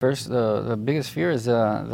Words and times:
First, 0.00 0.30
the 0.30 0.78
biggest 0.82 1.10
fear 1.10 1.30
is 1.30 1.46
uh, 1.46 1.84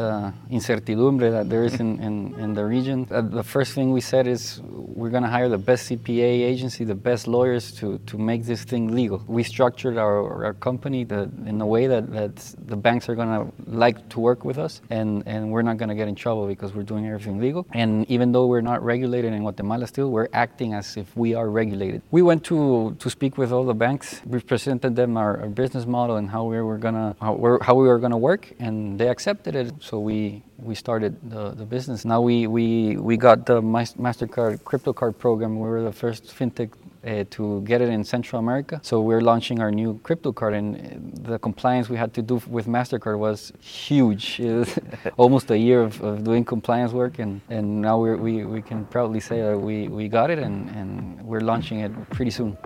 the 0.48 0.54
incertidumbre 0.54 1.28
that 1.32 1.50
there 1.50 1.64
is 1.64 1.80
in, 1.80 1.98
in, 1.98 2.38
in 2.38 2.54
the 2.54 2.64
region. 2.64 3.08
Uh, 3.10 3.20
the 3.20 3.42
first 3.42 3.72
thing 3.74 3.90
we 3.90 4.00
said 4.00 4.28
is 4.28 4.62
we're 4.96 5.10
going 5.10 5.22
to 5.22 5.28
hire 5.28 5.48
the 5.48 5.58
best 5.58 5.90
CPA 5.90 6.22
agency, 6.52 6.82
the 6.84 6.94
best 6.94 7.28
lawyers 7.28 7.70
to, 7.72 7.98
to 8.06 8.16
make 8.16 8.44
this 8.44 8.64
thing 8.64 8.94
legal. 8.94 9.22
We 9.26 9.42
structured 9.42 9.98
our, 9.98 10.46
our 10.46 10.54
company 10.54 11.02
in 11.02 11.60
a 11.60 11.66
way 11.66 11.86
that, 11.86 12.10
that 12.12 12.36
the 12.66 12.76
banks 12.76 13.08
are 13.08 13.14
going 13.14 13.28
to 13.28 13.52
like 13.70 14.08
to 14.08 14.20
work 14.20 14.44
with 14.44 14.58
us, 14.58 14.80
and, 14.88 15.22
and 15.26 15.52
we're 15.52 15.62
not 15.62 15.76
going 15.76 15.90
to 15.90 15.94
get 15.94 16.08
in 16.08 16.14
trouble 16.14 16.46
because 16.46 16.72
we're 16.74 16.82
doing 16.82 17.06
everything 17.06 17.38
legal. 17.38 17.66
And 17.74 18.08
even 18.10 18.32
though 18.32 18.46
we're 18.46 18.62
not 18.62 18.82
regulated 18.82 19.32
in 19.34 19.42
Guatemala 19.42 19.86
still, 19.86 20.10
we're 20.10 20.28
acting 20.32 20.72
as 20.72 20.96
if 20.96 21.14
we 21.14 21.34
are 21.34 21.50
regulated. 21.50 22.00
We 22.10 22.22
went 22.22 22.42
to, 22.44 22.96
to 22.98 23.10
speak 23.10 23.36
with 23.36 23.52
all 23.52 23.64
the 23.64 23.74
banks. 23.74 24.22
We 24.24 24.40
presented 24.40 24.96
them 24.96 25.16
our, 25.18 25.40
our 25.42 25.48
business 25.48 25.84
model 25.86 26.16
and 26.16 26.30
how 26.30 26.44
we 26.44 26.60
were 26.62 26.78
going 26.78 26.94
to 26.94 27.14
how, 27.20 27.58
how 27.60 27.74
we 27.74 27.86
were 27.86 27.98
going 27.98 28.12
to 28.12 28.16
work, 28.16 28.52
and 28.58 28.98
they 28.98 29.08
accepted 29.08 29.54
it. 29.54 29.74
So 29.80 30.00
we 30.00 30.42
we 30.58 30.74
started 30.74 31.30
the, 31.30 31.50
the 31.50 31.64
business. 31.64 32.04
Now 32.04 32.20
we, 32.20 32.46
we 32.46 32.96
we 32.96 33.16
got 33.16 33.46
the 33.46 33.60
Mastercard 33.60 34.64
crypto 34.64 34.92
card 34.92 35.18
program. 35.18 35.60
We 35.60 35.68
were 35.68 35.82
the 35.82 35.92
first 35.92 36.24
fintech 36.26 36.70
uh, 37.06 37.24
to 37.30 37.60
get 37.62 37.80
it 37.80 37.88
in 37.88 38.02
Central 38.02 38.40
America. 38.40 38.80
So 38.82 39.00
we're 39.00 39.20
launching 39.20 39.60
our 39.60 39.70
new 39.70 40.00
crypto 40.02 40.32
card, 40.32 40.54
and 40.54 41.12
the 41.22 41.38
compliance 41.38 41.88
we 41.88 41.96
had 41.96 42.12
to 42.14 42.22
do 42.22 42.42
with 42.48 42.66
Mastercard 42.66 43.18
was 43.18 43.52
huge. 43.60 44.40
Was 44.56 44.78
almost 45.16 45.50
a 45.50 45.58
year 45.58 45.82
of, 45.82 46.00
of, 46.02 46.24
doing 46.24 46.44
compliance 46.44 46.92
work, 46.92 47.18
and, 47.18 47.40
and 47.48 47.82
now 47.82 47.98
we 47.98 48.14
we 48.14 48.44
we 48.44 48.62
can 48.62 48.84
proudly 48.86 49.20
say 49.20 49.42
that 49.42 49.58
we, 49.58 49.88
we 49.88 50.08
got 50.08 50.30
it, 50.30 50.38
and, 50.38 50.68
and 50.70 51.22
we're 51.22 51.40
launching 51.40 51.80
it 51.80 51.92
pretty 52.10 52.30
soon. 52.30 52.56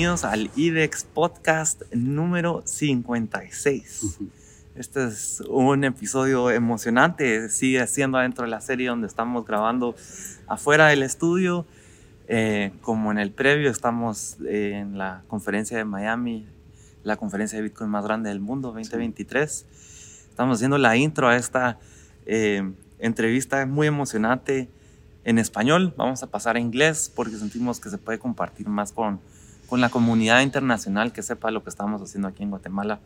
Bienvenidos 0.00 0.24
al 0.24 0.50
IDEX 0.56 1.04
Podcast 1.04 1.82
número 1.92 2.62
56. 2.64 4.18
Este 4.74 5.04
es 5.04 5.42
un 5.46 5.84
episodio 5.84 6.50
emocionante, 6.50 7.50
sigue 7.50 7.86
siendo 7.86 8.16
adentro 8.16 8.44
de 8.44 8.50
la 8.50 8.62
serie 8.62 8.88
donde 8.88 9.06
estamos 9.06 9.44
grabando 9.44 9.94
afuera 10.46 10.86
del 10.86 11.02
estudio. 11.02 11.66
Eh, 12.28 12.72
como 12.80 13.12
en 13.12 13.18
el 13.18 13.30
previo, 13.30 13.70
estamos 13.70 14.38
en 14.48 14.96
la 14.96 15.22
conferencia 15.28 15.76
de 15.76 15.84
Miami, 15.84 16.46
la 17.02 17.18
conferencia 17.18 17.58
de 17.58 17.64
Bitcoin 17.64 17.90
más 17.90 18.02
grande 18.02 18.30
del 18.30 18.40
mundo 18.40 18.68
2023. 18.68 19.66
Estamos 20.30 20.56
haciendo 20.56 20.78
la 20.78 20.96
intro 20.96 21.28
a 21.28 21.36
esta 21.36 21.78
eh, 22.24 22.72
entrevista 23.00 23.66
muy 23.66 23.86
emocionante 23.86 24.70
en 25.24 25.38
español. 25.38 25.92
Vamos 25.98 26.22
a 26.22 26.28
pasar 26.28 26.56
a 26.56 26.58
inglés 26.58 27.12
porque 27.14 27.36
sentimos 27.36 27.80
que 27.80 27.90
se 27.90 27.98
puede 27.98 28.18
compartir 28.18 28.66
más 28.66 28.92
con 28.92 29.20
con 29.70 29.80
la 29.80 29.88
comunidad 29.88 30.42
internacional 30.42 31.12
que 31.12 31.22
sepa 31.22 31.52
lo 31.52 31.62
que 31.62 31.70
estamos 31.70 32.02
haciendo 32.02 32.28
aquí 32.28 32.42
en 32.42 32.50
Guatemala. 32.50 32.98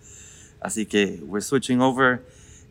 Así 0.60 0.86
que 0.86 1.20
we're 1.26 1.42
switching 1.42 1.82
over 1.82 2.22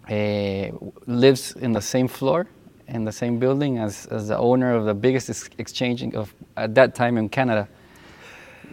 uh, 0.09 0.75
lives 1.07 1.55
in 1.55 1.73
the 1.73 1.81
same 1.81 2.07
floor 2.07 2.47
in 2.89 3.05
the 3.05 3.11
same 3.11 3.37
building 3.37 3.77
as, 3.77 4.07
as 4.07 4.27
the 4.27 4.37
owner 4.37 4.73
of 4.73 4.85
the 4.85 4.93
biggest 4.93 5.29
ex 5.29 5.49
exchange 5.57 6.03
of 6.15 6.33
at 6.57 6.73
that 6.75 6.95
time 6.95 7.17
in 7.17 7.29
Canada. 7.29 7.67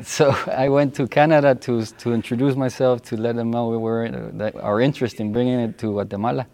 So 0.03 0.31
I 0.47 0.69
went 0.69 0.95
to 0.97 1.07
Canada 1.07 1.55
to 1.55 1.85
to 1.85 2.13
introduce 2.13 2.57
myself 2.57 3.03
to 3.03 3.17
let 3.17 3.37
them 3.37 3.51
know 3.51 3.69
we 3.69 3.77
were 3.77 4.07
uh, 4.07 4.51
our 4.61 4.81
interest 4.81 5.21
in 5.21 5.33
bringing 5.33 5.61
it 5.61 5.79
to 5.79 5.93
Guatemala 5.93 6.47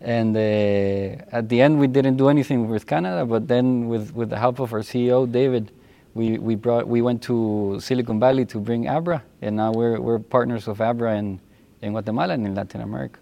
and 0.00 0.36
uh, 0.36 0.40
at 1.32 1.48
the 1.48 1.60
end, 1.60 1.78
we 1.78 1.86
didn't 1.86 2.16
do 2.16 2.28
anything 2.28 2.68
with 2.68 2.86
Canada, 2.86 3.24
but 3.24 3.48
then 3.48 3.88
with, 3.88 4.14
with 4.14 4.30
the 4.30 4.38
help 4.38 4.58
of 4.58 4.72
our 4.72 4.80
CEO, 4.80 5.30
David, 5.30 5.72
we, 6.14 6.38
we, 6.38 6.54
brought, 6.54 6.86
we 6.86 7.02
went 7.02 7.22
to 7.22 7.78
Silicon 7.80 8.20
Valley 8.20 8.44
to 8.46 8.58
bring 8.58 8.88
Abra, 8.88 9.22
and 9.42 9.56
now 9.56 9.72
we're, 9.72 10.00
we're 10.00 10.18
partners 10.18 10.68
of 10.68 10.80
Abra 10.80 11.16
in, 11.16 11.40
in 11.82 11.92
Guatemala 11.92 12.34
and 12.34 12.46
in 12.46 12.54
Latin 12.54 12.80
America. 12.80 13.18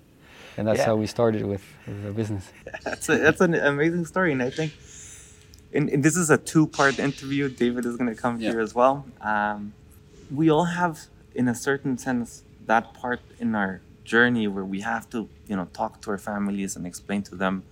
And 0.56 0.68
that's 0.68 0.78
yeah. 0.78 0.86
how 0.86 0.96
we 0.96 1.06
started 1.06 1.44
with, 1.44 1.64
with 1.86 2.04
the 2.04 2.12
business. 2.12 2.52
That's, 2.84 3.08
a, 3.08 3.18
that's 3.18 3.41
an 3.41 3.54
amazing 3.54 4.06
story, 4.06 4.30
and 4.30 4.41
I 4.41 4.50
think 4.50 4.72
and, 5.74 5.91
and 5.91 6.02
this 6.02 6.16
is 6.16 6.30
a 6.30 6.38
two-part 6.38 6.98
interview. 6.98 7.48
David 7.48 7.84
is 7.84 7.96
going 7.96 8.08
to 8.08 8.20
come 8.20 8.41
yeah. 8.41 8.52
here 8.52 8.60
as 8.60 8.74
well. 8.74 9.04
Um, 9.20 9.74
we 10.32 10.48
all 10.48 10.64
have, 10.64 11.00
in 11.34 11.48
a 11.48 11.54
certain 11.54 11.98
sense, 11.98 12.44
that 12.66 12.94
part 12.94 13.20
in 13.41 13.54
our 13.54 13.80
journey 14.04 14.47
where 14.48 14.65
we 14.65 14.81
have 14.81 15.09
to 15.10 15.28
you 15.47 15.56
know 15.56 15.66
talk 15.72 16.00
to 16.03 16.10
our 16.10 16.19
families 16.19 16.76
and 16.76 16.87
explain 16.87 17.22
to 17.22 17.34
them 17.34 17.62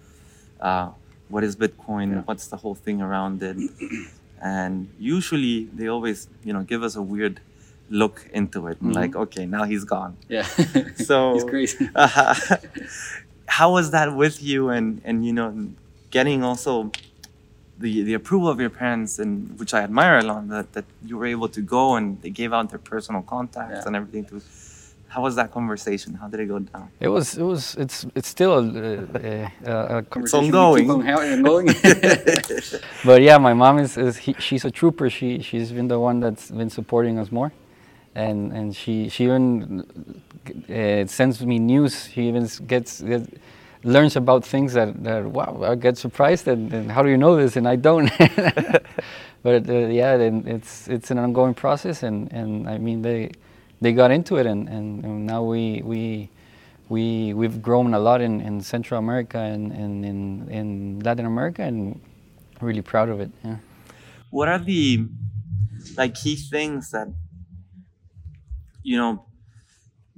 uh, 0.60 0.90
what 1.28 1.44
is 1.44 1.56
bitcoin 1.56 2.12
yeah. 2.12 2.22
what's 2.24 2.46
the 2.48 2.56
whole 2.56 2.74
thing 2.74 3.00
around 3.00 3.42
it 3.42 3.56
and 4.42 4.88
usually 4.98 5.64
they 5.72 5.86
always 5.86 6.28
you 6.44 6.52
know 6.52 6.62
give 6.62 6.82
us 6.82 6.96
a 6.96 7.02
weird 7.02 7.40
look 7.90 8.28
into 8.32 8.66
it 8.66 8.76
mm-hmm. 8.76 8.92
like 8.92 9.14
okay 9.14 9.44
now 9.46 9.64
he's 9.64 9.84
gone 9.84 10.16
yeah 10.28 10.42
so 10.96 11.34
he's 11.34 11.44
crazy 11.44 11.88
uh, 11.94 12.34
how 13.46 13.72
was 13.72 13.90
that 13.90 14.16
with 14.16 14.42
you 14.42 14.70
and 14.70 15.00
and 15.04 15.26
you 15.26 15.32
know 15.32 15.68
getting 16.10 16.42
also 16.42 16.90
the, 17.78 18.02
the 18.02 18.14
approval 18.14 18.48
of 18.48 18.60
your 18.60 18.70
parents 18.70 19.18
and 19.18 19.58
which 19.58 19.74
I 19.74 19.80
admire 19.82 20.18
a 20.18 20.22
lot 20.22 20.48
that, 20.48 20.72
that 20.72 20.84
you 21.04 21.18
were 21.18 21.26
able 21.26 21.48
to 21.48 21.60
go 21.60 21.96
and 21.96 22.20
they 22.22 22.30
gave 22.30 22.52
out 22.52 22.70
their 22.70 22.78
personal 22.78 23.22
contacts 23.22 23.80
yeah. 23.80 23.86
and 23.86 23.96
everything 23.96 24.24
to 24.26 24.40
how 25.12 25.20
was 25.20 25.36
that 25.36 25.50
conversation? 25.52 26.14
How 26.14 26.26
did 26.26 26.40
it 26.40 26.46
go 26.46 26.58
down? 26.58 26.88
It 26.98 27.08
was. 27.08 27.36
It 27.36 27.42
was. 27.42 27.74
It's. 27.76 28.06
It's 28.14 28.28
still 28.28 28.52
a, 28.54 28.62
a, 28.62 29.98
a 29.98 30.02
conversation. 30.04 30.22
It's 30.22 30.34
ongoing. 30.34 30.90
ongoing. 30.90 31.66
but 33.04 33.20
yeah, 33.20 33.36
my 33.36 33.52
mom 33.52 33.78
is. 33.78 33.98
is 33.98 34.16
he, 34.16 34.34
she's 34.38 34.64
a 34.64 34.70
trooper. 34.70 35.10
She. 35.10 35.42
She's 35.42 35.70
been 35.70 35.88
the 35.88 36.00
one 36.00 36.20
that's 36.20 36.50
been 36.50 36.70
supporting 36.70 37.18
us 37.18 37.30
more, 37.30 37.52
and 38.14 38.52
and 38.52 38.74
she. 38.74 39.10
She 39.10 39.24
even 39.24 39.84
uh, 40.70 41.06
sends 41.06 41.44
me 41.44 41.58
news. 41.58 42.08
She 42.12 42.28
even 42.28 42.48
gets. 42.66 43.00
gets 43.02 43.28
learns 43.84 44.14
about 44.14 44.44
things 44.44 44.74
that, 44.74 45.02
that 45.02 45.24
wow 45.24 45.60
I 45.60 45.74
get 45.74 45.98
surprised 45.98 46.46
and, 46.46 46.72
and 46.72 46.88
how 46.88 47.02
do 47.02 47.08
you 47.08 47.16
know 47.16 47.34
this 47.34 47.56
and 47.56 47.66
I 47.66 47.74
don't 47.74 48.08
but 49.42 49.68
uh, 49.68 49.72
yeah 49.88 50.14
it's 50.14 50.86
it's 50.86 51.10
an 51.10 51.18
ongoing 51.18 51.52
process 51.52 52.04
and, 52.04 52.32
and 52.32 52.70
I 52.70 52.78
mean 52.78 53.02
they 53.02 53.32
they 53.82 53.92
got 53.92 54.10
into 54.12 54.36
it, 54.36 54.46
and, 54.46 54.68
and, 54.68 55.04
and 55.04 55.26
now 55.26 55.42
we 55.42 55.82
we 55.84 56.30
we 56.88 57.34
we've 57.34 57.60
grown 57.60 57.94
a 57.94 57.98
lot 57.98 58.20
in, 58.20 58.40
in 58.40 58.60
Central 58.60 58.98
America 58.98 59.38
and, 59.38 59.72
and 59.72 60.04
in 60.04 60.48
in 60.48 61.00
Latin 61.00 61.26
America, 61.26 61.62
and 61.62 62.00
really 62.60 62.82
proud 62.82 63.08
of 63.08 63.20
it. 63.20 63.30
Yeah. 63.44 63.56
What 64.30 64.48
are 64.48 64.60
the 64.60 65.06
like 65.96 66.14
key 66.14 66.36
things 66.36 66.92
that 66.92 67.08
you 68.82 68.96
know 68.96 69.26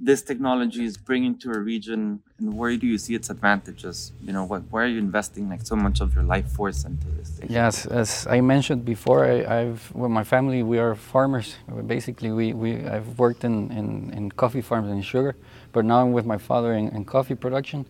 this 0.05 0.21
technology 0.21 0.85
is 0.85 0.97
bringing 0.97 1.35
to 1.39 1.51
a 1.51 1.59
region, 1.59 2.21
and 2.37 2.55
where 2.55 2.77
do 2.77 2.85
you 2.85 2.97
see 2.97 3.15
its 3.15 3.29
advantages? 3.29 4.11
You 4.21 4.33
know, 4.33 4.43
what 4.45 4.61
where 4.71 4.83
are 4.85 4.87
you 4.87 4.99
investing 4.99 5.49
like 5.49 5.65
so 5.65 5.75
much 5.75 5.99
of 5.99 6.13
your 6.13 6.23
life 6.23 6.47
force 6.57 6.85
into 6.85 7.07
this? 7.17 7.29
thing 7.29 7.49
Yes, 7.49 7.85
as 7.87 8.27
I 8.27 8.41
mentioned 8.41 8.85
before, 8.85 9.25
I, 9.25 9.35
I've 9.57 9.81
with 9.95 10.11
my 10.11 10.23
family 10.23 10.61
we 10.61 10.77
are 10.77 10.93
farmers. 10.95 11.55
Basically, 11.87 12.31
we, 12.31 12.53
we 12.53 12.85
I've 12.85 13.17
worked 13.17 13.43
in, 13.43 13.71
in, 13.71 14.13
in 14.17 14.31
coffee 14.31 14.61
farms 14.61 14.89
and 14.91 15.03
sugar, 15.03 15.35
but 15.73 15.83
now 15.85 16.01
I'm 16.01 16.13
with 16.13 16.25
my 16.25 16.37
father 16.37 16.73
in, 16.73 16.89
in 16.89 17.03
coffee 17.05 17.35
production, 17.35 17.85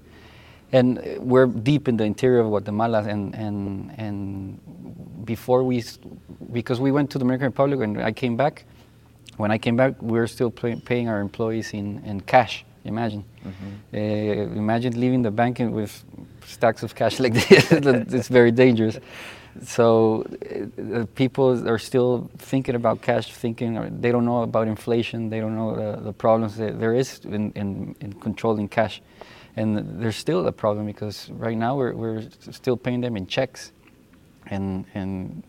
and 0.72 0.88
we're 1.20 1.48
deep 1.48 1.88
in 1.90 1.98
the 1.98 2.06
interior 2.06 2.40
of 2.40 2.48
Guatemala, 2.48 3.04
and 3.04 3.36
and 3.36 3.92
and 3.98 4.16
before 5.26 5.64
we, 5.64 5.84
because 6.52 6.80
we 6.80 6.92
went 6.92 7.10
to 7.12 7.18
the 7.18 7.24
Dominican 7.24 7.48
Republic 7.48 7.80
and 7.82 8.02
I 8.02 8.12
came 8.12 8.38
back 8.38 8.66
when 9.38 9.52
I 9.52 9.58
came 9.58 9.76
back, 9.76 10.02
we 10.02 10.18
were 10.20 10.28
still 10.28 10.52
pay, 10.52 10.76
paying 10.76 11.10
our 11.10 11.20
employees 11.20 11.74
in, 11.74 12.04
in 12.06 12.22
cash. 12.22 12.66
Imagine, 12.86 13.26
mm-hmm. 13.44 13.96
uh, 13.96 14.58
imagine 14.58 15.00
leaving 15.00 15.24
the 15.24 15.32
bank 15.32 15.58
with 15.60 16.04
stacks 16.46 16.84
of 16.84 16.94
cash 16.94 17.20
like 17.24 17.34
this. 17.34 17.72
it's 17.72 18.28
very 18.28 18.52
dangerous. 18.52 19.00
So 19.64 20.26
uh, 20.78 21.06
people 21.16 21.68
are 21.68 21.78
still 21.78 22.30
thinking 22.38 22.76
about 22.76 23.02
cash, 23.02 23.34
thinking 23.34 24.02
they 24.02 24.12
don't 24.12 24.26
know 24.26 24.44
about 24.44 24.68
inflation. 24.68 25.30
They 25.30 25.40
don't 25.40 25.56
know 25.56 25.76
the, 25.76 26.02
the 26.02 26.14
problems 26.14 26.58
that 26.58 26.80
there 26.80 26.94
is 26.94 27.22
in, 27.24 27.52
in, 27.54 27.96
in 28.02 28.14
controlling 28.14 28.68
cash, 28.68 29.02
and 29.56 30.02
there's 30.02 30.18
still 30.18 30.46
a 30.46 30.52
problem 30.52 30.86
because 30.86 31.30
right 31.32 31.58
now 31.58 31.76
we're, 31.78 31.94
we're 31.94 32.24
still 32.52 32.76
paying 32.76 33.00
them 33.00 33.16
in 33.16 33.28
checks, 33.28 33.72
and 34.48 34.86
and 34.94 35.42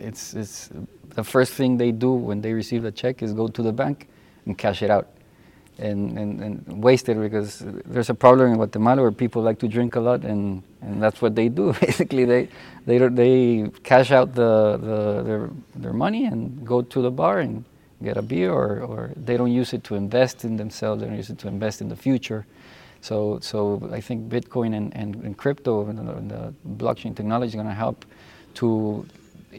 it's 0.00 0.34
it's 0.34 0.70
the 1.14 1.24
first 1.24 1.52
thing 1.52 1.76
they 1.76 1.92
do 1.92 2.12
when 2.12 2.40
they 2.40 2.52
receive 2.52 2.84
a 2.84 2.92
check 2.92 3.22
is 3.22 3.32
go 3.32 3.48
to 3.48 3.62
the 3.62 3.72
bank 3.72 4.08
and 4.46 4.56
cash 4.56 4.82
it 4.82 4.90
out 4.90 5.08
and, 5.80 6.18
and, 6.18 6.40
and 6.40 6.82
waste 6.82 7.08
it 7.08 7.18
because 7.18 7.62
there's 7.86 8.10
a 8.10 8.14
problem 8.14 8.50
in 8.50 8.56
Guatemala 8.56 9.00
where 9.02 9.12
people 9.12 9.42
like 9.42 9.58
to 9.58 9.68
drink 9.68 9.96
a 9.96 10.00
lot 10.00 10.22
and, 10.22 10.62
and 10.82 11.02
that's 11.02 11.22
what 11.22 11.34
they 11.34 11.48
do. 11.48 11.72
Basically, 11.80 12.24
they, 12.24 12.48
they, 12.86 12.98
they 12.98 13.70
cash 13.82 14.10
out 14.10 14.34
the, 14.34 14.76
the, 14.76 15.22
their, 15.22 15.50
their 15.74 15.92
money 15.92 16.26
and 16.26 16.66
go 16.66 16.82
to 16.82 17.02
the 17.02 17.10
bar 17.10 17.40
and 17.40 17.64
get 18.02 18.16
a 18.16 18.22
beer 18.22 18.52
or, 18.52 18.80
or 18.80 19.10
they 19.16 19.36
don't 19.36 19.52
use 19.52 19.72
it 19.72 19.82
to 19.84 19.94
invest 19.94 20.44
in 20.44 20.56
themselves, 20.56 21.00
they 21.00 21.08
don't 21.08 21.16
use 21.16 21.30
it 21.30 21.38
to 21.38 21.48
invest 21.48 21.80
in 21.80 21.88
the 21.88 21.96
future. 21.96 22.46
So, 23.00 23.38
so 23.40 23.88
I 23.92 24.00
think 24.00 24.28
Bitcoin 24.28 24.76
and, 24.76 24.94
and, 24.94 25.16
and 25.16 25.36
crypto 25.36 25.86
and 25.86 25.98
the, 25.98 26.12
and 26.12 26.30
the 26.30 26.54
blockchain 26.76 27.16
technology 27.16 27.48
is 27.48 27.54
going 27.54 27.66
to 27.66 27.74
help 27.74 28.04
to 28.54 29.06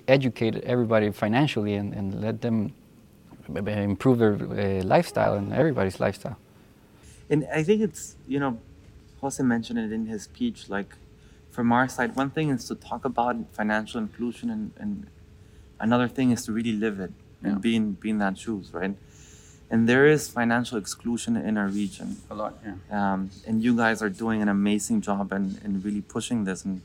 educate 0.07 0.55
everybody 0.63 1.11
financially 1.11 1.75
and, 1.75 1.93
and 1.93 2.21
let 2.21 2.41
them 2.41 2.73
improve 3.55 4.19
their 4.19 4.33
uh, 4.33 4.83
lifestyle 4.83 5.35
and 5.35 5.53
everybody's 5.53 5.99
lifestyle. 5.99 6.37
And 7.29 7.47
I 7.53 7.63
think 7.63 7.81
it's, 7.81 8.15
you 8.27 8.39
know, 8.39 8.59
Jose 9.21 9.41
mentioned 9.43 9.79
it 9.79 9.91
in 9.91 10.05
his 10.07 10.23
speech, 10.23 10.69
like 10.69 10.95
from 11.49 11.71
our 11.71 11.87
side, 11.87 12.15
one 12.15 12.29
thing 12.29 12.49
is 12.49 12.65
to 12.65 12.75
talk 12.75 13.05
about 13.05 13.35
financial 13.51 13.99
inclusion 13.99 14.49
and, 14.49 14.71
and 14.77 15.07
another 15.79 16.07
thing 16.07 16.31
is 16.31 16.45
to 16.45 16.51
really 16.51 16.73
live 16.73 16.99
it 16.99 17.11
and 17.43 17.53
yeah. 17.53 17.59
be, 17.59 17.75
in, 17.75 17.93
be 17.93 18.09
in 18.09 18.19
that 18.19 18.37
shoes, 18.37 18.73
right? 18.73 18.95
And 19.69 19.87
there 19.87 20.05
is 20.05 20.29
financial 20.29 20.77
exclusion 20.77 21.37
in 21.37 21.57
our 21.57 21.67
region. 21.67 22.17
A 22.29 22.35
lot, 22.35 22.57
yeah. 22.65 23.13
Um, 23.13 23.31
and 23.47 23.63
you 23.63 23.75
guys 23.75 24.01
are 24.01 24.09
doing 24.09 24.41
an 24.41 24.49
amazing 24.49 25.01
job 25.01 25.31
and, 25.31 25.59
and 25.63 25.83
really 25.83 26.01
pushing 26.01 26.43
this 26.43 26.65
and, 26.65 26.81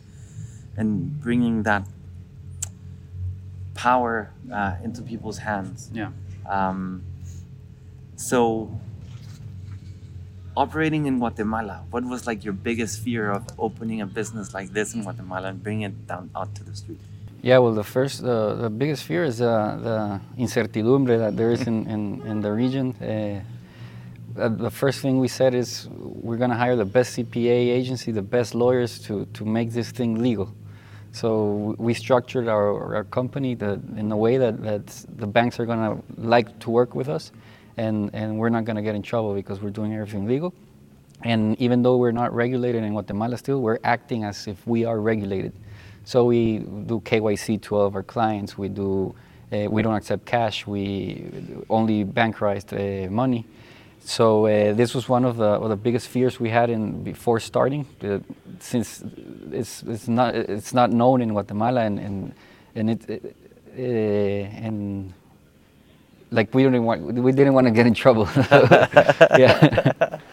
and 0.77 1.21
bringing 1.21 1.65
that 1.65 1.85
power 3.77 4.33
uh, 4.53 4.75
into 4.83 5.03
people's 5.03 5.39
hands. 5.39 5.91
Yeah. 5.93 6.11
Um, 6.49 7.05
so, 8.17 8.71
operating 10.57 11.07
in 11.07 11.19
Guatemala, 11.19 11.85
what 11.91 12.05
was 12.05 12.27
like 12.27 12.45
your 12.45 12.55
biggest 12.55 13.01
fear 13.01 13.31
of 13.31 13.45
opening 13.59 14.01
a 14.01 14.07
business 14.07 14.55
like 14.55 14.71
this 14.71 14.95
in 14.95 15.03
Guatemala 15.03 15.49
and 15.49 15.63
bringing 15.63 15.83
it 15.83 16.07
down 16.07 16.31
out 16.35 16.55
to 16.57 16.65
the 16.65 16.75
street? 16.75 17.01
Yeah, 17.43 17.59
well, 17.59 17.75
the 17.75 17.85
first, 17.85 18.25
uh, 18.25 18.55
the 18.55 18.71
biggest 18.71 19.05
fear 19.05 19.23
is 19.23 19.41
uh, 19.41 19.79
the 20.37 20.43
incertidumbre 20.43 21.19
that 21.19 21.37
there 21.37 21.53
is 21.53 21.67
in, 21.67 21.87
in, 21.87 22.23
in 22.23 22.41
the 22.41 22.51
region. 22.51 22.97
Uh, 22.97 23.45
uh, 24.41 24.49
the 24.49 24.71
first 24.71 25.01
thing 25.01 25.19
we 25.19 25.29
said 25.29 25.55
is 25.55 25.89
we're 25.91 26.37
going 26.37 26.51
to 26.51 26.57
hire 26.57 26.77
the 26.77 26.85
best 26.85 27.17
CPA 27.17 27.71
agency, 27.79 28.11
the 28.11 28.23
best 28.23 28.55
lawyers 28.55 28.99
to, 29.01 29.27
to 29.35 29.45
make 29.45 29.71
this 29.71 29.91
thing 29.91 30.21
legal. 30.21 30.53
So 31.17 31.75
we 31.79 31.95
structured 31.95 32.47
our, 32.47 32.95
our 32.97 33.05
company 33.05 33.53
in 33.53 34.13
a 34.13 34.17
way 34.19 34.37
that, 34.37 34.63
that 34.63 34.87
the 35.17 35.27
banks 35.27 35.59
are 35.59 35.65
going 35.65 35.79
to 35.79 36.03
like 36.21 36.59
to 36.59 36.69
work 36.69 36.95
with 36.95 37.09
us, 37.09 37.33
and, 37.79 38.11
and 38.13 38.39
we're 38.39 38.51
not 38.51 38.67
going 38.67 38.77
to 38.77 38.83
get 38.83 38.95
in 38.95 39.01
trouble 39.01 39.33
because 39.33 39.63
we're 39.63 39.71
doing 39.71 39.95
everything 39.95 40.27
legal. 40.27 40.53
And 41.23 41.59
even 41.59 41.81
though 41.81 41.97
we're 41.97 42.13
not 42.13 42.35
regulated 42.35 42.85
in 42.85 42.93
Guatemala 42.93 43.39
still, 43.39 43.63
we're 43.63 43.79
acting 43.83 44.25
as 44.25 44.47
if 44.47 44.67
we 44.67 44.85
are 44.85 45.01
regulated. 45.01 45.55
So 46.05 46.27
we 46.27 46.59
do 46.59 47.01
KYC 47.01 47.63
to 47.63 47.77
all 47.77 47.87
of 47.87 47.95
our 47.95 48.03
clients. 48.03 48.59
We 48.59 48.69
do. 48.69 49.15
Uh, 49.51 49.69
we 49.71 49.81
don't 49.81 49.95
accept 49.95 50.27
cash. 50.27 50.67
We 50.67 51.31
only 51.71 52.05
bankerized 52.05 52.75
uh, 52.75 53.11
money. 53.11 53.47
So 54.07 54.47
uh, 54.47 54.73
this 54.73 54.95
was 54.95 55.09
one 55.09 55.25
of 55.25 55.37
the, 55.37 55.45
of 55.45 55.69
the 55.69 55.77
biggest 55.77 56.07
fears 56.07 56.39
we 56.39 56.49
had 56.49 56.71
in 56.71 57.03
before 57.03 57.41
starting, 57.41 57.87
uh, 58.05 58.21
since 58.61 59.03
it's, 59.51 59.83
it's 59.83 60.07
not 60.07 60.37
it's 60.37 60.73
not 60.73 60.93
known 60.93 61.21
in 61.23 61.31
Guatemala 61.31 61.81
and 61.81 61.99
and, 61.99 62.35
and 62.77 62.91
it, 62.91 63.35
uh, 63.77 63.83
and 64.65 65.13
like 66.31 66.55
we 66.55 66.63
didn't 66.63 66.85
want 66.85 67.03
we 67.03 67.33
didn't 67.33 67.55
want 67.55 67.67
to 67.67 67.73
get 67.73 67.87
in 67.87 67.95
trouble. 67.95 68.29
yeah. 69.39 70.19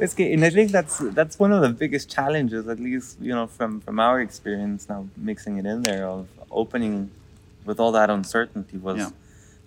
It's 0.00 0.14
good, 0.14 0.30
and 0.30 0.44
I 0.44 0.50
think 0.50 0.70
that's 0.70 0.98
that's 1.12 1.40
one 1.40 1.50
of 1.50 1.60
the 1.60 1.70
biggest 1.70 2.08
challenges, 2.08 2.68
at 2.68 2.78
least 2.78 3.20
you 3.20 3.34
know 3.34 3.48
from 3.48 3.80
from 3.80 3.98
our 3.98 4.20
experience 4.20 4.88
now 4.88 5.08
mixing 5.16 5.58
it 5.58 5.66
in 5.66 5.82
there 5.82 6.06
of 6.06 6.28
opening 6.52 7.10
with 7.64 7.80
all 7.80 7.90
that 7.92 8.08
uncertainty 8.08 8.78
was 8.78 8.98
yeah. 8.98 9.10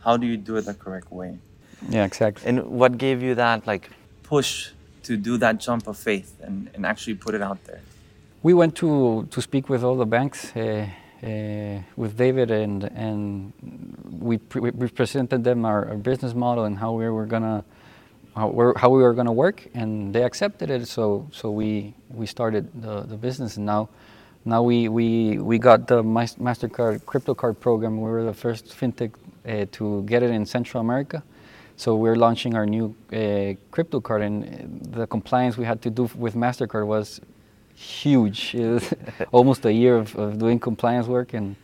how 0.06 0.16
do 0.16 0.26
you 0.26 0.38
do 0.38 0.56
it 0.56 0.62
the 0.62 0.74
correct 0.74 1.12
way. 1.12 1.38
Yeah, 1.90 2.06
exactly. 2.06 2.48
And 2.50 2.66
what 2.68 2.98
gave 2.98 3.22
you 3.22 3.36
that 3.36 3.66
like 3.68 3.90
push 4.24 4.72
to 5.04 5.18
do 5.18 5.38
that 5.38 5.60
jump 5.60 5.88
of 5.88 5.98
faith 5.98 6.36
and, 6.42 6.70
and 6.74 6.86
actually 6.86 7.16
put 7.16 7.34
it 7.36 7.42
out 7.42 7.64
there? 7.66 7.82
We 8.44 8.54
went 8.54 8.76
to, 8.78 9.28
to 9.32 9.42
speak 9.42 9.70
with 9.70 9.84
all 9.84 9.96
the 9.96 10.06
banks, 10.06 10.56
uh, 10.56 10.88
uh, 11.24 11.28
with 11.96 12.18
David, 12.18 12.50
and, 12.50 12.84
and 12.84 13.54
we, 14.20 14.38
pre- 14.38 14.72
we 14.72 14.88
presented 14.88 15.44
them 15.44 15.66
our, 15.66 15.90
our, 15.90 15.98
business 15.98 16.34
model 16.34 16.66
and 16.66 16.78
how 16.78 16.94
we 16.94 17.08
were 17.10 17.28
gonna 17.28 17.64
how, 18.36 18.48
we 18.48 18.74
how 18.78 18.90
we 18.90 19.04
were 19.04 19.14
gonna 19.14 19.32
work, 19.32 19.68
and 19.76 20.14
they 20.16 20.24
accepted 20.24 20.72
it. 20.72 20.88
So 20.88 21.28
so 21.32 21.52
we 21.52 21.94
we 22.10 22.26
started 22.26 22.70
the, 22.82 23.02
the 23.02 23.18
business, 23.18 23.58
and 23.58 23.66
now 23.68 23.90
now 24.44 24.64
we, 24.64 24.90
we, 24.90 25.38
we 25.38 25.60
got 25.60 25.88
the 25.88 26.02
Mastercard 26.04 27.06
crypto 27.06 27.36
card 27.36 27.60
program. 27.60 28.02
We 28.02 28.10
were 28.10 28.24
the 28.24 28.34
first 28.34 28.68
fintech 28.68 29.14
uh, 29.48 29.68
to 29.74 30.02
get 30.04 30.24
it 30.24 30.32
in 30.32 30.48
Central 30.48 30.82
America. 30.82 31.22
So 31.76 31.96
we're 31.96 32.16
launching 32.16 32.56
our 32.56 32.66
new 32.66 32.96
uh, 33.12 33.54
crypto 33.72 34.02
card, 34.02 34.22
and 34.22 34.82
the 34.84 35.08
compliance 35.08 35.58
we 35.58 35.66
had 35.66 35.82
to 35.82 35.90
do 35.90 36.10
with 36.16 36.36
Mastercard 36.36 36.86
was 36.86 37.22
huge. 37.76 38.56
almost 39.32 39.66
a 39.66 39.74
year 39.74 39.98
of, 39.98 40.16
of, 40.16 40.38
doing 40.38 40.60
compliance 40.60 41.08
work, 41.08 41.34
and 41.34 41.56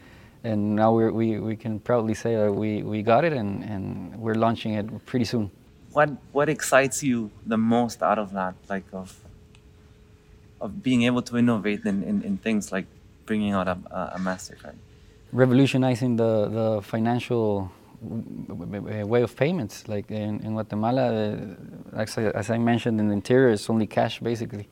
and 0.44 0.76
now 0.76 0.92
we 0.94 1.12
we 1.12 1.40
we 1.40 1.56
can 1.56 1.80
proudly 1.80 2.14
say 2.14 2.36
that 2.36 2.54
we 2.54 2.84
we 2.84 3.02
got 3.04 3.24
it, 3.26 3.34
and 3.34 3.64
and 3.64 4.16
we're 4.20 4.36
launching 4.36 4.74
it 4.74 5.06
pretty 5.06 5.26
soon. 5.26 5.52
What 5.92 6.10
what 6.32 6.50
excites 6.50 7.04
you 7.04 7.32
the 7.46 7.58
most 7.58 8.02
out 8.02 8.20
of 8.20 8.34
that, 8.34 8.56
like 8.70 8.86
of 8.94 9.20
of 10.60 10.82
being 10.82 11.04
able 11.04 11.22
to 11.22 11.38
innovate 11.38 11.86
in, 11.86 12.04
in, 12.04 12.24
in 12.24 12.38
things 12.38 12.72
like 12.72 12.88
bringing 13.26 13.54
out 13.54 13.68
a, 13.68 13.78
a 14.16 14.20
Mastercard? 14.20 14.76
Revolutionizing 15.32 16.16
the 16.16 16.48
the 16.48 16.82
financial 16.82 17.72
way 18.01 19.22
of 19.22 19.36
payments. 19.36 19.88
Like 19.88 20.12
in, 20.12 20.39
in 20.42 20.54
Guatemala, 20.54 21.34
uh, 21.34 21.38
as, 21.96 22.18
I, 22.18 22.24
as 22.24 22.50
I 22.50 22.58
mentioned, 22.58 23.00
in 23.00 23.08
the 23.08 23.13
interior, 23.13 23.50
it's 23.50 23.70
only 23.70 23.88
cash 23.88 24.20
basically. 24.20 24.68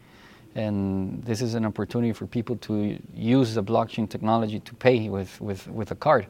And 0.56 1.22
this 1.24 1.42
is 1.42 1.54
an 1.54 1.66
opportunity 1.66 2.14
for 2.14 2.26
people 2.28 2.56
to 2.58 2.98
use 3.14 3.56
the 3.56 3.64
blockchain 3.64 4.10
technology 4.10 4.60
to 4.62 4.74
pay 4.76 5.10
with, 5.10 5.40
with, 5.42 5.68
with 5.68 5.92
a 5.92 5.96
card. 5.96 6.28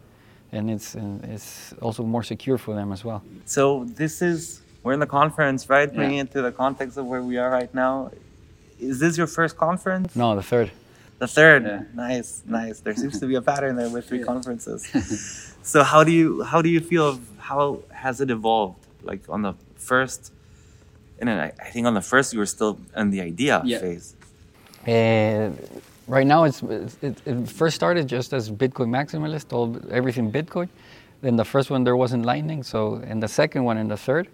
And 0.52 0.72
it's, 0.72 0.96
it's 0.96 1.74
also 1.82 2.04
more 2.04 2.24
secure 2.24 2.58
for 2.58 2.74
them 2.74 2.92
as 2.92 3.04
well. 3.04 3.22
So, 3.46 3.86
this 3.86 4.22
is, 4.22 4.62
we're 4.84 4.94
in 4.94 5.00
the 5.00 5.06
conference, 5.08 5.70
right? 5.70 5.90
Yeah. 5.90 5.96
Bringing 5.96 6.20
it 6.20 6.32
to 6.32 6.42
the 6.42 6.52
context 6.52 6.98
of 6.98 7.06
where 7.06 7.22
we 7.22 7.38
are 7.38 7.52
right 7.52 7.74
now. 7.74 8.12
Is 8.80 9.00
this 9.00 9.18
your 9.18 9.28
first 9.28 9.58
conference? 9.58 10.16
No, 10.16 10.36
the 10.36 10.44
third. 10.44 10.72
The 11.20 11.28
third. 11.28 11.64
Yeah. 11.64 11.84
Nice, 11.94 12.44
nice. 12.46 12.82
There 12.82 12.94
seems 12.96 13.20
to 13.20 13.26
be 13.26 13.36
a 13.36 13.42
pattern 13.42 13.76
there 13.78 13.90
with 13.90 14.08
three 14.08 14.20
yeah. 14.20 14.26
conferences. 14.26 14.86
so 15.64 15.84
how 15.84 16.04
do 16.04 16.12
you 16.12 16.44
how 16.44 16.62
do 16.62 16.70
you 16.70 16.82
feel 16.82 17.08
of 17.08 17.20
how 17.38 17.80
has 17.92 18.20
it 18.22 18.30
evolved? 18.30 18.86
Like 19.04 19.22
on 19.30 19.42
the 19.42 19.54
first 19.78 20.32
and 21.20 21.30
then 21.30 21.40
I, 21.40 21.52
I 21.60 21.70
think 21.70 21.88
on 21.88 21.94
the 21.94 22.02
first 22.02 22.34
you 22.34 22.40
were 22.40 22.46
still 22.46 22.80
in 22.96 23.10
the 23.12 23.22
idea 23.22 23.62
Yeah. 23.66 23.80
phase. 23.80 24.16
Uh, 24.88 25.52
right 26.08 26.28
now, 26.28 26.44
it's, 26.44 26.62
it, 26.62 27.22
it 27.26 27.50
first 27.50 27.76
started 27.76 28.08
just 28.08 28.34
as 28.34 28.52
Bitcoin 28.52 28.90
maximalist, 28.90 29.52
all 29.52 29.76
everything 29.90 30.32
Bitcoin. 30.32 30.70
Then 31.22 31.38
the 31.38 31.46
first 31.46 31.72
one 31.72 31.84
there 31.84 31.96
wasn't 31.96 32.26
Lightning, 32.26 32.62
so 32.62 32.96
in 32.98 33.20
the 33.20 33.28
second 33.28 33.64
one 33.64 33.78
and 33.78 33.90
the 33.90 33.98
third, 33.98 34.28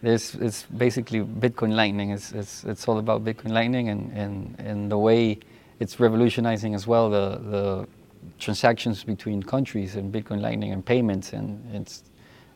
there's 0.00 0.34
it's 0.36 0.62
basically 0.62 1.20
Bitcoin 1.20 1.74
Lightning. 1.74 2.10
It's 2.10 2.32
it's, 2.32 2.64
it's 2.64 2.88
all 2.88 2.98
about 2.98 3.24
Bitcoin 3.24 3.50
Lightning 3.50 3.90
and, 3.90 4.10
and, 4.16 4.56
and 4.58 4.90
the 4.90 4.96
way 4.96 5.38
it's 5.80 5.98
revolutionizing 5.98 6.74
as 6.74 6.86
well 6.86 7.10
the 7.10 7.40
the 7.54 7.88
transactions 8.38 9.02
between 9.02 9.42
countries 9.42 9.96
and 9.96 10.12
Bitcoin 10.12 10.40
Lightning 10.40 10.72
and 10.72 10.84
payments 10.84 11.32
and 11.32 11.74
it's 11.74 12.04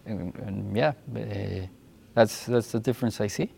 and, 0.07 0.35
and 0.37 0.77
yeah, 0.77 0.93
uh, 1.17 1.67
that's 2.15 2.47
that's 2.47 2.73
the 2.73 2.81
difference 2.81 3.21
I 3.21 3.29
see. 3.29 3.51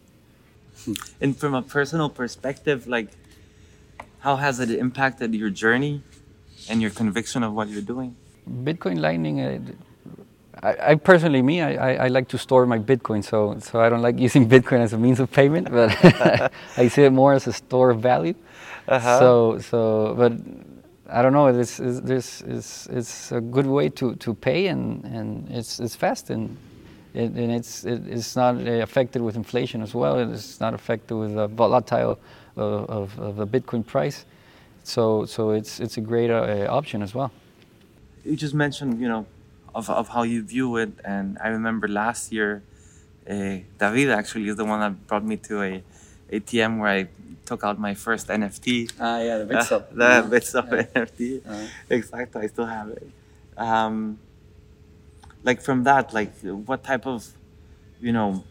And 1.21 1.37
from 1.37 1.55
a 1.55 1.63
personal 1.63 2.11
perspective, 2.11 2.87
like, 2.87 3.09
how 4.21 4.37
has 4.37 4.61
it 4.61 4.71
impacted 4.71 5.35
your 5.35 5.51
journey 5.51 6.03
and 6.69 6.83
your 6.83 6.91
conviction 6.91 7.43
of 7.43 7.55
what 7.55 7.69
you're 7.69 7.83
doing? 7.95 8.15
Bitcoin 8.49 9.01
Lightning, 9.01 9.41
uh, 9.41 9.61
I, 10.63 10.91
I 10.91 10.95
personally, 10.97 11.43
me, 11.43 11.63
I, 11.63 11.75
I, 11.75 12.05
I 12.05 12.09
like 12.09 12.29
to 12.29 12.39
store 12.39 12.67
my 12.67 12.79
Bitcoin, 12.79 13.25
so 13.25 13.59
so 13.59 13.81
I 13.81 13.89
don't 13.89 14.03
like 14.03 14.19
using 14.19 14.49
Bitcoin 14.55 14.81
as 14.81 14.93
a 14.93 14.99
means 14.99 15.19
of 15.19 15.31
payment, 15.33 15.71
but 15.71 15.91
I 16.77 16.89
see 16.89 17.05
it 17.05 17.11
more 17.13 17.33
as 17.33 17.47
a 17.47 17.53
store 17.53 17.91
of 17.91 18.01
value. 18.01 18.35
Uh-huh. 18.89 19.19
So 19.19 19.59
so, 19.61 20.15
but 20.17 20.33
I 21.11 21.23
don't 21.23 21.33
know. 21.33 21.53
This 21.53 21.81
is 21.81 22.03
this 22.03 22.43
is 22.43 22.89
it's 22.91 23.33
a 23.33 23.41
good 23.41 23.67
way 23.67 23.89
to, 23.91 24.15
to 24.17 24.35
pay, 24.35 24.69
and, 24.69 25.05
and 25.05 25.49
it's 25.51 25.81
it's 25.81 25.97
fast 25.97 26.31
and. 26.31 26.57
It, 27.15 27.33
and 27.33 27.51
it's 27.51 27.85
it, 27.87 28.07
it's 28.09 28.37
not 28.37 28.57
uh, 28.57 28.71
affected 28.83 29.23
with 29.23 29.37
inflation 29.37 29.83
as 29.83 29.95
well. 29.95 30.19
It's 30.19 30.61
not 30.61 30.75
affected 30.75 31.17
with 31.17 31.35
the 31.35 31.47
volatile 31.49 32.19
of, 32.57 32.91
of, 32.91 33.19
of 33.19 33.37
the 33.37 33.47
Bitcoin 33.47 33.87
price. 33.87 34.27
So 34.85 35.25
so 35.27 35.53
it's 35.53 35.81
it's 35.81 35.97
a 35.97 36.03
great 36.03 36.31
uh, 36.31 36.67
option 36.71 37.03
as 37.03 37.15
well. 37.15 37.33
you 38.25 38.37
just 38.37 38.55
mentioned, 38.55 39.01
you 39.01 39.09
know, 39.09 39.27
of, 39.75 39.91
of 39.91 40.09
how 40.09 40.23
you 40.23 40.43
view 40.43 40.77
it. 40.77 40.93
And 41.05 41.39
I 41.43 41.49
remember 41.49 41.89
last 41.89 42.33
year, 42.33 42.63
uh, 43.29 43.59
David 43.79 44.11
actually 44.11 44.49
is 44.49 44.57
the 44.57 44.65
one 44.65 44.81
that 44.81 45.07
brought 45.07 45.25
me 45.25 45.37
to 45.39 45.63
a 45.63 45.85
ATM 46.33 46.79
where 46.81 46.91
I 46.91 47.09
took 47.47 47.65
out 47.65 47.79
my 47.79 47.95
first 47.95 48.29
NFT. 48.29 48.91
Ah, 49.01 49.21
yeah, 49.21 49.39
the 49.39 49.45
Uh, 49.59 50.23
the 50.23 50.29
bits 50.29 50.55
of 50.55 50.67
Yeah. 50.73 50.83
NFT. 50.95 51.43
Uh-huh. 51.47 51.67
Exactly, 51.91 52.43
I 52.43 52.47
still 52.49 52.67
have 52.67 52.89
it. 52.89 53.07
Um, 53.57 54.19
like 55.45 55.61
from 55.63 55.85
that, 55.85 56.13
like 56.13 56.33
what 56.43 56.83
type 56.85 57.07
of, 57.07 57.27
you 58.01 58.13
know, 58.13 58.45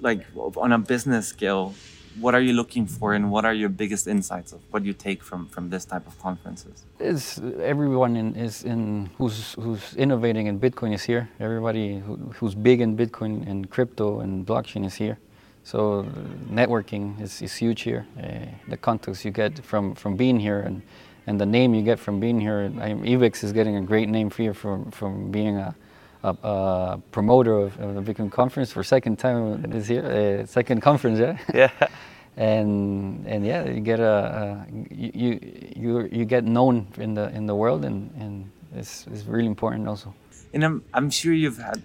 like 0.00 0.20
on 0.56 0.70
a 0.72 0.78
business 0.78 1.28
scale, 1.28 1.74
what 2.20 2.34
are 2.34 2.40
you 2.40 2.52
looking 2.52 2.86
for, 2.86 3.12
and 3.14 3.30
what 3.32 3.44
are 3.44 3.54
your 3.54 3.68
biggest 3.68 4.06
insights 4.06 4.52
of 4.52 4.60
what 4.70 4.84
you 4.84 4.92
take 4.92 5.20
from 5.22 5.48
from 5.48 5.70
this 5.70 5.84
type 5.84 6.06
of 6.06 6.16
conferences? 6.20 6.84
It's 7.00 7.40
everyone 7.60 8.16
in, 8.16 8.36
is 8.36 8.62
in 8.64 9.10
who's 9.18 9.54
who's 9.54 9.94
innovating 9.96 10.46
in 10.46 10.60
Bitcoin 10.60 10.94
is 10.94 11.02
here. 11.02 11.28
Everybody 11.40 11.98
who, 11.98 12.16
who's 12.38 12.54
big 12.54 12.80
in 12.80 12.96
Bitcoin 12.96 13.48
and 13.50 13.68
crypto 13.68 14.20
and 14.20 14.46
blockchain 14.46 14.84
is 14.86 14.94
here. 14.94 15.18
So 15.64 16.06
networking 16.50 17.20
is, 17.20 17.40
is 17.40 17.56
huge 17.56 17.82
here. 17.82 18.06
Uh, 18.22 18.46
the 18.68 18.76
contacts 18.76 19.24
you 19.24 19.30
get 19.30 19.64
from, 19.64 19.94
from 19.94 20.14
being 20.14 20.38
here 20.38 20.60
and, 20.60 20.82
and 21.26 21.40
the 21.40 21.46
name 21.46 21.74
you 21.74 21.82
get 21.82 21.98
from 21.98 22.20
being 22.20 22.38
here. 22.38 22.70
I, 22.78 22.90
Evex 22.90 23.42
is 23.42 23.52
getting 23.52 23.76
a 23.76 23.82
great 23.82 24.10
name 24.10 24.28
for 24.28 24.42
here 24.42 24.54
from, 24.54 24.90
from 24.90 25.30
being 25.30 25.56
a, 25.56 25.74
a, 26.22 26.28
a 26.28 27.02
promoter 27.12 27.58
of, 27.58 27.80
of 27.80 27.94
the 27.94 28.12
Bitcoin 28.12 28.30
conference 28.30 28.72
for 28.72 28.84
second 28.84 29.18
time 29.18 29.62
this 29.62 29.88
year, 29.88 30.42
uh, 30.42 30.46
second 30.46 30.82
conference, 30.82 31.18
yeah. 31.18 31.38
Yeah. 31.54 31.70
and 32.36 33.24
and 33.28 33.46
yeah, 33.46 33.64
you 33.64 33.80
get 33.80 34.00
a, 34.00 34.66
a 34.66 34.66
you, 34.92 35.10
you 35.14 35.40
you 35.76 36.08
you 36.10 36.24
get 36.24 36.44
known 36.44 36.88
in 36.98 37.14
the 37.14 37.28
in 37.30 37.46
the 37.46 37.54
world, 37.54 37.84
and 37.84 38.10
and 38.18 38.50
it's, 38.74 39.06
it's 39.06 39.24
really 39.24 39.46
important 39.46 39.86
also. 39.86 40.12
And 40.52 40.64
I'm, 40.64 40.84
I'm 40.92 41.10
sure 41.10 41.32
you've 41.32 41.58
had, 41.58 41.82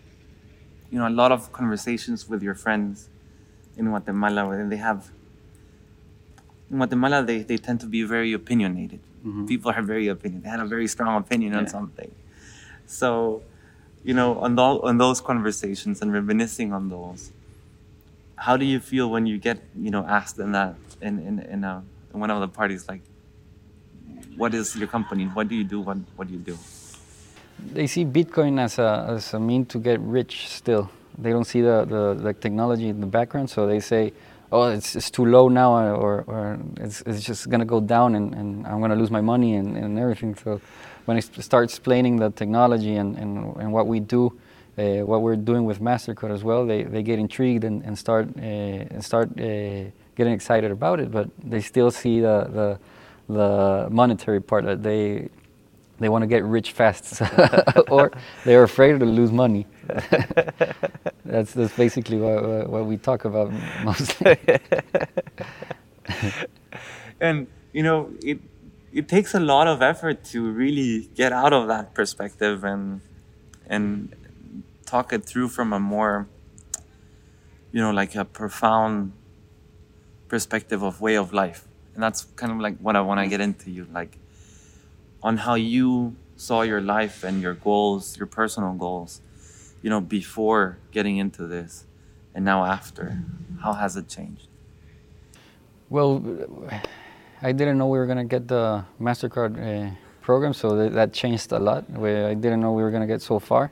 you 0.92 1.00
know, 1.00 1.08
a 1.08 1.10
lot 1.10 1.32
of 1.32 1.52
conversations 1.52 2.28
with 2.28 2.42
your 2.42 2.56
friends 2.56 3.10
in 3.78 3.86
Guatemala, 3.88 4.48
where 4.48 4.68
they 4.68 4.78
have. 4.78 5.10
In 6.70 6.78
Guatemala, 6.78 7.24
they, 7.24 7.40
they 7.44 7.58
tend 7.58 7.80
to 7.82 7.88
be 7.88 8.04
very 8.04 8.34
opinionated. 8.34 9.00
Mm-hmm. 9.26 9.46
People 9.48 9.72
are 9.72 9.82
very 9.82 10.08
opinion. 10.08 10.42
They 10.44 10.50
had 10.50 10.60
a 10.60 10.66
very 10.66 10.88
strong 10.88 11.18
opinion 11.18 11.56
on 11.56 11.68
something. 11.68 12.12
So, 12.86 13.42
you 14.04 14.14
know, 14.14 14.40
on, 14.40 14.56
tho- 14.56 14.80
on 14.82 14.98
those 14.98 15.20
conversations 15.20 16.02
and 16.02 16.14
reminiscing 16.14 16.72
on 16.72 16.90
those, 16.90 17.32
how 18.36 18.56
do 18.56 18.66
you 18.66 18.80
feel 18.80 19.10
when 19.10 19.26
you 19.26 19.38
get, 19.38 19.62
you 19.78 19.92
know, 19.92 20.06
asked 20.06 20.40
in 20.40 20.54
that 20.54 20.76
in 21.02 21.20
in 21.20 21.40
in, 21.40 21.64
a, 21.64 21.84
in 22.14 22.20
one 22.20 22.32
of 22.32 22.40
the 22.40 22.48
parties, 22.48 22.88
like, 22.88 23.02
what 24.38 24.54
is 24.54 24.76
your 24.76 24.88
company? 24.88 25.26
What 25.26 25.50
do 25.50 25.56
you 25.56 25.66
do? 25.66 25.82
What 25.82 25.98
what 26.16 26.28
do 26.28 26.34
you 26.34 26.40
do? 26.40 26.58
They 27.74 27.88
see 27.88 28.06
Bitcoin 28.06 28.58
as 28.58 28.80
a 28.80 29.06
as 29.10 29.34
a 29.34 29.40
mean 29.40 29.66
to 29.66 29.80
get 29.80 30.00
rich. 30.00 30.48
Still, 30.48 30.90
they 31.22 31.32
don't 31.32 31.46
see 31.46 31.62
the 31.62 31.86
the, 31.86 32.14
the 32.22 32.34
technology 32.34 32.90
in 32.90 33.00
the 33.02 33.08
background, 33.08 33.50
so 33.50 33.68
they 33.68 33.80
say. 33.80 34.14
Oh, 34.52 34.64
it's, 34.64 34.96
it's 34.96 35.12
too 35.12 35.26
low 35.26 35.48
now, 35.48 35.94
or, 35.94 36.24
or 36.26 36.58
it's, 36.78 37.02
it's 37.02 37.22
just 37.24 37.52
gonna 37.52 37.66
go 37.66 37.80
down, 37.80 38.16
and, 38.16 38.34
and 38.34 38.66
I'm 38.66 38.82
gonna 38.82 38.96
lose 38.96 39.12
my 39.12 39.22
money 39.22 39.54
and, 39.54 39.78
and 39.78 40.00
everything. 40.00 40.34
So, 40.34 40.60
when 41.06 41.18
I 41.18 41.20
start 41.20 41.64
explaining 41.66 42.18
the 42.18 42.30
technology 42.30 42.96
and, 42.96 43.18
and, 43.18 43.56
and 43.58 43.74
what 43.74 43.88
we 43.88 44.00
do, 44.00 44.32
uh, 44.78 45.06
what 45.06 45.22
we're 45.22 45.36
doing 45.36 45.66
with 45.66 45.80
Mastercard 45.82 46.32
as 46.32 46.44
well, 46.44 46.66
they, 46.66 46.84
they 46.84 47.04
get 47.04 47.20
intrigued 47.20 47.64
and, 47.64 47.84
and 47.84 47.98
start 47.98 48.28
uh, 48.38 48.42
and 48.42 49.04
start 49.04 49.30
uh, 49.32 49.90
getting 50.16 50.34
excited 50.34 50.72
about 50.72 51.00
it. 51.00 51.12
But 51.12 51.30
they 51.44 51.62
still 51.62 51.92
see 51.92 52.22
the 52.22 52.80
the, 53.28 53.34
the 53.34 53.88
monetary 53.90 54.40
part 54.42 54.66
that 54.66 54.84
they 54.84 55.30
they 56.00 56.10
want 56.10 56.22
to 56.22 56.28
get 56.28 56.44
rich 56.44 56.72
fast, 56.72 57.22
or 57.90 58.12
they're 58.46 58.64
afraid 58.64 59.00
to 59.00 59.06
lose 59.06 59.32
money. 59.32 59.66
that's 61.30 61.54
that's 61.54 61.76
basically 61.76 62.18
what, 62.18 62.70
what, 62.70 62.86
we 62.86 62.98
talk 62.98 63.26
about 63.26 63.52
mostly. 63.84 64.38
and 67.20 67.48
you 67.72 67.84
know 67.84 68.12
it 68.24 68.40
it 68.92 69.08
takes 69.08 69.34
a 69.34 69.40
lot 69.40 69.68
of 69.68 69.82
effort 69.82 70.24
to 70.24 70.50
really 70.50 71.10
get 71.16 71.32
out 71.32 71.54
of 71.54 71.68
that 71.68 71.94
perspective 71.94 72.64
and 72.64 73.02
and 73.68 74.16
talk 74.86 75.14
it 75.14 75.24
through 75.24 75.48
from 75.48 75.72
a 75.72 75.80
more 75.80 76.28
you 77.72 77.80
know 77.80 77.92
like 77.92 78.16
a 78.16 78.26
profound 78.26 79.12
perspective 80.28 80.82
of 80.82 81.00
way 81.02 81.16
of 81.16 81.32
life 81.32 81.68
and 81.94 82.02
that's 82.02 82.24
kind 82.36 82.52
of 82.52 82.60
like 82.60 82.78
what 82.80 82.96
i 82.96 83.02
want 83.02 83.20
to 83.20 83.28
get 83.28 83.40
into 83.40 83.70
you 83.70 83.86
like 83.94 84.18
on 85.22 85.38
how 85.38 85.54
you 85.54 86.16
saw 86.36 86.62
your 86.62 86.82
life 86.82 87.24
and 87.24 87.42
your 87.42 87.54
goals 87.54 88.18
your 88.18 88.28
personal 88.28 88.74
goals 88.74 89.22
you 89.82 89.90
know 89.90 90.02
before 90.02 90.78
getting 90.92 91.18
into 91.18 91.48
this 91.48 91.86
and 92.36 92.44
now 92.46 92.66
after 92.66 93.24
how 93.64 93.74
has 93.74 93.96
it 93.98 94.08
changed 94.08 94.48
Well, 95.90 96.22
I 97.42 97.52
didn't 97.52 97.78
know 97.80 97.88
we 97.88 97.98
were 97.98 98.06
gonna 98.06 98.26
get 98.26 98.48
the 98.48 98.86
Mastercard 99.02 99.58
uh, 99.58 99.96
program, 100.22 100.54
so 100.54 100.76
that, 100.76 100.94
that 100.94 101.14
changed 101.14 101.52
a 101.52 101.58
lot. 101.58 101.90
We, 101.90 102.12
I 102.14 102.36
didn't 102.36 102.60
know 102.62 102.74
we 102.74 102.84
were 102.84 102.92
gonna 102.92 103.08
get 103.08 103.22
so 103.22 103.40
far. 103.40 103.72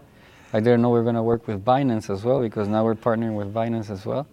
I 0.53 0.59
didn't 0.59 0.81
know 0.81 0.89
we 0.89 0.99
were 0.99 1.05
gonna 1.05 1.21
work 1.21 1.47
with 1.47 1.63
Binance 1.63 2.09
as 2.09 2.23
well 2.23 2.39
because 2.41 2.67
now 2.67 2.83
we're 2.83 2.95
partnering 2.95 3.35
with 3.35 3.53
Binance 3.53 3.89
as 3.91 4.03
well. 4.05 4.25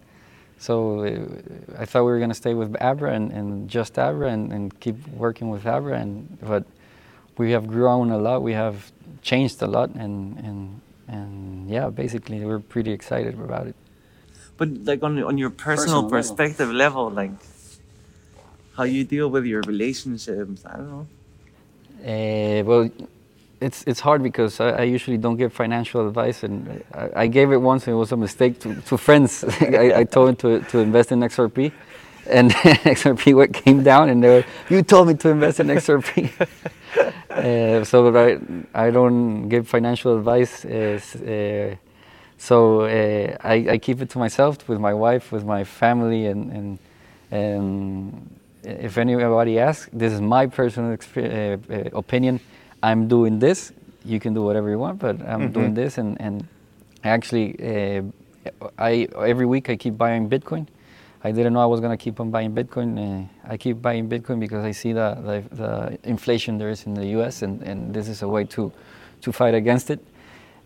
So 0.57 1.01
uh, 1.05 1.81
I 1.81 1.85
thought 1.85 2.05
we 2.05 2.11
were 2.11 2.19
gonna 2.19 2.33
stay 2.33 2.53
with 2.55 2.75
Abra 2.81 3.13
and, 3.13 3.31
and 3.31 3.69
just 3.69 3.99
Abra 3.99 4.29
and, 4.29 4.51
and 4.51 4.79
keep 4.79 4.97
working 5.09 5.49
with 5.49 5.65
Abra, 5.67 5.99
and 5.99 6.39
but 6.41 6.65
we 7.37 7.51
have 7.51 7.67
grown 7.67 8.09
a 8.11 8.17
lot. 8.17 8.41
We 8.41 8.53
have 8.53 8.91
changed 9.21 9.61
a 9.61 9.67
lot, 9.67 9.89
and 9.91 10.39
and 10.39 10.81
and 11.07 11.69
yeah, 11.69 11.89
basically 11.89 12.43
we're 12.45 12.59
pretty 12.59 12.91
excited 12.91 13.35
about 13.35 13.67
it. 13.67 13.75
But 14.57 14.69
like 14.85 15.03
on 15.03 15.21
on 15.23 15.37
your 15.37 15.49
personal, 15.51 16.03
Personal 16.03 16.09
perspective 16.09 16.71
level, 16.71 17.09
like 17.11 17.31
how 18.77 18.83
you 18.83 19.03
deal 19.03 19.29
with 19.29 19.45
your 19.45 19.61
relationships, 19.63 20.65
I 20.65 20.77
don't 20.77 20.89
know. 20.89 21.07
Uh, 22.05 22.63
well, 22.63 22.89
it's 23.61 23.83
it's 23.87 23.99
hard 24.01 24.23
because 24.23 24.59
I, 24.59 24.69
I 24.69 24.83
usually 24.83 25.17
don't 25.17 25.37
give 25.37 25.53
financial 25.53 26.07
advice, 26.07 26.43
and 26.43 26.83
I, 26.93 27.23
I 27.23 27.27
gave 27.27 27.51
it 27.51 27.57
once, 27.57 27.87
and 27.87 27.95
it 27.95 27.97
was 27.99 28.11
a 28.11 28.17
mistake 28.17 28.59
to, 28.61 28.75
to 28.81 28.97
friends. 28.97 29.43
I, 29.61 29.93
I 30.01 30.03
told 30.03 30.29
them 30.29 30.35
to, 30.37 30.61
to 30.71 30.79
invest 30.79 31.11
in 31.11 31.19
XRP, 31.21 31.71
and 32.29 32.51
XRP 32.95 33.35
what 33.35 33.53
came 33.53 33.83
down, 33.83 34.09
and 34.09 34.23
they 34.23 34.29
were, 34.29 34.45
you 34.69 34.83
told 34.83 35.07
me 35.09 35.15
to 35.15 35.29
invest 35.29 35.59
in 35.59 35.67
XRP. 35.67 36.31
uh, 37.29 37.83
so 37.83 38.15
I 38.15 38.39
I 38.73 38.91
don't 38.91 39.49
give 39.49 39.67
financial 39.67 40.17
advice. 40.17 40.65
Uh, 40.65 40.99
uh, 41.25 41.75
so 42.37 42.81
uh, 42.81 43.37
I, 43.41 43.55
I 43.71 43.77
keep 43.77 44.01
it 44.01 44.09
to 44.11 44.19
myself 44.19 44.67
with 44.67 44.79
my 44.79 44.93
wife, 44.93 45.31
with 45.31 45.45
my 45.45 45.63
family, 45.63 46.27
and 46.27 46.51
and 46.51 46.79
and 47.31 48.39
if 48.63 48.97
anybody 48.97 49.59
asks, 49.59 49.89
this 49.93 50.11
is 50.13 50.21
my 50.21 50.47
personal 50.47 50.97
opinion. 51.93 52.39
I'm 52.83 53.07
doing 53.07 53.39
this. 53.39 53.71
You 54.03 54.19
can 54.19 54.33
do 54.33 54.43
whatever 54.43 54.69
you 54.69 54.77
want, 54.77 54.99
but 54.99 55.21
I'm 55.21 55.51
doing 55.51 55.73
this, 55.73 55.97
and 55.97 56.19
and 56.21 56.47
I 57.03 57.09
actually 57.09 57.55
uh, 57.59 58.01
I 58.77 59.07
every 59.17 59.45
week 59.45 59.69
I 59.69 59.75
keep 59.75 59.97
buying 59.97 60.29
Bitcoin. 60.29 60.67
I 61.25 61.31
didn't 61.31 61.53
know 61.53 61.59
I 61.59 61.65
was 61.65 61.79
going 61.79 61.97
to 61.97 61.97
keep 61.97 62.19
on 62.19 62.29
buying 62.29 62.53
Bitcoin. 62.53 62.89
Uh, 62.99 63.27
I 63.51 63.57
keep 63.57 63.81
buying 63.81 64.07
Bitcoin 64.07 64.39
because 64.39 64.63
I 64.63 64.69
see 64.69 64.93
the, 64.93 65.17
the, 65.49 65.55
the, 65.55 65.99
inflation 66.07 66.59
there 66.59 66.69
is 66.69 66.85
in 66.85 66.93
the 66.93 67.07
U.S. 67.17 67.41
and, 67.41 67.63
and 67.63 67.91
this 67.91 68.07
is 68.07 68.21
a 68.21 68.27
way 68.27 68.43
to 68.43 68.71
to 69.21 69.31
fight 69.31 69.55
against 69.55 69.89
it. 69.89 70.05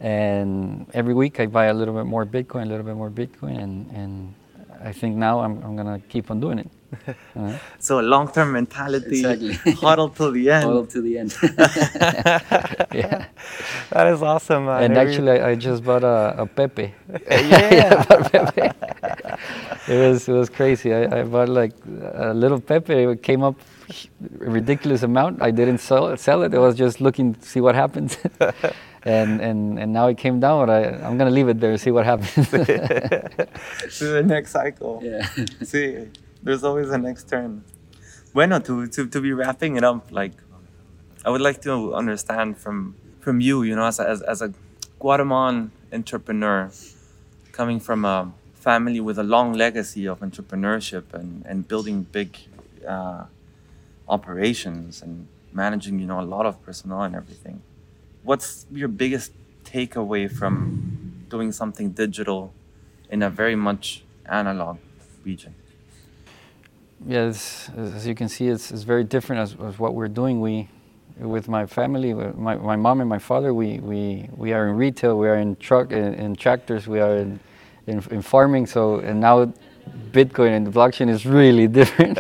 And 0.01 0.86
every 0.94 1.13
week 1.13 1.39
I 1.39 1.46
buy 1.46 1.68
a 1.68 1.74
little 1.74 1.94
bit 1.94 2.06
more 2.06 2.25
Bitcoin, 2.25 2.63
a 2.63 2.66
little 2.66 2.86
bit 2.86 2.96
more 2.96 3.10
Bitcoin, 3.10 3.58
and, 3.58 3.89
and 3.92 4.34
I 4.83 4.91
think 4.93 5.15
now 5.15 5.41
I'm, 5.41 5.62
I'm 5.63 5.75
gonna 5.75 6.00
keep 6.09 6.31
on 6.31 6.39
doing 6.39 6.59
it. 6.59 6.69
Uh-huh. 7.07 7.57
So 7.79 8.00
long-term 8.00 8.51
mentality, 8.51 9.19
exactly. 9.19 9.53
huddle 9.74 10.09
to 10.09 10.31
the 10.31 10.50
end. 10.50 10.63
Huddle 10.65 10.86
to 10.88 11.01
the 11.01 11.17
end. 11.17 11.36
yeah, 12.93 13.25
that 13.91 14.07
is 14.07 14.21
awesome. 14.21 14.65
Man. 14.65 14.83
And 14.83 14.98
actually, 14.98 15.31
I, 15.31 15.50
I, 15.51 15.55
just 15.55 15.83
bought 15.83 16.03
a, 16.03 16.36
a 16.38 16.45
Pepe. 16.45 16.93
yeah, 17.29 18.03
Pepe. 18.03 18.71
it 19.88 20.00
was 20.00 20.27
it 20.27 20.33
was 20.33 20.50
crazy. 20.50 20.93
I, 20.93 21.19
I 21.19 21.24
bought 21.24 21.50
like 21.50 21.74
a 22.13 22.33
little 22.33 22.59
Pepe. 22.59 22.93
It 22.93 23.24
came 23.24 23.43
up 23.43 23.55
a 24.41 24.50
ridiculous 24.50 25.03
amount. 25.03 25.41
I 25.41 25.51
didn't 25.51 25.79
sell 25.79 26.15
sell 26.17 26.43
it. 26.43 26.53
I 26.53 26.59
was 26.59 26.75
just 26.75 27.01
looking 27.01 27.36
to 27.36 27.41
see 27.41 27.62
what 27.62 27.75
happens. 27.75 28.17
And, 29.03 29.39
and, 29.41 29.79
and 29.79 29.94
now 29.94 30.08
it 30.08 30.18
came 30.18 30.39
down, 30.39 30.65
but 30.65 30.70
I, 30.72 30.89
I'm 31.06 31.18
going 31.18 31.29
to 31.29 31.32
leave 31.32 31.48
it 31.48 31.60
there 31.60 31.72
and 31.72 31.79
see 31.79 31.91
what 31.91 32.06
happens. 32.06 32.34
to 32.50 34.06
the 34.06 34.24
next 34.25 34.51
cycle. 34.51 35.00
Yeah. 35.01 35.27
See, 35.63 36.08
there's 36.44 36.63
always 36.63 36.89
a 36.89 36.98
next 36.98 37.29
turn. 37.29 37.63
Bueno, 38.34 38.60
to, 38.60 38.88
to, 38.88 39.08
to 39.08 39.22
be 39.22 39.32
wrapping 39.32 39.77
it 39.77 39.84
up, 39.84 40.12
like, 40.12 40.34
I 41.25 41.29
would 41.29 41.41
like 41.41 41.62
to 41.63 41.94
understand 41.96 42.58
from, 42.58 42.96
from 43.20 43.41
you, 43.41 43.63
you 43.63 43.75
know, 43.75 43.86
as 43.86 44.00
a, 44.00 44.10
as, 44.10 44.22
as 44.22 44.41
a 44.41 44.53
Guatemalan 45.00 45.72
entrepreneur 45.94 46.72
coming 47.51 47.79
from 47.79 48.06
a 48.06 48.32
family 48.53 49.00
with 49.00 49.18
a 49.18 49.24
long 49.24 49.53
legacy 49.53 50.08
of 50.08 50.20
entrepreneurship 50.20 51.13
and, 51.13 51.46
and 51.46 51.68
building 51.68 52.03
big 52.12 52.38
uh, 52.88 53.25
operations 54.08 55.01
and 55.01 55.27
managing, 55.53 56.00
you 56.00 56.06
know, 56.06 56.20
a 56.20 56.24
lot 56.24 56.46
of 56.46 56.62
personnel 56.63 57.01
and 57.03 57.15
everything 57.15 57.62
what's 58.23 58.65
your 58.71 58.88
biggest 58.88 59.31
takeaway 59.63 60.31
from 60.31 61.25
doing 61.29 61.51
something 61.51 61.91
digital 61.91 62.53
in 63.09 63.23
a 63.23 63.29
very 63.29 63.55
much 63.55 64.03
analog 64.25 64.77
region? 65.23 65.53
Yes, 67.05 67.69
as 67.77 68.05
you 68.05 68.13
can 68.13 68.27
see, 68.27 68.47
it's, 68.47 68.71
it's 68.71 68.83
very 68.83 69.05
different 69.05 69.41
as, 69.41 69.55
as, 69.65 69.79
what 69.79 69.93
we're 69.93 70.09
doing. 70.09 70.41
We, 70.41 70.67
with 71.17 71.47
my 71.47 71.65
family, 71.65 72.13
my, 72.13 72.55
my 72.55 72.75
mom 72.75 72.99
and 72.99 73.09
my 73.09 73.19
father, 73.19 73.53
we, 73.53 73.79
we, 73.79 74.29
we 74.35 74.51
are 74.51 74.67
in 74.67 74.75
retail, 74.75 75.17
we 75.17 75.29
are 75.29 75.35
in 75.35 75.55
truck, 75.57 75.91
in, 75.91 76.13
in 76.15 76.35
tractors, 76.35 76.88
we 76.88 76.99
are 76.99 77.17
in, 77.17 77.39
in, 77.88 78.03
in, 78.11 78.21
farming. 78.21 78.67
So, 78.67 78.99
and 78.99 79.21
now 79.21 79.53
Bitcoin 80.11 80.57
and 80.57 80.67
the 80.67 80.71
blockchain 80.71 81.09
is 81.09 81.25
really 81.25 81.67
different. 81.79 82.19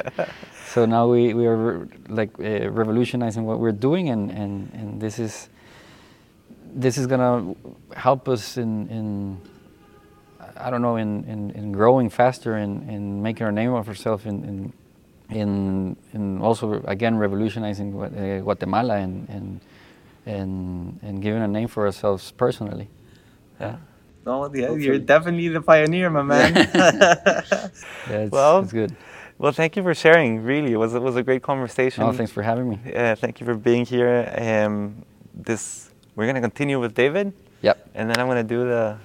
so 0.67 0.85
now 0.85 1.07
we, 1.07 1.33
we 1.33 1.45
are 1.45 1.87
like 2.07 2.29
uh, 2.39 2.69
revolutionizing 2.69 3.45
what 3.45 3.59
we're 3.59 3.73
doing, 3.73 4.09
and, 4.09 4.31
and, 4.31 4.71
and 4.73 5.01
this 5.01 5.19
is 5.19 5.49
this 6.73 6.97
is 6.97 7.07
going 7.07 7.19
to 7.19 7.97
help 7.99 8.27
us 8.29 8.57
in, 8.57 8.87
in 8.89 9.41
I 10.57 10.69
don't 10.69 10.81
know, 10.81 10.97
in, 10.97 11.23
in, 11.25 11.51
in 11.51 11.71
growing 11.71 12.09
faster 12.09 12.55
and 12.55 12.89
in 12.89 13.21
making 13.21 13.45
our 13.45 13.51
name 13.51 13.73
of 13.73 13.87
ourselves 13.87 14.25
in, 14.25 14.43
in, 14.43 15.37
in, 15.37 15.95
in, 16.13 16.41
also, 16.41 16.81
again, 16.85 17.17
revolutionizing 17.17 17.99
uh, 18.01 18.39
Guatemala 18.41 18.97
and, 18.97 19.29
and, 19.29 19.61
and, 20.25 20.99
and 21.01 21.21
giving 21.21 21.41
a 21.41 21.47
name 21.47 21.67
for 21.67 21.85
ourselves 21.85 22.31
personally. 22.31 22.89
Yeah. 23.59 23.77
Oh, 24.25 24.53
yeah, 24.53 24.71
you're 24.73 24.99
definitely 24.99 25.47
the 25.47 25.61
pioneer, 25.61 26.09
my 26.09 26.21
man. 26.21 26.53
yeah, 26.75 27.41
it's, 28.09 28.31
well, 28.31 28.59
it's 28.59 28.73
good. 28.73 28.95
Well, 29.37 29.53
thank 29.53 29.77
you 29.77 29.83
for 29.83 29.95
sharing. 29.95 30.43
Really, 30.43 30.73
it 30.73 30.77
was 30.77 30.93
it 30.93 31.01
was 31.01 31.15
a 31.15 31.23
great 31.23 31.41
conversation. 31.41 32.03
Oh, 32.03 32.11
thanks 32.11 32.31
for 32.31 32.43
having 32.43 32.69
me. 32.69 32.79
Yeah, 32.85 33.15
thank 33.15 33.39
you 33.39 33.45
for 33.45 33.55
being 33.55 33.85
here. 33.85 34.31
Um, 34.37 35.03
this 35.33 35.88
we're 36.19 36.25
going 36.25 36.35
to 36.35 36.41
continue 36.41 36.79
with 36.79 36.93
David. 36.93 37.31
Yep. 37.61 37.77
And 37.95 38.09
then 38.09 38.19
I'm 38.19 38.27
going 38.27 38.45
to 38.45 38.55
do 38.55 38.65
the 38.65 38.97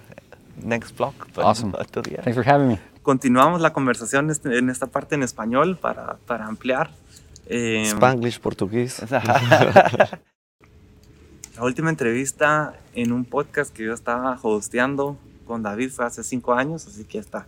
next 0.63 0.97
block. 0.97 1.15
Awesome. 1.39 1.73
Thanks 2.25 2.35
for 2.35 2.43
having 2.43 2.69
me. 2.69 2.79
Continuamos 3.03 3.61
la 3.61 3.73
conversación 3.73 4.31
este, 4.31 4.59
en 4.59 4.69
esta 4.69 4.89
parte 4.89 5.15
en 5.15 5.23
español 5.23 5.77
para, 5.77 6.17
para 6.27 6.47
ampliar. 6.47 6.91
Eh, 7.47 7.85
Spanglish, 7.87 8.41
portugués. 8.41 9.01
la 9.11 10.19
última 11.61 11.91
entrevista 11.91 12.75
en 12.95 13.13
un 13.13 13.25
podcast 13.25 13.73
que 13.73 13.85
yo 13.85 13.95
estaba 13.95 14.37
hosteando 14.43 15.17
con 15.47 15.63
David 15.63 15.91
fue 15.91 16.07
hace 16.07 16.25
cinco 16.25 16.55
años, 16.55 16.87
así 16.89 17.05
que 17.05 17.19
ya 17.19 17.21
está. 17.21 17.47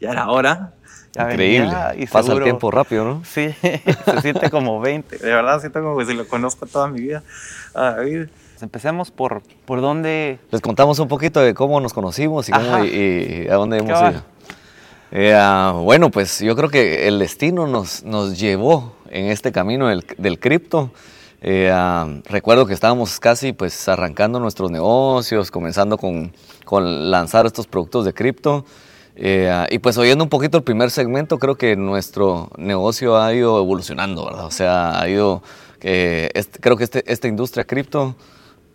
Ya 0.00 0.12
era 0.12 0.30
hora. 0.30 0.72
Increíble. 1.18 1.74
Y 1.96 2.06
Pasa 2.06 2.32
el 2.32 2.42
tiempo 2.42 2.70
rápido, 2.70 3.04
¿no? 3.04 3.22
Sí, 3.24 3.54
se 3.60 4.20
siente 4.22 4.48
como 4.48 4.80
20. 4.80 5.18
De 5.18 5.34
verdad, 5.34 5.60
siento 5.60 5.82
como 5.82 5.98
que 5.98 6.06
si 6.06 6.14
lo 6.14 6.26
conozco 6.26 6.66
toda 6.66 6.88
mi 6.88 7.00
vida. 7.00 7.22
A 7.74 7.96
David. 7.96 8.28
Empecemos 8.64 9.10
por, 9.10 9.42
por 9.66 9.82
dónde... 9.82 10.38
Les 10.50 10.62
contamos 10.62 10.98
un 10.98 11.06
poquito 11.06 11.40
de 11.40 11.52
cómo 11.52 11.82
nos 11.82 11.92
conocimos 11.92 12.48
y, 12.48 12.52
cómo, 12.52 12.82
y, 12.82 13.46
a 13.46 13.54
dónde 13.56 13.76
hemos 13.76 14.00
ido. 14.00 14.22
Eh, 15.12 15.34
ah, 15.36 15.74
bueno, 15.76 16.10
pues 16.10 16.40
yo 16.40 16.56
creo 16.56 16.70
que 16.70 17.06
el 17.06 17.18
destino 17.18 17.66
nos, 17.66 18.04
nos 18.04 18.38
llevó 18.38 18.94
en 19.10 19.26
este 19.26 19.52
camino 19.52 19.88
del, 19.88 20.06
del 20.16 20.40
cripto. 20.40 20.90
Eh, 21.42 21.70
ah, 21.70 22.08
recuerdo 22.24 22.64
que 22.64 22.72
estábamos 22.72 23.20
casi 23.20 23.52
pues 23.52 23.86
arrancando 23.86 24.40
nuestros 24.40 24.70
negocios, 24.70 25.50
comenzando 25.50 25.98
con, 25.98 26.32
con 26.64 27.10
lanzar 27.10 27.44
estos 27.44 27.66
productos 27.66 28.06
de 28.06 28.14
cripto. 28.14 28.64
Eh, 29.14 29.50
ah, 29.52 29.66
y 29.70 29.78
pues 29.78 29.98
oyendo 29.98 30.24
un 30.24 30.30
poquito 30.30 30.56
el 30.56 30.64
primer 30.64 30.90
segmento, 30.90 31.38
creo 31.38 31.56
que 31.56 31.76
nuestro 31.76 32.50
negocio 32.56 33.20
ha 33.20 33.32
ido 33.34 33.58
evolucionando, 33.58 34.24
¿verdad? 34.24 34.46
O 34.46 34.50
sea, 34.50 34.98
ha 34.98 35.06
ido, 35.06 35.42
este, 35.80 36.60
creo 36.60 36.78
que 36.78 36.84
este, 36.84 37.04
esta 37.12 37.28
industria 37.28 37.64
cripto 37.64 38.16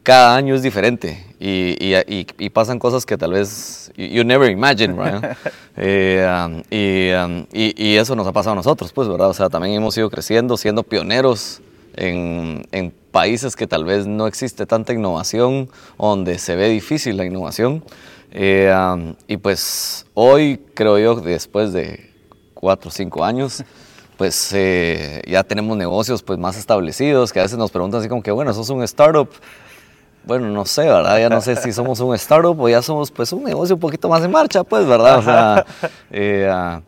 cada 0.04 0.36
año 0.36 0.56
es 0.56 0.64
diferente 0.64 1.26
y, 1.40 1.76
y, 1.80 2.26
y, 2.38 2.50
pasan 2.50 2.80
cosas 2.80 3.06
que 3.06 3.18
tal 3.18 3.34
vez 3.34 3.92
you 3.96 4.24
never 4.24 4.50
imagine, 4.50 4.94
right? 4.94 5.24
eh, 5.78 6.28
um, 6.28 6.56
um, 6.56 7.46
y, 7.54 7.96
eso 7.96 8.16
nos 8.16 8.28
ha 8.28 8.32
pasado 8.32 8.54
a 8.54 8.56
nosotros, 8.56 8.92
pues, 8.92 9.08
¿verdad? 9.08 9.30
O 9.30 9.34
sea, 9.34 9.50
también 9.50 9.76
hemos 9.76 9.98
ido 9.98 10.10
creciendo, 10.10 10.58
siendo 10.58 10.84
pioneros 10.84 11.62
en, 11.96 12.64
en 12.72 12.92
países 13.12 13.56
que 13.56 13.68
tal 13.68 13.86
vez 13.86 14.08
no 14.08 14.28
existe 14.28 14.66
tanta 14.66 14.94
innovación, 14.94 15.70
donde 15.98 16.40
se 16.40 16.56
ve 16.56 16.70
difícil 16.70 17.18
la 17.18 17.26
innovación. 17.26 17.84
Eh, 18.32 18.74
um, 18.74 19.16
y 19.28 19.38
pues 19.38 20.06
hoy, 20.14 20.60
creo 20.74 21.00
yo, 21.00 21.16
después 21.16 21.74
de 21.74 22.12
cuatro 22.54 22.90
o 22.90 22.92
cinco 22.92 23.24
años, 23.24 23.64
pues 24.18 24.52
eh, 24.54 25.22
ya 25.28 25.44
tenemos 25.44 25.78
negocios 25.78 26.22
pues 26.24 26.38
más 26.38 26.58
establecidos, 26.58 27.34
que 27.34 27.40
a 27.40 27.44
veces 27.44 27.58
nos 27.58 27.72
preguntan 27.72 28.02
así 28.02 28.10
como 28.10 28.22
que, 28.22 28.32
bueno, 28.32 28.52
eso 28.52 28.62
es 28.62 28.70
un 28.70 28.84
startup, 28.84 29.30
bueno, 30.24 30.48
no 30.50 30.66
sé, 30.66 30.84
¿verdad? 30.84 31.20
Ya 31.20 31.30
no 31.30 31.42
sé 31.42 31.56
si 31.56 31.72
somos 31.72 32.00
un 32.00 32.14
startup 32.16 32.60
o 32.60 32.70
ya 32.70 32.82
somos 32.82 33.12
pues 33.12 33.32
un 33.34 33.44
negocio 33.44 33.76
un 33.76 33.82
poquito 33.82 34.10
más 34.10 34.24
en 34.24 34.32
marcha, 34.32 34.64
pues, 34.64 34.86
¿verdad? 34.86 35.18
O 35.18 35.22
sea, 35.22 35.66
eh, 36.12 36.50
ah, 36.52 36.82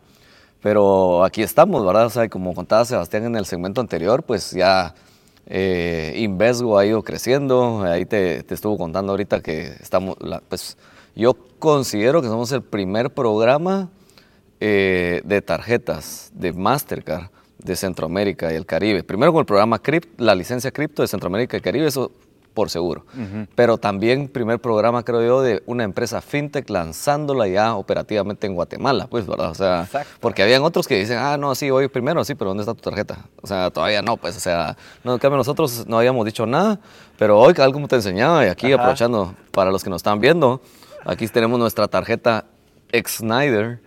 pero 0.60 1.24
aquí 1.24 1.42
estamos, 1.42 1.84
¿verdad? 1.84 2.06
O 2.06 2.10
sea, 2.10 2.28
como 2.28 2.54
contaba 2.54 2.84
Sebastián 2.84 3.24
en 3.24 3.36
el 3.36 3.46
segmento 3.46 3.80
anterior, 3.80 4.22
pues 4.22 4.52
ya 4.52 4.94
eh, 5.46 6.14
Invesgo 6.16 6.78
ha 6.78 6.86
ido 6.86 7.02
creciendo, 7.02 7.82
ahí 7.82 8.04
te, 8.04 8.42
te, 8.42 8.54
estuvo 8.54 8.78
contando 8.78 9.12
ahorita 9.12 9.40
que 9.40 9.74
estamos, 9.80 10.16
pues 10.48 10.76
yo 11.14 11.34
considero 11.58 12.22
que 12.22 12.28
somos 12.28 12.52
el 12.52 12.62
primer 12.62 13.10
programa 13.10 13.88
eh, 14.60 15.22
de 15.24 15.42
tarjetas 15.42 16.30
de 16.34 16.52
Mastercard 16.52 17.30
de 17.58 17.76
Centroamérica 17.76 18.52
y 18.52 18.56
el 18.56 18.66
Caribe. 18.66 19.02
Primero 19.02 19.32
con 19.32 19.40
el 19.40 19.46
programa 19.46 19.78
CRIP, 19.78 20.20
la 20.20 20.34
licencia 20.34 20.70
cripto 20.70 21.02
de 21.02 21.08
Centroamérica 21.08 21.56
y 21.56 21.58
el 21.58 21.62
Caribe, 21.62 21.86
eso 21.86 22.12
por 22.54 22.70
seguro. 22.70 23.04
Pero 23.54 23.78
también 23.78 24.28
primer 24.28 24.60
programa, 24.60 25.02
creo 25.04 25.22
yo, 25.22 25.42
de 25.42 25.62
una 25.66 25.84
empresa 25.84 26.20
fintech 26.20 26.68
lanzándola 26.70 27.48
ya 27.48 27.74
operativamente 27.74 28.46
en 28.46 28.54
Guatemala, 28.54 29.06
pues, 29.08 29.26
¿verdad? 29.26 29.50
O 29.50 29.54
sea, 29.54 29.88
porque 30.20 30.42
habían 30.42 30.62
otros 30.62 30.86
que 30.86 30.98
dicen, 30.98 31.18
ah, 31.18 31.36
no, 31.36 31.54
sí, 31.54 31.70
hoy 31.70 31.88
primero, 31.88 32.24
sí, 32.24 32.34
pero 32.34 32.50
¿dónde 32.50 32.62
está 32.62 32.74
tu 32.74 32.82
tarjeta? 32.82 33.26
O 33.40 33.46
sea, 33.46 33.70
todavía 33.70 34.02
no, 34.02 34.16
pues, 34.16 34.36
o 34.36 34.40
sea, 34.40 34.76
no, 35.04 35.14
en 35.14 35.18
cambio 35.18 35.38
nosotros 35.38 35.86
no 35.86 35.98
habíamos 35.98 36.24
dicho 36.26 36.46
nada, 36.46 36.80
pero 37.18 37.38
hoy, 37.38 37.54
algo 37.58 37.74
como 37.74 37.88
te 37.88 37.96
enseñaba, 37.96 38.44
y 38.44 38.48
aquí 38.48 38.72
aprovechando 38.72 39.34
para 39.50 39.70
los 39.70 39.82
que 39.82 39.90
nos 39.90 40.00
están 40.00 40.20
viendo, 40.20 40.60
aquí 41.04 41.26
tenemos 41.28 41.58
nuestra 41.58 41.88
tarjeta 41.88 42.44
X 42.90 43.18
Snyder, 43.18 43.80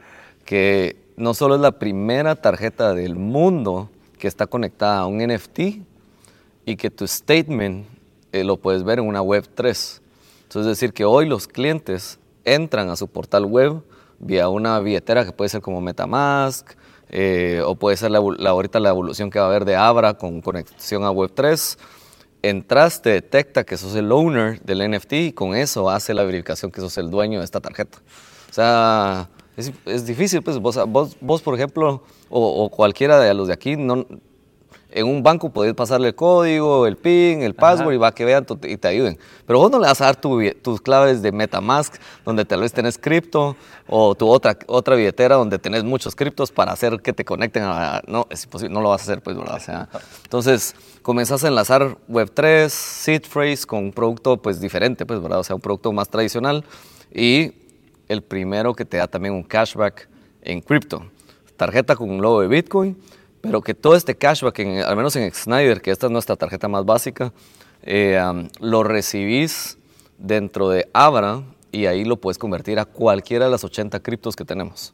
que 0.45 0.97
no 1.17 1.33
solo 1.33 1.55
es 1.55 1.61
la 1.61 1.71
primera 1.71 2.35
tarjeta 2.35 2.93
del 2.93 3.15
mundo 3.15 3.89
que 4.17 4.27
está 4.27 4.47
conectada 4.47 4.99
a 4.99 5.05
un 5.05 5.17
NFT 5.17 5.59
y 6.65 6.75
que 6.75 6.89
tu 6.89 7.07
statement 7.07 7.85
eh, 8.35 8.43
lo 8.43 8.57
puedes 8.57 8.83
ver 8.83 8.99
en 8.99 9.07
una 9.07 9.21
web 9.21 9.47
3. 9.53 10.01
Entonces, 10.43 10.71
es 10.71 10.77
decir, 10.77 10.93
que 10.93 11.05
hoy 11.05 11.25
los 11.25 11.47
clientes 11.47 12.19
entran 12.43 12.89
a 12.89 12.95
su 12.95 13.07
portal 13.07 13.45
web 13.45 13.81
vía 14.19 14.49
una 14.49 14.79
billetera 14.79 15.25
que 15.25 15.31
puede 15.31 15.49
ser 15.49 15.61
como 15.61 15.81
Metamask, 15.81 16.71
eh, 17.09 17.61
o 17.65 17.75
puede 17.75 17.97
ser 17.97 18.11
la, 18.11 18.19
ahorita 18.19 18.79
la 18.79 18.89
evolución 18.89 19.29
que 19.29 19.39
va 19.39 19.45
a 19.45 19.47
haber 19.47 19.65
de 19.65 19.75
Abra 19.75 20.15
con 20.15 20.41
conexión 20.41 21.03
a 21.03 21.11
Web3. 21.11 21.77
Entraste, 22.41 23.09
detecta 23.09 23.63
que 23.63 23.77
sos 23.77 23.95
el 23.95 24.11
owner 24.11 24.61
del 24.61 24.91
NFT 24.91 25.13
y 25.13 25.31
con 25.31 25.55
eso 25.55 25.89
hace 25.89 26.13
la 26.13 26.23
verificación 26.23 26.71
que 26.71 26.81
sos 26.81 26.97
el 26.97 27.09
dueño 27.09 27.39
de 27.39 27.45
esta 27.45 27.61
tarjeta. 27.61 27.99
O 28.49 28.53
sea, 28.53 29.29
es, 29.57 29.71
es 29.85 30.05
difícil, 30.05 30.41
pues 30.43 30.59
vos, 30.59 30.77
vos, 30.87 31.17
vos 31.21 31.41
por 31.41 31.55
ejemplo, 31.55 32.03
o, 32.29 32.63
o, 32.63 32.69
cualquiera 32.69 33.19
de 33.19 33.33
los 33.33 33.47
de 33.47 33.53
aquí, 33.53 33.77
no, 33.77 34.05
en 34.95 35.07
un 35.07 35.21
banco 35.21 35.49
podés 35.49 35.73
pasarle 35.73 36.07
el 36.07 36.15
código, 36.15 36.87
el 36.87 36.95
PIN, 36.95 37.41
el 37.41 37.53
password 37.53 37.93
y 37.93 37.97
va 37.97 38.07
a 38.07 38.11
que 38.13 38.23
vean 38.23 38.45
y 38.63 38.77
te 38.77 38.87
ayuden. 38.87 39.19
Pero 39.45 39.59
vos 39.59 39.69
no 39.69 39.77
le 39.77 39.87
vas 39.87 39.99
a 39.99 40.05
dar 40.05 40.15
tus 40.15 40.79
claves 40.79 41.21
de 41.21 41.33
MetaMask, 41.33 41.95
donde 42.23 42.45
tal 42.45 42.61
vez 42.61 42.71
tenés 42.71 42.97
cripto, 42.97 43.57
o 43.87 44.15
tu 44.15 44.25
otra, 44.29 44.57
otra 44.67 44.95
billetera 44.95 45.35
donde 45.35 45.59
tenés 45.59 45.83
muchos 45.83 46.15
criptos 46.15 46.53
para 46.53 46.71
hacer 46.71 47.01
que 47.01 47.11
te 47.11 47.25
conecten 47.25 47.63
a... 47.63 48.01
No, 48.07 48.25
es 48.29 48.45
imposible, 48.45 48.73
no 48.73 48.79
lo 48.79 48.87
vas 48.87 49.01
a 49.01 49.03
hacer, 49.03 49.21
pues, 49.21 49.35
¿verdad? 49.35 49.57
O 49.57 49.59
sea, 49.59 49.89
entonces, 50.23 50.73
comenzás 51.01 51.43
a 51.43 51.49
enlazar 51.49 51.97
Web3, 52.09 52.69
seed 52.69 53.23
phrase 53.23 53.65
con 53.65 53.83
un 53.83 53.91
producto, 53.91 54.37
pues, 54.37 54.61
diferente, 54.61 55.05
pues, 55.05 55.21
¿verdad? 55.21 55.39
O 55.39 55.43
sea, 55.43 55.57
un 55.57 55.61
producto 55.61 55.91
más 55.91 56.07
tradicional 56.07 56.63
y 57.13 57.51
el 58.07 58.21
primero 58.21 58.73
que 58.73 58.85
te 58.85 58.95
da 58.95 59.07
también 59.07 59.33
un 59.33 59.43
cashback 59.43 60.07
en 60.41 60.61
cripto. 60.61 61.05
Tarjeta 61.57 61.97
con 61.97 62.09
un 62.09 62.21
logo 62.21 62.39
de 62.39 62.47
Bitcoin 62.47 62.97
pero 63.45 63.61
que 63.61 63.73
todo 63.73 63.95
este 63.95 64.15
cashback, 64.15 64.59
al 64.85 64.95
menos 64.95 65.15
en 65.15 65.31
Snyder, 65.33 65.81
que 65.81 65.91
esta 65.91 66.07
es 66.07 66.11
nuestra 66.11 66.35
tarjeta 66.35 66.67
más 66.67 66.85
básica, 66.85 67.31
eh, 67.83 68.19
lo 68.59 68.83
recibís 68.83 69.77
dentro 70.17 70.69
de 70.69 70.89
Abra 70.93 71.43
y 71.71 71.85
ahí 71.85 72.05
lo 72.05 72.17
puedes 72.17 72.37
convertir 72.37 72.79
a 72.79 72.85
cualquiera 72.85 73.45
de 73.45 73.51
las 73.51 73.63
80 73.63 73.99
criptos 73.99 74.35
que 74.35 74.45
tenemos. 74.45 74.93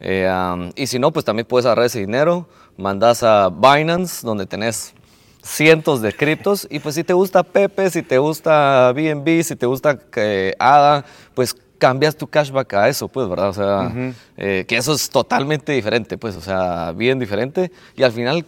Eh, 0.00 0.30
y 0.76 0.86
si 0.86 0.98
no, 0.98 1.12
pues 1.12 1.24
también 1.24 1.46
puedes 1.46 1.66
agarrar 1.66 1.86
ese 1.86 2.00
dinero, 2.00 2.48
mandas 2.76 3.22
a 3.22 3.50
Binance, 3.50 4.26
donde 4.26 4.46
tenés 4.46 4.94
cientos 5.42 6.02
de 6.02 6.12
criptos, 6.12 6.66
y 6.70 6.78
pues 6.80 6.94
si 6.94 7.04
te 7.04 7.12
gusta 7.12 7.42
Pepe, 7.42 7.90
si 7.90 8.02
te 8.02 8.18
gusta 8.18 8.92
BNB, 8.92 9.42
si 9.42 9.56
te 9.56 9.66
gusta 9.66 9.98
eh, 10.16 10.54
ADA, 10.58 11.04
pues 11.34 11.56
cambias 11.78 12.16
tu 12.16 12.26
cashback 12.26 12.74
a 12.74 12.88
eso, 12.88 13.08
pues, 13.08 13.28
¿verdad? 13.28 13.48
O 13.48 13.52
sea, 13.52 14.14
eh, 14.36 14.64
que 14.66 14.76
eso 14.76 14.92
es 14.92 15.08
totalmente 15.08 15.72
diferente, 15.72 16.18
pues, 16.18 16.36
o 16.36 16.40
sea, 16.40 16.92
bien 16.92 17.18
diferente. 17.18 17.70
Y 17.96 18.02
al 18.02 18.12
final, 18.12 18.44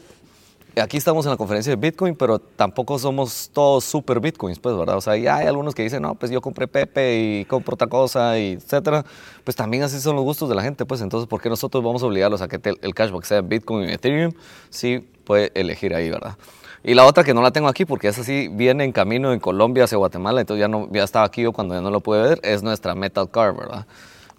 aquí 0.76 0.96
estamos 0.96 1.24
en 1.26 1.30
la 1.30 1.36
conferencia 1.36 1.70
de 1.70 1.76
Bitcoin, 1.76 2.14
pero 2.16 2.38
tampoco 2.38 2.98
somos 2.98 3.50
todos 3.52 3.84
super 3.84 4.20
Bitcoins, 4.20 4.58
pues, 4.58 4.76
¿verdad? 4.76 4.96
O 4.96 5.00
sea, 5.00 5.16
ya 5.16 5.36
hay 5.36 5.46
algunos 5.46 5.74
que 5.74 5.82
dicen, 5.82 6.02
no, 6.02 6.14
pues 6.14 6.30
yo 6.30 6.40
compré 6.40 6.66
Pepe 6.68 7.18
y 7.18 7.44
compro 7.44 7.74
otra 7.74 7.86
cosa, 7.86 8.38
y 8.38 8.52
etcétera. 8.52 9.04
Pues 9.44 9.56
también 9.56 9.82
así 9.82 10.00
son 10.00 10.16
los 10.16 10.24
gustos 10.24 10.48
de 10.48 10.54
la 10.54 10.62
gente, 10.62 10.84
pues, 10.84 11.00
entonces, 11.00 11.28
¿por 11.28 11.40
qué 11.40 11.48
nosotros 11.48 11.82
vamos 11.82 12.02
a 12.02 12.06
obligarlos 12.06 12.42
a 12.42 12.48
que 12.48 12.60
el 12.82 12.94
cashback 12.94 13.24
sea 13.24 13.40
Bitcoin 13.40 13.88
y 13.88 13.92
Ethereum? 13.92 14.32
Sí, 14.70 15.06
puede 15.24 15.52
elegir 15.54 15.94
ahí, 15.94 16.10
¿verdad? 16.10 16.36
Y 16.82 16.94
la 16.94 17.04
otra 17.04 17.24
que 17.24 17.34
no 17.34 17.42
la 17.42 17.50
tengo 17.50 17.68
aquí 17.68 17.84
porque 17.84 18.08
esa 18.08 18.24
sí 18.24 18.48
viene 18.50 18.84
en 18.84 18.92
camino 18.92 19.32
en 19.32 19.40
Colombia 19.40 19.84
hacia 19.84 19.98
Guatemala, 19.98 20.40
entonces 20.40 20.60
ya, 20.60 20.68
no, 20.68 20.88
ya 20.90 21.04
estaba 21.04 21.26
aquí 21.26 21.42
yo 21.42 21.52
cuando 21.52 21.74
ya 21.74 21.82
no 21.82 21.90
lo 21.90 22.00
pude 22.00 22.22
ver, 22.22 22.40
es 22.42 22.62
nuestra 22.62 22.94
Metal 22.94 23.30
Car, 23.30 23.54
¿verdad? 23.54 23.86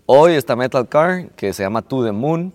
Hoy 0.07 0.33
esta 0.33 0.55
Metal 0.55 0.87
Car, 0.89 1.29
que 1.35 1.53
se 1.53 1.61
llama 1.61 1.83
To 1.83 2.03
The 2.03 2.11
Moon, 2.11 2.51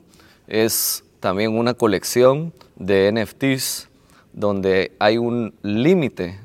es 0.49 1.05
también 1.21 1.57
una 1.57 1.75
colección 1.75 2.53
de 2.75 3.13
NFTs 3.13 3.89
donde 4.33 4.93
hay 4.99 5.19
un 5.19 5.55
límite. 5.63 6.39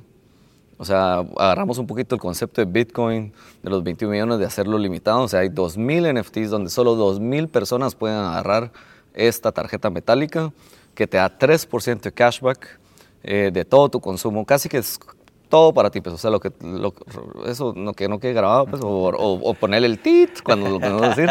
O 0.78 0.86
sea, 0.86 1.26
agarramos 1.38 1.78
un 1.78 1.86
poquito 1.86 2.16
el 2.16 2.22
concepto 2.22 2.62
de 2.62 2.66
Bitcoin, 2.66 3.34
de 3.62 3.70
los 3.70 3.84
21 3.84 4.12
millones, 4.12 4.40
de 4.40 4.46
hacerlo 4.46 4.78
limitado. 4.78 5.22
O 5.22 5.28
sea, 5.28 5.42
hay 5.42 5.50
2.000 5.50 6.20
NFTs 6.20 6.50
donde 6.50 6.70
solo 6.70 6.96
2.000 6.96 7.50
personas 7.50 7.94
pueden 7.94 8.18
agarrar 8.18 8.72
esta 9.14 9.52
tarjeta 9.52 9.90
metálica 9.90 10.54
que 10.96 11.06
te 11.06 11.18
da 11.18 11.38
3% 11.38 12.02
de 12.02 12.12
cashback 12.12 12.81
eh, 13.24 13.52
de 13.54 13.66
todo 13.66 13.90
tu 13.90 14.00
consumo, 14.00 14.46
casi 14.46 14.70
que 14.70 14.78
es 14.78 15.00
todo 15.52 15.74
para 15.74 15.92
ti, 15.92 16.02
pues, 16.02 16.16
o 16.16 16.18
sea, 16.18 16.32
lo 16.32 16.40
que, 16.40 16.52
eso 17.46 17.74
no, 17.76 17.94
que 17.94 18.08
no 18.08 18.20
quede 18.20 18.34
grabado, 18.34 18.66
pues, 18.66 18.82
o, 18.84 18.88
o, 18.88 19.54
ponerle 19.54 19.88
el 19.88 20.00
tit 20.00 20.42
cuando 20.44 20.70
lo 20.70 20.80
podemos 20.80 21.16
decir, 21.16 21.30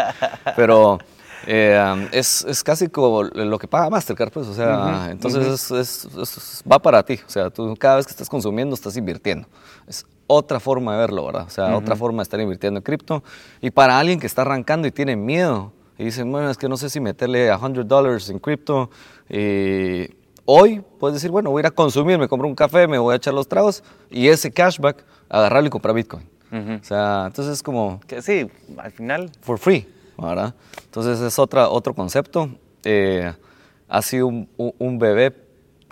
pero 0.55 0.99
eh, 1.47 2.07
es, 2.11 2.45
es, 2.45 2.63
casi 2.63 2.87
como 2.87 3.23
lo 3.23 3.57
que 3.57 3.67
paga 3.67 3.89
Mastercard, 3.89 4.31
pues, 4.31 4.47
o 4.47 4.53
sea, 4.53 5.09
entonces 5.11 5.71
es, 5.71 6.63
va 6.71 6.79
para 6.79 7.03
ti, 7.03 7.19
o 7.25 7.29
sea, 7.29 7.49
tú 7.49 7.75
cada 7.77 7.97
vez 7.97 8.05
que 8.05 8.11
estás 8.11 8.29
consumiendo 8.29 8.75
estás 8.75 8.95
invirtiendo, 8.95 9.47
es 9.87 10.05
otra 10.27 10.59
forma 10.59 10.93
de 10.93 10.99
verlo, 10.99 11.25
¿verdad? 11.25 11.45
O 11.47 11.49
sea, 11.49 11.75
otra 11.75 11.95
forma 11.95 12.17
de 12.17 12.23
estar 12.23 12.39
invirtiendo 12.39 12.77
en 12.77 12.83
cripto, 12.83 13.23
y 13.59 13.71
para 13.71 13.99
alguien 13.99 14.19
que 14.19 14.27
está 14.27 14.43
arrancando 14.43 14.87
y 14.87 14.91
tiene 14.91 15.15
miedo, 15.15 15.73
y 15.97 16.05
dice, 16.05 16.23
bueno, 16.23 16.49
es 16.49 16.57
que 16.57 16.69
no 16.69 16.77
sé 16.77 16.89
si 16.89 16.99
meterle 16.99 17.49
a 17.49 17.57
100 17.57 17.87
dólares 17.87 18.29
en 18.29 18.37
cripto, 18.37 18.91
y 19.27 20.20
Hoy 20.53 20.83
puedes 20.99 21.13
decir, 21.13 21.31
bueno, 21.31 21.49
voy 21.49 21.61
a 21.61 21.61
ir 21.61 21.65
a 21.67 21.71
consumir, 21.71 22.17
me 22.17 22.27
compro 22.27 22.45
un 22.45 22.55
café, 22.55 22.85
me 22.85 22.97
voy 22.97 23.13
a 23.13 23.15
echar 23.15 23.33
los 23.33 23.47
tragos 23.47 23.81
y 24.09 24.27
ese 24.27 24.51
cashback 24.51 25.05
agarrarlo 25.29 25.67
y 25.67 25.69
comprar 25.69 25.95
Bitcoin. 25.95 26.27
O 26.51 26.83
sea, 26.83 27.23
entonces 27.27 27.53
es 27.53 27.63
como... 27.63 28.01
Que 28.05 28.21
sí, 28.21 28.51
al 28.75 28.91
final... 28.91 29.31
For 29.39 29.57
free, 29.57 29.87
¿verdad? 30.17 30.53
Entonces 30.83 31.21
es 31.21 31.39
otra, 31.39 31.69
otro 31.69 31.93
concepto. 31.93 32.49
Eh, 32.83 33.31
ha 33.87 34.01
sido 34.01 34.27
un, 34.27 34.99
bebé 34.99 35.33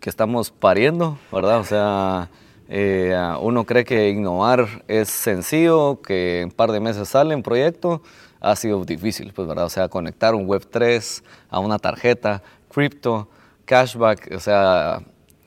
que 0.01 0.09
estamos 0.09 0.51
pariendo, 0.51 1.17
¿verdad? 1.31 1.61
O 1.61 1.63
sea, 1.63 2.29
eh, 2.67 3.17
uno 3.39 3.63
cree 3.63 3.85
que 3.85 4.09
innovar 4.09 4.83
es 4.89 5.07
sencillo, 5.07 6.01
que 6.01 6.41
en 6.41 6.49
un 6.49 6.51
par 6.51 6.73
de 6.73 6.81
meses 6.81 7.07
sale 7.07 7.33
un 7.33 7.43
proyecto. 7.43 8.01
Ha 8.41 8.57
sido 8.57 8.83
difícil, 8.83 9.31
pues, 9.31 9.47
¿verdad? 9.47 9.63
O 9.63 9.69
sea, 9.69 9.87
conectar 9.87 10.35
un 10.35 10.49
Web3 10.49 11.23
a 11.49 11.59
una 11.59 11.79
tarjeta, 11.79 12.43
cripto, 12.69 13.29
cashback, 13.69 14.31
o 14.35 14.39
sea, 14.39 14.99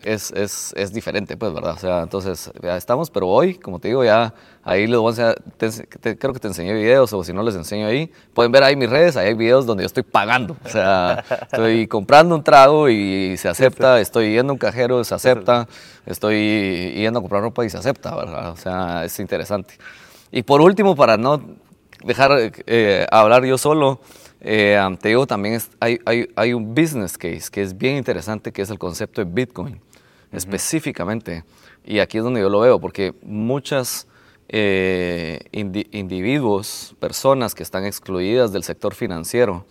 es, 0.04 0.30
es, 0.30 0.72
es, 0.76 0.92
diferente, 0.92 1.36
pues, 1.36 1.52
¿verdad? 1.52 1.74
O 1.74 1.78
sea, 1.78 2.02
entonces, 2.02 2.52
ya 2.62 2.76
estamos, 2.76 3.10
pero 3.10 3.26
hoy, 3.26 3.56
como 3.56 3.80
te 3.80 3.88
digo, 3.88 4.04
ya 4.04 4.32
ahí 4.62 4.86
les 4.86 4.96
voy 4.96 5.12
a 5.18 5.34
enseñar, 5.60 5.88
creo 6.18 6.32
que 6.32 6.38
te 6.38 6.46
enseñé 6.46 6.72
videos, 6.72 7.12
o 7.12 7.24
si 7.24 7.32
no 7.32 7.42
les 7.42 7.56
enseño 7.56 7.88
ahí, 7.88 8.12
pueden 8.32 8.52
ver 8.52 8.62
ahí 8.62 8.76
mis 8.76 8.88
redes, 8.88 9.16
ahí 9.16 9.28
hay 9.28 9.34
videos 9.34 9.66
donde 9.66 9.82
yo 9.82 9.86
estoy 9.86 10.04
pagando, 10.04 10.56
o 10.64 10.68
sea, 10.68 11.24
estoy 11.50 11.88
comprando 11.88 12.36
un 12.36 12.44
trago 12.44 12.88
y 12.88 13.36
se 13.38 13.48
acepta, 13.48 14.00
estoy 14.00 14.34
yendo 14.34 14.52
a 14.52 14.54
un 14.54 14.58
cajero, 14.58 15.02
se 15.02 15.16
acepta, 15.16 15.66
estoy 16.06 16.92
yendo 16.94 17.18
a 17.18 17.22
comprar 17.22 17.42
ropa 17.42 17.64
y 17.64 17.70
se 17.70 17.78
acepta, 17.78 18.14
¿verdad? 18.14 18.50
O 18.52 18.56
sea, 18.56 19.04
es 19.04 19.18
interesante. 19.18 19.74
Y 20.30 20.44
por 20.44 20.60
último, 20.60 20.94
para 20.94 21.16
no 21.16 21.42
dejar 22.04 22.52
eh, 22.66 23.04
hablar 23.10 23.44
yo 23.44 23.58
solo, 23.58 24.00
eh, 24.44 24.96
te 25.00 25.10
digo, 25.10 25.24
también 25.24 25.60
hay, 25.78 26.00
hay, 26.04 26.28
hay, 26.34 26.52
un 26.52 26.74
business 26.74 27.16
case 27.16 27.44
que 27.50 27.62
es 27.62 27.78
bien 27.78 27.96
interesante, 27.96 28.50
que 28.50 28.62
es 28.62 28.70
el 28.70 28.78
concepto 28.78 29.24
de 29.24 29.30
Bitcoin, 29.32 29.80
específicamente. 30.32 31.44
Y 31.84 32.00
aquí 32.00 32.18
es 32.18 32.24
donde 32.24 32.40
yo 32.40 32.48
lo 32.48 32.58
veo, 32.58 32.80
porque 32.80 33.14
muchas 33.22 34.08
eh, 34.48 35.38
individuos, 35.52 36.96
personas 36.98 37.54
que 37.54 37.62
están 37.62 37.84
excluidas 37.84 38.52
del 38.52 38.64
sector 38.64 38.94
financiero, 38.94 39.64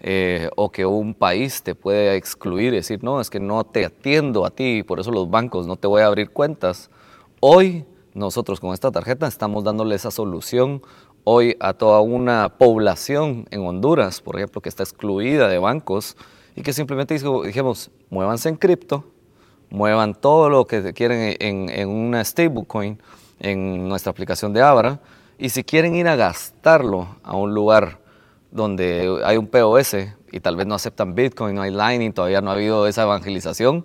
eh, 0.00 0.50
o 0.56 0.70
que 0.70 0.84
un 0.84 1.14
país 1.14 1.62
te 1.62 1.76
puede 1.76 2.16
excluir 2.16 2.72
y 2.72 2.76
decir, 2.76 3.04
no, 3.04 3.20
es 3.20 3.30
que 3.30 3.38
no 3.38 3.62
te 3.64 3.84
atiendo 3.84 4.44
a 4.44 4.50
ti, 4.50 4.82
por 4.82 4.98
eso 4.98 5.12
los 5.12 5.30
bancos 5.30 5.68
no 5.68 5.76
te 5.76 5.86
voy 5.86 6.02
a 6.02 6.06
abrir 6.06 6.30
cuentas. 6.30 6.90
Hoy 7.38 7.84
nosotros 8.14 8.58
con 8.58 8.74
esta 8.74 8.90
tarjeta 8.90 9.28
estamos 9.28 9.62
dándole 9.62 9.94
esa 9.94 10.10
solución 10.10 10.82
hoy 11.30 11.58
a 11.60 11.74
toda 11.74 12.00
una 12.00 12.56
población 12.56 13.46
en 13.50 13.60
Honduras, 13.60 14.22
por 14.22 14.36
ejemplo, 14.36 14.62
que 14.62 14.70
está 14.70 14.82
excluida 14.82 15.46
de 15.46 15.58
bancos 15.58 16.16
y 16.56 16.62
que 16.62 16.72
simplemente 16.72 17.18
dijimos, 17.44 17.90
muévanse 18.08 18.48
en 18.48 18.56
cripto, 18.56 19.04
muevan 19.68 20.14
todo 20.14 20.48
lo 20.48 20.66
que 20.66 20.94
quieren 20.94 21.36
en, 21.38 21.68
en 21.68 21.88
una 21.90 22.24
stablecoin, 22.24 22.98
en 23.40 23.86
nuestra 23.90 24.10
aplicación 24.10 24.54
de 24.54 24.62
Abra, 24.62 25.00
y 25.36 25.50
si 25.50 25.64
quieren 25.64 25.94
ir 25.94 26.08
a 26.08 26.16
gastarlo 26.16 27.08
a 27.22 27.36
un 27.36 27.52
lugar 27.52 28.00
donde 28.50 29.20
hay 29.22 29.36
un 29.36 29.48
POS 29.48 29.96
y 30.32 30.40
tal 30.40 30.56
vez 30.56 30.66
no 30.66 30.76
aceptan 30.76 31.14
Bitcoin, 31.14 31.54
no 31.54 31.60
hay 31.60 31.70
Lightning, 31.70 32.12
todavía 32.12 32.40
no 32.40 32.48
ha 32.48 32.54
habido 32.54 32.86
esa 32.86 33.02
evangelización, 33.02 33.84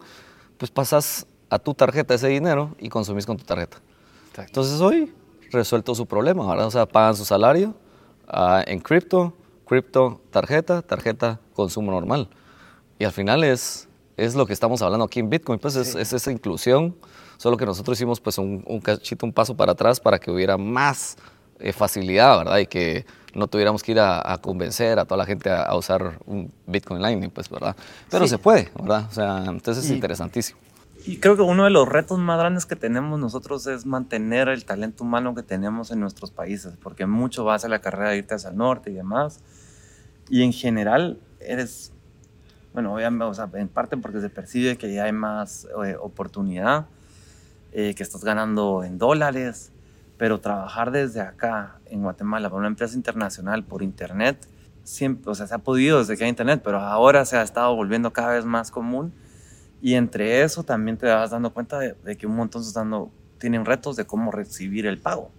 pues 0.57 0.71
pasas 0.71 1.27
a 1.49 1.59
tu 1.59 1.73
tarjeta 1.73 2.13
ese 2.13 2.29
dinero 2.29 2.73
y 2.79 2.87
consumís 2.87 3.25
con 3.25 3.35
tu 3.35 3.43
tarjeta. 3.43 3.79
Entonces 4.37 4.79
hoy 4.79 5.13
resuelto 5.53 5.95
su 5.95 6.05
problema, 6.05 6.47
¿verdad? 6.47 6.67
O 6.67 6.71
sea, 6.71 6.85
pagan 6.85 7.15
su 7.15 7.25
salario 7.25 7.73
ah, 8.27 8.63
en 8.65 8.79
cripto, 8.79 9.33
cripto, 9.65 10.21
tarjeta, 10.31 10.81
tarjeta, 10.81 11.39
consumo 11.53 11.91
normal. 11.91 12.29
Y 12.99 13.05
al 13.05 13.11
final 13.11 13.43
es, 13.43 13.87
es 14.17 14.35
lo 14.35 14.45
que 14.45 14.53
estamos 14.53 14.81
hablando 14.81 15.05
aquí 15.05 15.19
en 15.19 15.29
Bitcoin, 15.29 15.59
pues 15.59 15.75
es, 15.75 15.95
esa 15.95 16.31
inclusión, 16.31 16.95
solo 17.37 17.57
que 17.57 17.65
nosotros 17.65 17.97
hicimos 17.97 18.19
pues 18.19 18.37
un, 18.37 18.63
un 18.67 18.79
cachito, 18.79 19.25
un 19.25 19.33
paso 19.33 19.55
para 19.55 19.71
atrás 19.71 19.99
para 19.99 20.19
que 20.19 20.31
hubiera 20.31 20.57
más 20.57 21.17
eh, 21.59 21.71
facilidad, 21.71 22.39
¿verdad? 22.39 22.57
Y 22.57 22.67
que 22.67 23.05
no 23.33 23.47
tuviéramos 23.47 23.83
que 23.83 23.93
ir 23.93 23.99
a, 23.99 24.37
convencer 24.41 24.99
a 24.99 25.05
toda 25.05 25.17
la 25.17 25.25
gente 25.25 25.49
a, 25.49 25.73
usar 25.75 26.19
un 26.25 26.51
Bitcoin 26.67 27.01
Lightning, 27.01 27.29
pues, 27.29 27.49
¿verdad? 27.49 27.75
Pero 28.09 28.27
se 28.27 28.37
puede, 28.37 28.69
¿verdad? 28.79 29.07
O 29.09 29.13
sea, 29.13 29.45
entonces 29.47 29.85
es 29.85 29.91
interesantísimo. 29.91 30.59
Y 31.05 31.17
creo 31.17 31.35
que 31.35 31.41
uno 31.41 31.65
de 31.65 31.69
los 31.69 31.89
retos 31.89 32.17
más 32.17 32.39
grandes 32.39 32.65
que 32.65 32.77
tenemos 32.77 33.19
nosotros 33.19 33.67
es 33.67 33.85
mantener 33.85 34.47
el 34.47 34.63
talento 34.63 35.03
humano 35.03 35.35
que 35.35 35.43
tenemos 35.43 35.91
en 35.91 35.99
nuestros 35.99 36.31
países, 36.31 36.77
porque 36.81 37.05
mucho 37.05 37.43
va 37.43 37.55
hacia 37.55 37.67
la 37.67 37.79
carrera 37.79 38.11
de 38.11 38.19
irte 38.19 38.35
hacia 38.35 38.51
el 38.51 38.55
norte 38.55 38.89
y 38.89 38.93
demás. 38.93 39.41
Y 40.29 40.43
en 40.43 40.53
general 40.53 41.19
eres, 41.41 41.91
bueno, 42.71 42.93
obviamente, 42.93 43.25
o 43.25 43.33
sea, 43.33 43.49
en 43.53 43.67
parte 43.67 43.97
porque 43.97 44.21
se 44.21 44.29
percibe 44.29 44.77
que 44.77 44.93
ya 44.93 45.03
hay 45.03 45.11
más 45.11 45.67
eh, 45.85 45.97
oportunidad, 45.99 46.85
eh, 47.73 47.93
que 47.95 48.03
estás 48.03 48.23
ganando 48.23 48.85
en 48.85 48.97
dólares, 48.97 49.73
pero 50.17 50.39
trabajar 50.39 50.91
desde 50.91 51.19
acá 51.19 51.79
en 51.87 52.01
Guatemala 52.01 52.49
para 52.49 52.59
una 52.59 52.67
empresa 52.67 52.95
internacional 52.95 53.65
por 53.65 53.83
internet, 53.83 54.47
siempre, 54.85 55.29
o 55.29 55.35
sea, 55.35 55.47
se 55.47 55.55
ha 55.55 55.57
podido 55.57 55.99
desde 55.99 56.15
que 56.15 56.23
hay 56.23 56.29
internet, 56.29 56.61
pero 56.63 56.79
ahora 56.79 57.25
se 57.25 57.35
ha 57.35 57.41
estado 57.41 57.75
volviendo 57.75 58.13
cada 58.13 58.35
vez 58.35 58.45
más 58.45 58.71
común 58.71 59.11
y 59.83 59.95
entre 59.95 60.41
eso 60.43 60.63
también 60.63 60.95
te 60.95 61.07
vas 61.07 61.31
dando 61.31 61.49
cuenta 61.49 61.77
de, 61.77 62.15
que 62.15 62.25
un 62.25 62.37
montón 62.37 62.63
dando, 62.73 63.11
tienen 63.37 63.65
retos 63.65 63.97
de 63.97 64.05
cómo 64.05 64.31
recibir 64.31 64.85
el 64.85 64.97
pago. 64.97 65.29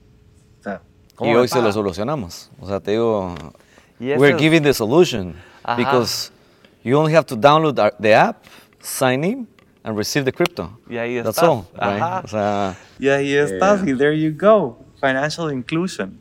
O 0.61 0.63
sea, 0.63 0.83
y 1.23 1.35
hoy 1.35 1.49
se 1.49 1.63
lo 1.63 1.73
solucionamos. 1.73 2.51
O 2.61 2.69
sea, 2.69 2.79
te 2.79 2.91
digo, 2.91 3.35
we're 3.99 4.39
giving 4.39 4.63
the 4.63 4.75
solution 4.75 5.35
because 5.79 6.31
you 6.83 6.99
only 6.99 7.15
have 7.15 7.25
to 7.25 7.37
download 7.37 7.75
the 7.99 8.15
app, 8.15 8.45
sign 8.83 9.25
in, 9.25 9.49
and 9.83 9.97
receive 9.97 10.27
the 10.27 10.33
crypto. 10.33 10.79
Y 10.91 10.99
ahí 10.99 11.23
That's 11.23 11.39
está. 11.39 11.49
all, 11.49 11.65
right? 11.81 12.25
O 12.27 12.29
sea, 12.29 12.77
y 12.99 13.09
ahí 13.09 13.33
está, 13.33 13.81
y 13.87 13.97
there 13.97 14.15
you 14.15 14.37
go. 14.37 14.77
Financial 15.01 15.51
inclusion. 15.51 16.21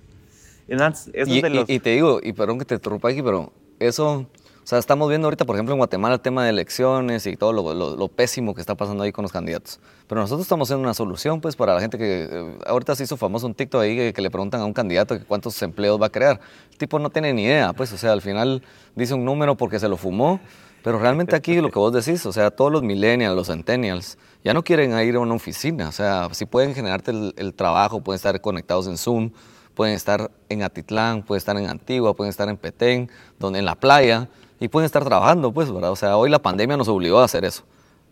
y, 0.65 1.73
y, 1.73 1.79
te 1.81 1.89
digo, 1.89 2.21
y 2.23 2.31
perdón 2.31 2.57
que 2.57 2.63
te 2.63 2.75
interrumpa 2.75 3.09
aquí, 3.09 3.21
pero 3.21 3.51
eso 3.79 4.25
o 4.63 4.65
sea, 4.65 4.79
estamos 4.79 5.09
viendo 5.09 5.27
ahorita, 5.27 5.43
por 5.43 5.57
ejemplo, 5.57 5.73
en 5.73 5.77
Guatemala 5.77 6.15
el 6.15 6.21
tema 6.21 6.45
de 6.45 6.49
elecciones 6.49 7.27
y 7.27 7.35
todo 7.35 7.51
lo, 7.51 8.07
pésimo 8.07 8.55
que 8.55 8.61
está 8.61 8.75
pasando 8.75 9.03
ahí 9.03 9.11
con 9.11 9.23
los 9.23 9.31
candidatos. 9.33 9.77
Pero 10.07 10.21
nosotros 10.21 10.45
estamos 10.45 10.69
haciendo 10.69 10.83
una 10.83 10.93
solución, 10.93 11.41
pues, 11.41 11.57
para 11.57 11.73
la 11.73 11.81
gente 11.81 11.97
que... 11.97 12.29
Eh, 12.31 12.57
ahorita 12.65 12.95
se 12.95 13.03
hizo 13.03 13.17
famoso 13.17 13.45
un 13.45 13.55
TikTok 13.55 13.81
ahí 13.81 14.13
que, 14.13 14.21
le 14.21 14.31
preguntan 14.31 14.61
a 14.61 14.65
un 14.65 14.71
candidato 14.71 15.19
cuántos 15.27 15.61
empleos 15.61 16.01
va 16.01 16.05
a 16.05 16.09
crear. 16.09 16.39
El 16.71 16.77
tipo 16.77 16.97
no 16.97 17.09
tiene 17.09 17.33
ni 17.33 17.43
idea, 17.43 17.73
pues, 17.73 17.91
o 17.91 17.97
sea, 17.97 18.13
al 18.13 18.21
final 18.21 18.63
dice 18.95 19.13
un 19.13 19.25
número 19.25 19.57
porque 19.57 19.79
se 19.79 19.89
lo 19.89 19.97
fumó. 19.97 20.39
Pero 20.81 20.97
realmente 20.97 21.35
aquí 21.35 21.59
lo 21.59 21.69
que 21.69 21.79
vos 21.79 21.91
decís, 21.91 22.25
o 22.25 22.31
sea, 22.31 22.49
todos 22.51 22.71
los 22.71 22.83
millennials, 22.83 23.35
los 23.35 23.47
centennials, 23.47 24.17
ya 24.45 24.53
no 24.53 24.63
quieren 24.63 24.97
ir 25.05 25.15
a 25.15 25.19
una 25.19 25.33
oficina. 25.33 25.89
O 25.89 25.93
sea, 25.93 26.29
si 26.31 26.45
pueden 26.45 26.73
generarte 26.73 27.11
el, 27.11 27.33
el 27.35 27.53
trabajo, 27.53 28.01
pueden 28.01 28.17
estar 28.17 28.39
conectados 28.39 28.87
en 28.87 28.97
Zoom, 28.97 29.31
pueden 29.73 29.93
estar 29.93 30.31
en 30.49 30.63
Atitlán, 30.63 31.23
pueden 31.23 31.39
estar 31.39 31.57
en 31.57 31.69
Antigua, 31.69 32.13
pueden 32.13 32.29
estar 32.29 32.47
en 32.47 32.57
Petén, 32.57 33.09
donde 33.39 33.59
en 33.59 33.65
la 33.65 33.75
playa 33.75 34.29
y 34.63 34.69
pueden 34.69 34.85
estar 34.85 35.03
trabajando, 35.03 35.51
pues, 35.51 35.69
¿verdad? 35.69 35.91
O 35.91 35.97
sea, 35.97 36.15
hoy 36.15 36.29
la 36.29 36.39
pandemia 36.39 36.77
nos 36.77 36.87
obligó 36.87 37.19
a 37.19 37.25
hacer 37.25 37.43
eso. 37.43 37.63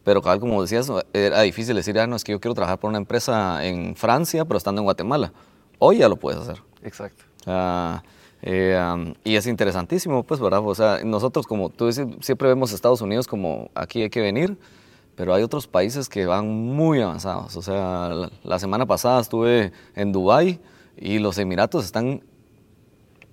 Pero, 0.04 0.22
como 0.22 0.62
decías, 0.62 0.92
era 1.14 1.44
difícil 1.44 1.78
decir, 1.78 1.98
ah, 1.98 2.08
no, 2.08 2.18
es 2.18 2.26
que 2.26 2.34
yo 2.34 2.42
quiero 2.42 2.54
trabajar 2.54 2.78
por 2.78 2.90
una 2.90 2.98
empresa 2.98 3.66
en 3.66 3.96
Francia, 3.96 4.44
pero 4.44 4.58
estando 4.58 4.82
en 4.82 4.84
Guatemala. 4.84 5.32
Hoy 5.80 6.00
ya 6.00 6.10
lo 6.10 6.18
puedes 6.18 6.42
hacer. 6.42 6.62
Exacto. 6.84 7.24
Eh, 8.42 9.14
y 9.24 9.36
es 9.38 9.48
interesantísimo, 9.48 10.24
pues, 10.24 10.42
¿verdad? 10.42 10.60
O 10.62 10.76
sea, 10.76 11.00
nosotros, 11.06 11.48
como 11.48 11.70
tú 11.70 11.88
dices, 11.88 12.06
siempre 12.20 12.50
vemos 12.50 12.74
Estados 12.74 13.00
Unidos 13.00 13.28
como 13.28 13.72
aquí 13.74 14.02
hay 14.02 14.10
que 14.10 14.20
venir, 14.20 14.58
pero 15.16 15.34
hay 15.34 15.44
otros 15.44 15.68
países 15.68 16.10
que 16.10 16.26
van 16.26 16.50
muy 16.50 17.00
avanzados. 17.00 17.56
O 17.56 17.62
sea, 17.62 18.10
la, 18.10 18.30
la 18.44 18.60
semana 18.60 18.86
pasada 18.86 19.22
estuve 19.22 19.72
en 19.96 20.12
Dubái 20.12 20.60
y 20.98 21.20
los 21.20 21.38
Emiratos 21.38 21.86
están, 21.86 22.22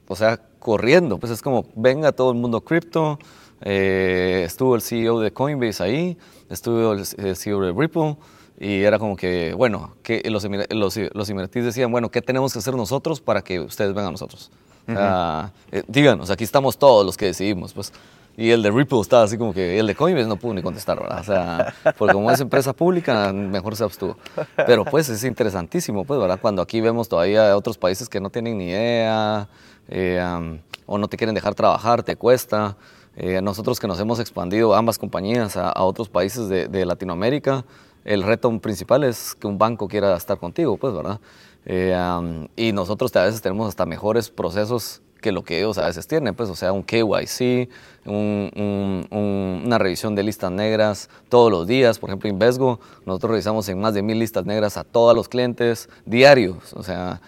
o 0.07 0.15
sea, 0.15 0.41
corriendo. 0.59 1.18
Pues 1.18 1.33
es 1.33 1.42
como, 1.42 1.66
venga 1.75 2.12
todo 2.12 2.31
el 2.31 2.38
mundo 2.38 2.61
cripto. 2.61 3.18
Eh, 3.61 4.42
estuvo 4.47 4.75
el 4.75 4.83
CEO 4.83 5.21
de 5.21 5.33
Coinbase 5.33 5.83
ahí, 5.83 6.18
estuvo 6.49 6.92
el, 6.92 7.37
CEO 7.37 7.61
de 7.61 7.73
Ripple. 7.73 8.16
Y 8.61 8.83
era 8.83 8.99
como 8.99 9.16
que, 9.16 9.55
bueno, 9.55 9.94
que 10.03 10.21
los, 10.29 10.44
los, 10.71 11.31
emiratíes 11.31 11.64
decían, 11.64 11.92
bueno, 11.92 12.11
¿qué 12.11 12.23
tenemos 12.23 12.53
que 12.53 12.59
hacer 12.59 12.75
nosotros 12.75 13.21
para 13.21 13.42
que 13.42 13.61
ustedes 13.61 13.90
vengan 13.90 14.09
a 14.09 14.12
nosotros? 14.12 14.51
Eh, 14.88 15.83
díganos, 15.87 16.31
aquí 16.31 16.44
estamos 16.44 16.77
todos 16.77 17.07
los 17.07 17.16
que 17.16 17.27
decidimos, 17.27 17.73
pues. 17.73 17.92
Y 18.38 18.53
el 18.53 18.62
de 18.62 18.71
Ripple 18.71 19.01
estaba 19.01 19.25
así 19.25 19.37
como 19.37 19.53
que, 19.53 19.81
el 19.81 19.88
de 19.88 19.97
Coinbase 19.97 20.29
no 20.29 20.37
pudo 20.37 20.55
ni 20.55 20.62
contestar, 20.62 21.01
¿verdad? 21.01 21.21
O 21.21 21.25
sea, 21.25 21.75
porque 21.99 22.14
como 22.14 22.31
es 22.31 22.40
empresa 22.40 22.73
pública, 22.73 23.33
mejor 23.33 23.75
se 23.75 23.83
abstuvo. 23.83 24.16
Pero 24.55 24.85
pues 24.85 25.09
es 25.09 25.25
interesantísimo, 25.25 26.05
pues, 26.05 26.21
¿verdad? 26.21 26.38
Cuando 26.40 26.62
aquí 26.62 26.81
vemos 26.81 27.09
todavía 27.09 27.57
otros 27.57 27.77
países 27.77 28.09
que 28.09 28.21
no 28.21 28.31
tienen 28.31 28.59
ni 28.59 28.68
idea, 28.68 29.49
eh, 29.88 30.61
o 30.87 30.98
no 30.98 31.09
te 31.09 31.16
quieren 31.16 31.35
dejar 31.35 31.55
trabajar, 31.55 32.03
te 32.03 32.16
cuesta. 32.16 32.77
Eh, 33.16 33.40
nosotros 33.42 33.81
que 33.81 33.88
nos 33.88 33.98
hemos 33.98 34.20
expandido 34.20 34.74
ambas 34.74 34.98
compañías 34.98 35.57
a, 35.57 35.83
otros 35.83 36.09
países 36.09 36.48
de, 36.48 36.85
Latinoamérica, 36.85 37.64
el 38.05 38.22
reto 38.22 38.57
principal 38.61 39.03
es 39.05 39.35
que 39.35 39.46
un 39.46 39.59
banco 39.59 39.88
quiera 39.88 40.16
estar 40.16 40.38
contigo, 40.38 40.77
pues, 40.77 40.94
¿verdad? 40.94 41.20
Eh, 41.66 42.48
y 42.57 42.72
nosotros 42.72 43.14
a 43.16 43.24
veces 43.24 43.42
tenemos 43.42 43.68
hasta 43.68 43.85
mejores 43.87 44.31
procesos 44.31 45.03
que 45.20 45.33
lo 45.33 45.42
que 45.42 45.59
ellos 45.59 45.79
a 45.79 45.87
veces 45.87 46.07
tienen, 46.07 46.37
pues, 46.37 46.48
o 46.48 46.55
sea, 46.55 46.72
un 46.72 46.85
KYC, 46.85 47.68
una 48.07 49.79
revisión 49.79 50.14
de 50.14 50.22
listas 50.22 50.53
negras 50.53 51.11
todos 51.29 51.51
los 51.51 51.66
días, 51.66 51.98
por 51.98 52.11
ejemplo, 52.11 52.31
Invesgo, 52.31 52.79
nosotros 53.05 53.33
revisamos 53.33 53.68
en 53.68 53.81
más 53.81 53.94
de 53.94 54.03
mil 54.03 54.20
listas 54.20 54.46
negras 54.46 54.77
a 54.77 54.85
todos 54.85 55.16
los 55.16 55.29
clientes 55.29 55.88
diarios, 56.07 56.72
o 56.72 56.85
sea, 56.85 57.20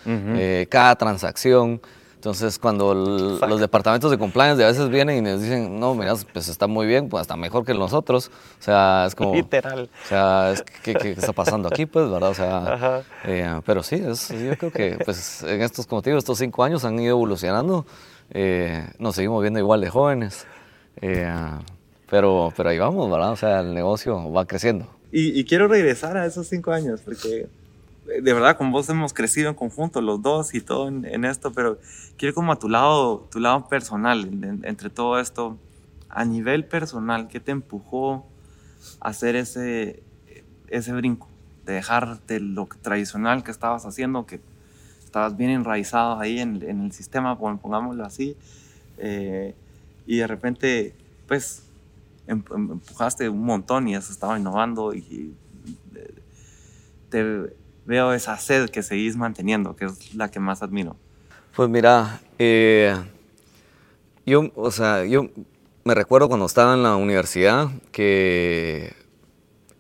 cada 0.69 0.95
transacción. 0.95 1.81
Entonces, 2.21 2.59
cuando 2.59 2.93
los 2.93 3.61
departamentos 3.61 4.11
de 4.11 4.19
compliance 4.19 4.63
a 4.63 4.67
veces 4.67 4.91
vienen 4.91 5.17
y 5.17 5.21
nos 5.23 5.41
dicen, 5.41 5.81
no, 5.81 5.95
mira, 5.95 6.13
pues 6.35 6.49
está 6.49 6.67
muy 6.67 6.87
bien, 6.87 7.09
pues 7.09 7.23
hasta 7.23 7.35
mejor 7.35 7.65
que 7.65 7.73
nosotros. 7.73 8.31
O 8.59 8.63
sea, 8.63 9.07
es 9.07 9.15
como... 9.15 9.35
Literal. 9.35 9.89
O 10.05 10.07
sea, 10.07 10.53
¿qué, 10.83 11.15
está 11.17 11.33
pasando 11.33 11.69
aquí, 11.69 11.87
pues, 11.87 12.11
verdad? 12.11 12.29
O 12.29 12.35
sea, 12.35 13.03
eh, 13.25 13.63
pero 13.65 13.83
sí, 13.83 13.95
es, 13.95 14.29
yo 14.29 14.55
creo 14.59 14.71
que 14.71 14.99
pues 15.03 15.43
en 15.45 15.63
estos, 15.63 15.87
como 15.87 16.03
te 16.03 16.11
digo, 16.11 16.19
estos 16.19 16.37
cinco 16.37 16.63
años 16.63 16.85
han 16.85 17.01
ido 17.01 17.13
evolucionando. 17.13 17.87
Eh, 18.33 18.87
nos 18.99 19.15
seguimos 19.15 19.41
viendo 19.41 19.59
igual 19.59 19.81
de 19.81 19.89
jóvenes. 19.89 20.47
Eh, 21.01 21.27
pero, 22.11 22.53
pero 22.55 22.69
ahí 22.69 22.79
vamos, 22.79 23.11
¿verdad? 23.11 23.33
O 23.33 23.37
sea, 23.37 23.61
el 23.61 23.73
negocio 23.73 24.31
va 24.31 24.45
creciendo. 24.45 24.87
Y, 25.11 25.41
y 25.41 25.45
quiero 25.47 25.69
regresar 25.69 26.19
a 26.19 26.27
esos 26.27 26.49
cinco 26.49 26.71
años, 26.71 27.01
porque 27.03 27.49
de 28.23 28.33
verdad 28.33 28.57
con 28.57 28.73
vos 28.73 28.89
hemos 28.89 29.13
crecido 29.13 29.49
en 29.49 29.55
conjunto 29.55 30.01
los 30.01 30.21
dos 30.21 30.55
y 30.55 30.61
todo 30.61 30.89
en, 30.89 31.25
esto, 31.25 31.53
pero 31.53 31.79
quiero 32.17 32.35
como 32.35 32.53
a 32.53 32.57
tu 32.57 32.69
lado, 32.69 33.29
tu 33.31 33.39
lado 33.41 33.69
personal 33.69 34.29
entre 34.65 34.91
todo 34.91 35.21
esto, 35.21 35.57
a 36.09 36.25
nivel 36.25 36.65
personal, 36.65 37.29
¿qué 37.29 37.41
te 37.41 37.53
empujó 37.53 38.27
a 39.01 39.11
hacer 39.11 39.37
ese, 39.37 40.03
ese 40.69 40.93
brinco? 40.93 41.29
De 41.65 41.75
dejarte 41.75 42.41
lo 42.41 42.69
tradicional 42.83 43.45
que 43.45 43.51
estabas 43.51 43.87
haciendo, 43.87 44.27
que 44.27 44.41
estabas 45.05 45.37
bien 45.37 45.51
enraizado 45.51 46.19
ahí 46.19 46.41
en, 46.41 46.63
el 46.63 46.93
sistema, 46.93 47.39
pongámoslo 47.39 48.05
así, 48.05 48.37
eh, 48.99 49.55
y 50.07 50.17
de 50.17 50.27
repente, 50.27 50.95
pues, 51.29 51.65
em, 52.27 52.43
em, 52.55 52.73
empujaste 52.73 53.29
un 53.29 53.45
montón 53.45 53.87
y 53.89 53.95
has 53.95 54.11
estado 54.11 54.37
innovando 54.37 54.95
y 54.95 55.35
eh, 55.95 56.15
te, 57.09 57.60
veo 57.91 58.13
esa 58.13 58.39
sed 58.39 58.71
que 58.71 58.85
seguís 58.85 59.17
manteniendo, 59.17 59.75
que 59.75 59.87
es 59.87 60.15
la 60.15 60.31
que 60.31 60.39
más 60.39 60.63
admiro. 60.63 60.97
Pues 61.57 61.69
mira, 61.69 62.21
eh, 62.39 62.97
yo, 64.25 64.53
o 64.55 64.71
sea, 64.71 65.05
yo 65.05 65.29
me 65.83 65.95
recuerdo 65.97 66.29
cuando 66.29 66.47
estaba 66.47 66.75
en 66.75 66.85
la 66.85 66.95
universidad 66.95 67.69
que 67.91 68.95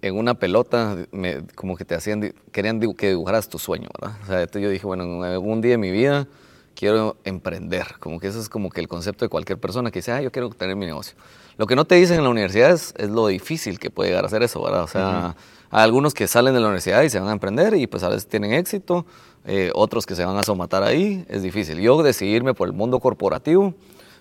en 0.02 0.16
una 0.16 0.34
pelota 0.34 0.96
me, 1.12 1.46
como 1.54 1.76
que 1.76 1.84
te 1.84 1.94
hacían, 1.94 2.34
querían 2.50 2.80
que 2.94 3.10
dibujaras 3.10 3.48
tu 3.48 3.60
sueño, 3.60 3.88
¿verdad? 4.00 4.16
O 4.24 4.26
sea, 4.26 4.60
yo 4.60 4.70
dije, 4.70 4.84
bueno, 4.84 5.04
en 5.04 5.22
algún 5.22 5.60
día 5.60 5.72
de 5.72 5.78
mi 5.78 5.92
vida 5.92 6.26
quiero 6.74 7.16
emprender, 7.22 7.86
como 8.00 8.18
que 8.18 8.26
eso 8.26 8.40
es 8.40 8.48
como 8.48 8.70
que 8.70 8.80
el 8.80 8.88
concepto 8.88 9.24
de 9.24 9.28
cualquier 9.28 9.60
persona 9.60 9.92
que 9.92 10.00
dice, 10.00 10.10
ah, 10.10 10.20
yo 10.20 10.32
quiero 10.32 10.50
tener 10.50 10.74
mi 10.74 10.86
negocio. 10.86 11.16
Lo 11.58 11.66
que 11.68 11.76
no 11.76 11.84
te 11.84 11.94
dicen 11.94 12.16
en 12.16 12.24
la 12.24 12.30
universidad 12.30 12.72
es, 12.72 12.92
lo 13.08 13.28
difícil 13.28 13.78
que 13.78 13.90
puede 13.90 14.10
llegar 14.10 14.24
a 14.24 14.28
ser 14.28 14.42
eso, 14.42 14.60
¿verdad? 14.60 14.82
O 14.82 14.88
sea, 14.88 15.36
hay 15.70 15.84
algunos 15.84 16.14
que 16.14 16.26
salen 16.26 16.52
de 16.52 16.60
la 16.60 16.66
universidad 16.66 17.02
y 17.02 17.10
se 17.10 17.20
van 17.20 17.28
a 17.28 17.32
emprender 17.32 17.74
y 17.74 17.86
pues 17.86 18.02
a 18.02 18.08
veces 18.08 18.26
tienen 18.26 18.52
éxito, 18.52 19.06
eh, 19.46 19.70
otros 19.74 20.04
que 20.04 20.16
se 20.16 20.24
van 20.24 20.36
a 20.36 20.42
somatar 20.42 20.82
ahí, 20.82 21.24
es 21.28 21.42
difícil. 21.42 21.78
Yo 21.78 22.02
decidirme 22.02 22.54
por 22.54 22.66
el 22.66 22.74
mundo 22.74 22.98
corporativo, 22.98 23.74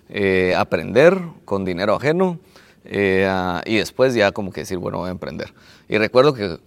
eh, 0.08 0.54
aprender 0.56 1.18
con 1.44 1.64
dinero 1.64 1.96
ajeno 1.96 2.38
eh, 2.84 3.28
y 3.66 3.76
después 3.78 4.14
ya 4.14 4.30
como 4.30 4.52
que 4.52 4.60
decir, 4.60 4.78
bueno, 4.78 4.98
voy 4.98 5.08
a 5.08 5.10
emprender. 5.10 5.52
Y 5.88 5.98
recuerdo 5.98 6.34
que 6.34 6.58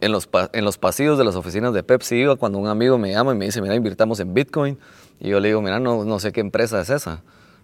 en 0.00 0.12
los, 0.12 0.28
en 0.52 0.64
los 0.64 0.78
pasillos 0.78 1.18
de 1.18 1.24
las 1.24 1.34
oficinas 1.34 1.74
de 1.74 1.82
Pepsi 1.82 2.16
iba 2.16 2.36
cuando 2.36 2.58
un 2.58 2.68
amigo 2.68 2.98
me 2.98 3.10
llama 3.10 3.32
y 3.32 3.36
me 3.36 3.46
dice, 3.46 3.60
mira, 3.60 3.74
invirtamos 3.74 4.20
en 4.20 4.34
Bitcoin. 4.34 4.78
Y 5.18 5.30
yo 5.30 5.40
le 5.40 5.48
digo, 5.48 5.60
mira, 5.62 5.80
no, 5.80 6.04
no 6.04 6.20
sé 6.20 6.30
qué 6.30 6.40
empresa 6.40 6.80
es 6.80 6.90
esa. 6.90 7.22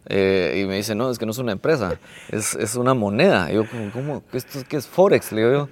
y 0.09 0.65
me 0.67 0.75
dice, 0.75 0.97
no, 0.97 1.09
es 1.09 1.19
que 1.19 1.27
no 1.27 1.31
es 1.31 1.39
una 1.39 1.53
empresa, 1.53 2.01
es, 2.31 2.55
es 2.57 2.75
una 2.75 2.95
moneda. 2.95 3.49
Y 3.51 3.55
yo, 3.55 3.65
¿cómo? 3.93 4.25
¿Esto 4.33 4.59
qué 4.69 4.77
es 4.77 4.89
Forex? 4.89 5.31
Le 5.31 5.43
digo 5.43 5.53
yo. 5.53 5.69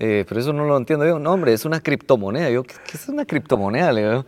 Eh, 0.00 0.24
pero 0.28 0.40
eso 0.40 0.52
no 0.52 0.64
lo 0.64 0.76
entiendo 0.76 1.04
yo. 1.04 1.18
No, 1.18 1.32
hombre, 1.32 1.52
es 1.52 1.64
una 1.64 1.80
criptomoneda. 1.80 2.48
Yo, 2.50 2.62
¿qué, 2.62 2.74
es 2.94 3.08
una 3.08 3.24
criptomoneda? 3.24 3.92
Le 3.92 4.08
digo, 4.08 4.24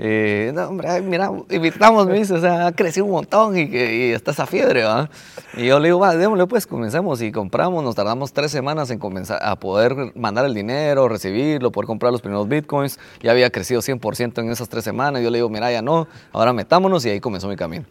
eh, 0.00 0.50
no, 0.52 0.66
hombre, 0.66 1.00
mira, 1.00 1.30
invitamos, 1.48 2.08
me 2.08 2.18
dice, 2.18 2.34
o 2.34 2.40
sea, 2.40 2.66
ha 2.66 2.72
crecido 2.72 3.06
un 3.06 3.12
montón 3.12 3.56
y, 3.56 3.60
y 3.62 4.10
está 4.10 4.32
esa 4.32 4.46
fiebre, 4.46 4.82
¿va? 4.82 5.08
Y 5.56 5.66
yo 5.66 5.78
le 5.78 5.88
digo, 5.88 6.00
va, 6.00 6.16
démosle, 6.16 6.48
pues, 6.48 6.66
comencemos. 6.66 7.22
Y 7.22 7.30
compramos, 7.30 7.84
nos 7.84 7.94
tardamos 7.94 8.32
tres 8.32 8.50
semanas 8.50 8.90
en 8.90 8.98
comenzar 8.98 9.38
a 9.40 9.54
poder 9.54 9.94
mandar 10.16 10.44
el 10.44 10.54
dinero, 10.54 11.08
recibirlo, 11.08 11.70
poder 11.70 11.86
comprar 11.86 12.10
los 12.10 12.20
primeros 12.20 12.48
bitcoins. 12.48 12.98
Ya 13.22 13.30
había 13.30 13.48
crecido 13.50 13.80
100% 13.80 14.40
en 14.40 14.50
esas 14.50 14.68
tres 14.68 14.82
semanas. 14.82 15.22
Yo 15.22 15.30
le 15.30 15.38
digo, 15.38 15.48
mira, 15.48 15.70
ya 15.70 15.82
no, 15.82 16.08
ahora 16.32 16.52
metámonos 16.52 17.06
y 17.06 17.10
ahí 17.10 17.20
comenzó 17.20 17.46
mi 17.46 17.54
camino. 17.54 17.84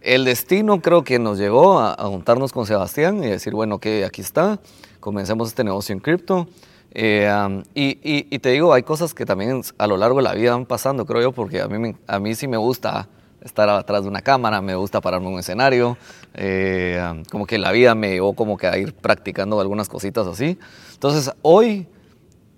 El 0.00 0.24
destino 0.24 0.80
creo 0.80 1.04
que 1.04 1.20
nos 1.20 1.38
llegó 1.38 1.78
a, 1.78 1.92
a 1.94 2.06
juntarnos 2.08 2.52
con 2.52 2.66
Sebastián 2.66 3.22
y 3.22 3.28
decir, 3.28 3.52
bueno, 3.52 3.78
que 3.78 4.04
aquí 4.04 4.20
está, 4.20 4.58
comencemos 4.98 5.46
este 5.46 5.62
negocio 5.62 5.92
en 5.92 6.00
cripto. 6.00 6.48
Eh, 6.94 7.62
y, 7.74 8.38
te 8.38 8.50
digo, 8.50 8.72
hay 8.72 8.82
cosas 8.82 9.14
que 9.14 9.24
también 9.24 9.62
a 9.78 9.86
lo 9.86 9.96
largo 9.96 10.18
de 10.18 10.24
la 10.24 10.34
vida 10.34 10.52
van 10.52 10.66
pasando, 10.66 11.06
creo 11.06 11.22
yo, 11.22 11.32
porque 11.32 11.60
a 11.60 11.68
mí, 11.68 11.94
a 12.06 12.18
mí 12.18 12.34
sí 12.34 12.46
me 12.48 12.56
gusta 12.56 13.08
estar 13.40 13.68
atrás 13.68 14.02
de 14.02 14.08
una 14.08 14.22
cámara, 14.22 14.60
me 14.60 14.74
gusta 14.74 15.00
pararme 15.00 15.26
en 15.28 15.34
un 15.34 15.40
escenario, 15.40 15.96
eh, 16.34 17.22
como 17.30 17.46
que 17.46 17.58
la 17.58 17.72
vida 17.72 17.94
me 17.94 18.10
llevó 18.10 18.34
como 18.34 18.56
que 18.56 18.66
a 18.66 18.78
ir 18.78 18.94
practicando 18.94 19.60
algunas 19.60 19.88
cositas 19.88 20.26
así. 20.26 20.58
Entonces, 20.92 21.32
hoy 21.42 21.86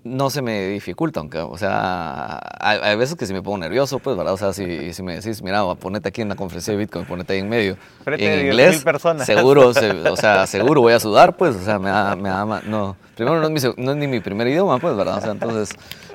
no 0.05 0.29
se 0.29 0.43
me 0.43 0.67
dificulta, 0.67 1.19
aunque, 1.19 1.39
o 1.39 1.57
sea, 1.57 2.39
hay, 2.59 2.95
veces 2.95 3.15
que 3.15 3.25
si 3.25 3.33
me 3.33 3.41
pongo 3.41 3.57
nervioso, 3.57 3.97
pues, 3.97 4.15
¿verdad? 4.15 4.35
O 4.35 4.37
sea, 4.37 4.53
si, 4.53 4.93
si 4.93 5.01
me 5.01 5.15
decís, 5.15 5.41
mira, 5.41 5.63
ponete 5.73 6.09
aquí 6.09 6.21
en 6.21 6.29
la 6.29 6.35
conferencia 6.35 6.73
de 6.73 6.77
Bitcoin, 6.77 7.05
ponete 7.05 7.33
ahí 7.33 7.39
en 7.39 7.49
medio, 7.49 7.75
en 8.05 8.45
inglés, 8.45 8.85
seguro, 9.25 9.69
o 9.69 10.15
sea, 10.15 10.45
seguro 10.45 10.81
voy 10.81 10.93
a 10.93 10.99
sudar, 10.99 11.35
pues, 11.35 11.55
o 11.55 11.65
sea, 11.65 11.79
me 11.79 11.89
da, 11.89 12.15
me 12.15 12.29
da 12.29 12.45
no, 12.67 12.95
primero 13.15 13.41
no 13.41 13.47
es, 13.47 13.65
mi, 13.65 13.83
no 13.83 13.91
es, 13.93 13.97
ni 13.97 14.05
mi 14.05 14.19
primer 14.19 14.47
idioma, 14.47 14.77
pues, 14.77 14.95
¿verdad? 14.95 15.17
O 15.17 15.21
sea, 15.21 15.31
entonces, 15.31 15.69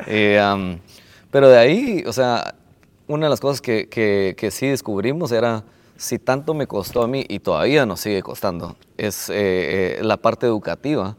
eh, 0.07 0.79
pero 1.33 1.48
de 1.48 1.59
ahí, 1.59 2.05
o 2.07 2.12
sea, 2.12 2.55
una 3.09 3.26
de 3.26 3.31
las 3.31 3.40
cosas 3.40 3.61
que, 3.61 3.88
que, 3.88 4.37
que, 4.38 4.53
sí 4.53 4.68
descubrimos 4.68 5.33
era, 5.33 5.64
si 5.96 6.20
tanto 6.20 6.55
me 6.55 6.68
costó 6.68 7.03
a 7.03 7.09
mí 7.09 7.24
y 7.29 7.40
todavía 7.40 7.87
nos 7.87 7.98
sigue 7.98 8.22
costando, 8.22 8.76
es 8.96 9.31
eh, 9.31 9.35
eh, 9.98 10.05
la 10.05 10.16
parte 10.16 10.46
educativa, 10.46 11.16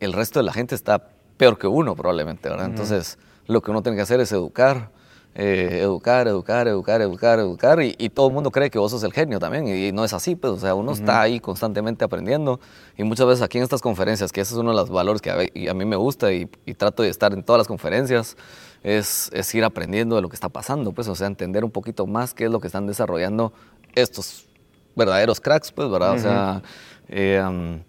el 0.00 0.14
resto 0.14 0.38
de 0.38 0.44
la 0.44 0.54
gente 0.54 0.74
está 0.74 1.11
peor 1.42 1.58
que 1.58 1.66
uno 1.66 1.96
probablemente, 1.96 2.48
¿verdad? 2.48 2.66
Entonces, 2.66 3.18
lo 3.48 3.60
que 3.62 3.72
uno 3.72 3.82
tiene 3.82 3.96
que 3.96 4.02
hacer 4.02 4.20
es 4.20 4.30
educar, 4.30 4.90
eh, 5.34 5.80
educar, 5.82 6.28
educar, 6.28 6.68
educar, 6.68 7.00
educar, 7.00 7.40
educar, 7.40 7.82
y, 7.82 8.08
todo 8.10 8.28
el 8.28 8.32
mundo 8.32 8.52
cree 8.52 8.70
que 8.70 8.78
vos 8.78 8.92
sos 8.92 9.02
el 9.02 9.12
genio 9.12 9.40
también, 9.40 9.66
y, 9.66 9.90
no 9.90 10.04
es 10.04 10.12
así, 10.12 10.36
pues, 10.36 10.52
o 10.52 10.58
sea, 10.58 10.76
uno 10.76 10.92
está 10.92 11.20
ahí 11.20 11.40
constantemente 11.40 12.04
aprendiendo, 12.04 12.60
y 12.96 13.02
muchas 13.02 13.26
veces 13.26 13.42
aquí 13.42 13.58
en 13.58 13.64
estas 13.64 13.80
conferencias, 13.80 14.30
que 14.30 14.40
ese 14.40 14.54
es 14.54 14.60
uno 14.60 14.70
de 14.70 14.76
los 14.76 14.88
valores 14.88 15.20
que 15.20 15.32
a, 15.32 15.74
mí 15.74 15.84
me 15.84 15.96
gusta, 15.96 16.32
y, 16.32 16.46
trato 16.76 17.02
de 17.02 17.08
estar 17.08 17.32
en 17.32 17.42
todas 17.42 17.58
las 17.58 17.66
conferencias, 17.66 18.36
es, 18.84 19.28
es, 19.32 19.52
ir 19.52 19.64
aprendiendo 19.64 20.14
de 20.14 20.22
lo 20.22 20.28
que 20.28 20.36
está 20.36 20.48
pasando, 20.48 20.92
pues, 20.92 21.08
o 21.08 21.16
sea, 21.16 21.26
entender 21.26 21.64
un 21.64 21.72
poquito 21.72 22.06
más 22.06 22.34
qué 22.34 22.44
es 22.44 22.52
lo 22.52 22.60
que 22.60 22.68
están 22.68 22.86
desarrollando 22.86 23.52
estos 23.96 24.46
verdaderos 24.94 25.40
cracks, 25.40 25.72
pues, 25.72 25.90
¿verdad? 25.90 26.12
O 26.12 26.18
sea, 26.20 26.62
eh, 27.08 27.82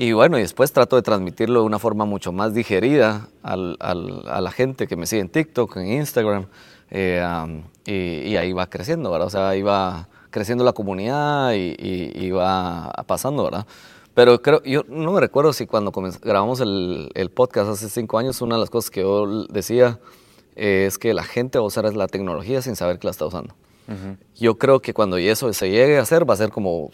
y 0.00 0.12
bueno, 0.12 0.38
y 0.38 0.42
después 0.42 0.70
trato 0.70 0.94
de 0.94 1.02
transmitirlo 1.02 1.58
de 1.58 1.66
una 1.66 1.80
forma 1.80 2.04
mucho 2.04 2.30
más 2.30 2.54
digerida 2.54 3.30
al, 3.42 3.76
al, 3.80 4.22
a 4.28 4.40
la 4.40 4.52
gente 4.52 4.86
que 4.86 4.94
me 4.94 5.06
sigue 5.06 5.22
en 5.22 5.28
TikTok, 5.28 5.76
en 5.78 5.88
Instagram, 5.94 6.46
eh, 6.88 7.20
y, 7.84 8.36
ahí 8.36 8.52
va 8.52 8.70
creciendo, 8.70 9.10
¿verdad? 9.10 9.26
O 9.26 9.30
sea, 9.30 9.48
ahí 9.48 9.62
va 9.62 10.08
creciendo 10.30 10.62
la 10.62 10.72
comunidad 10.72 11.52
y, 11.54 11.74
y, 11.80 12.30
va 12.30 12.92
pasando, 13.08 13.42
¿verdad? 13.42 13.66
Pero 14.14 14.40
creo, 14.40 14.62
yo 14.62 14.84
no 14.86 15.10
me 15.10 15.20
recuerdo 15.20 15.52
si 15.52 15.66
cuando 15.66 15.90
grabamos 16.22 16.60
el, 16.60 17.10
el, 17.14 17.30
podcast 17.30 17.68
hace 17.68 17.88
cinco 17.88 18.18
años, 18.18 18.40
una 18.40 18.54
de 18.54 18.60
las 18.60 18.70
cosas 18.70 18.92
que 18.92 19.00
yo 19.00 19.48
decía 19.48 19.98
es 20.54 20.96
que 20.96 21.12
la 21.12 21.24
gente 21.24 21.58
va 21.58 21.64
a 21.64 21.66
usar 21.66 21.92
la 21.92 22.06
tecnología 22.06 22.62
sin 22.62 22.76
saber 22.76 23.00
que 23.00 23.08
la 23.08 23.10
está 23.10 23.26
usando. 23.26 23.52
Yo 24.36 24.58
creo 24.58 24.80
que 24.80 24.94
cuando 24.94 25.16
eso 25.16 25.52
se 25.52 25.70
llegue 25.70 25.98
a 25.98 26.02
hacer, 26.02 26.28
va 26.28 26.34
a 26.34 26.36
ser 26.36 26.50
como 26.50 26.92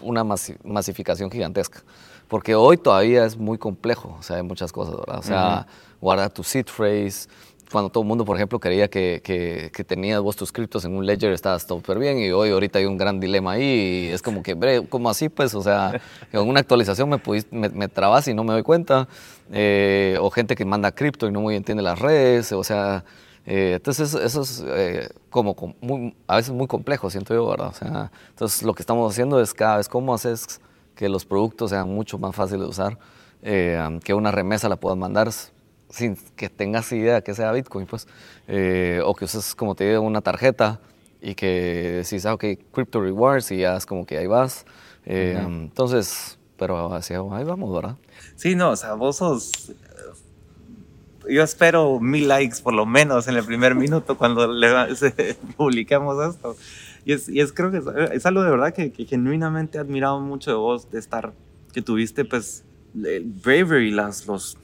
una 0.00 0.22
masificación 0.22 1.28
gigantesca 1.28 1.82
porque 2.28 2.54
hoy 2.54 2.76
todavía 2.76 3.24
es 3.24 3.36
muy 3.36 3.58
complejo, 3.58 4.16
o 4.18 4.22
sea, 4.22 4.36
hay 4.36 4.42
muchas 4.42 4.72
cosas, 4.72 4.96
¿verdad? 4.96 5.18
O 5.18 5.22
sea, 5.22 5.66
guardar 6.00 6.30
tu 6.30 6.42
seed 6.42 6.66
phrase, 6.66 7.28
cuando 7.70 7.90
todo 7.90 8.02
el 8.02 8.08
mundo, 8.08 8.24
por 8.24 8.36
ejemplo, 8.36 8.60
quería 8.60 8.88
que, 8.88 9.20
que, 9.24 9.70
que 9.74 9.84
tenías 9.84 10.20
vos 10.20 10.36
tus 10.36 10.52
criptos 10.52 10.84
en 10.84 10.96
un 10.96 11.04
ledger, 11.04 11.32
estabas 11.32 11.64
súper 11.64 11.98
bien, 11.98 12.18
y 12.18 12.30
hoy 12.30 12.50
ahorita 12.50 12.78
hay 12.78 12.84
un 12.84 12.96
gran 12.96 13.18
dilema 13.18 13.52
ahí, 13.52 14.08
y 14.08 14.12
es 14.12 14.22
como 14.22 14.42
que, 14.42 14.54
bre, 14.54 14.86
¿cómo 14.86 15.10
así? 15.10 15.28
Pues, 15.28 15.54
o 15.54 15.62
sea, 15.62 16.00
en 16.32 16.48
una 16.48 16.60
actualización 16.60 17.08
me, 17.08 17.20
me, 17.50 17.68
me 17.68 17.88
trabas 17.88 18.28
y 18.28 18.34
no 18.34 18.44
me 18.44 18.52
doy 18.52 18.62
cuenta, 18.62 19.08
eh, 19.52 20.16
o 20.20 20.30
gente 20.30 20.54
que 20.54 20.64
manda 20.64 20.92
cripto 20.92 21.26
y 21.26 21.32
no 21.32 21.40
muy 21.40 21.56
entiende 21.56 21.82
las 21.82 21.98
redes, 21.98 22.52
o 22.52 22.62
sea, 22.62 23.04
eh, 23.46 23.74
entonces 23.76 24.12
eso 24.14 24.42
es 24.42 24.64
eh, 24.66 25.08
como 25.30 25.54
muy, 25.80 26.16
a 26.26 26.36
veces 26.36 26.52
muy 26.52 26.66
complejo, 26.66 27.10
siento 27.10 27.32
yo, 27.32 27.48
¿verdad? 27.48 27.68
O 27.68 27.72
sea, 27.72 28.10
entonces 28.30 28.62
lo 28.62 28.74
que 28.74 28.82
estamos 28.82 29.12
haciendo 29.12 29.40
es 29.40 29.54
cada 29.54 29.76
vez 29.76 29.88
cómo 29.88 30.12
haces 30.12 30.60
que 30.96 31.08
los 31.08 31.24
productos 31.24 31.70
sean 31.70 31.88
mucho 31.88 32.18
más 32.18 32.34
fáciles 32.34 32.62
de 32.62 32.68
usar, 32.68 32.98
eh, 33.42 34.00
que 34.02 34.14
una 34.14 34.32
remesa 34.32 34.68
la 34.68 34.76
puedas 34.76 34.98
mandar 34.98 35.30
sin 35.90 36.16
que 36.34 36.48
tengas 36.48 36.90
idea 36.92 37.20
que 37.20 37.34
sea 37.34 37.52
Bitcoin, 37.52 37.86
pues, 37.86 38.08
eh, 38.48 39.00
o 39.04 39.14
que 39.14 39.26
uses, 39.26 39.54
como 39.54 39.74
te 39.74 39.88
digo, 39.88 40.00
una 40.00 40.20
tarjeta 40.20 40.80
y 41.20 41.34
que 41.34 42.02
decís, 42.04 42.26
ah, 42.26 42.34
ok, 42.34 42.44
Crypto 42.72 43.00
Rewards 43.00 43.50
y 43.52 43.58
ya 43.58 43.76
es 43.76 43.86
como 43.86 44.04
que 44.06 44.18
ahí 44.18 44.26
vas. 44.26 44.66
Eh, 45.04 45.38
entonces, 45.40 46.38
pero 46.58 46.92
hacia 46.92 47.18
ahí 47.18 47.44
vamos, 47.44 47.72
¿verdad? 47.72 47.96
Sí, 48.34 48.54
no, 48.54 48.70
o 48.70 48.76
sea, 48.76 48.94
vos 48.94 49.16
sos... 49.16 49.72
Yo 51.28 51.42
espero 51.42 51.98
mil 51.98 52.28
likes 52.28 52.58
por 52.62 52.72
lo 52.72 52.86
menos 52.86 53.26
en 53.26 53.36
el 53.36 53.44
primer 53.44 53.74
minuto 53.74 54.16
cuando 54.16 54.46
le, 54.46 54.68
publiquemos 55.56 56.34
esto. 56.34 56.56
Y 57.06 57.12
es, 57.12 57.28
y 57.28 57.38
es 57.38 57.52
creo 57.52 57.70
que 57.70 57.80
es, 58.12 58.26
algo 58.26 58.42
de 58.42 58.50
verdad 58.50 58.74
que, 58.74 58.90
genuinamente 59.06 59.78
he 59.78 59.80
admirado 59.80 60.18
mucho 60.20 60.50
de 60.50 60.56
vos, 60.56 60.90
de 60.90 60.98
estar, 60.98 61.34
que 61.72 61.80
tuviste 61.80 62.24
pues 62.24 62.64
el 62.96 63.22
bravery, 63.22 63.92
las, 63.92 64.26
los, 64.26 64.58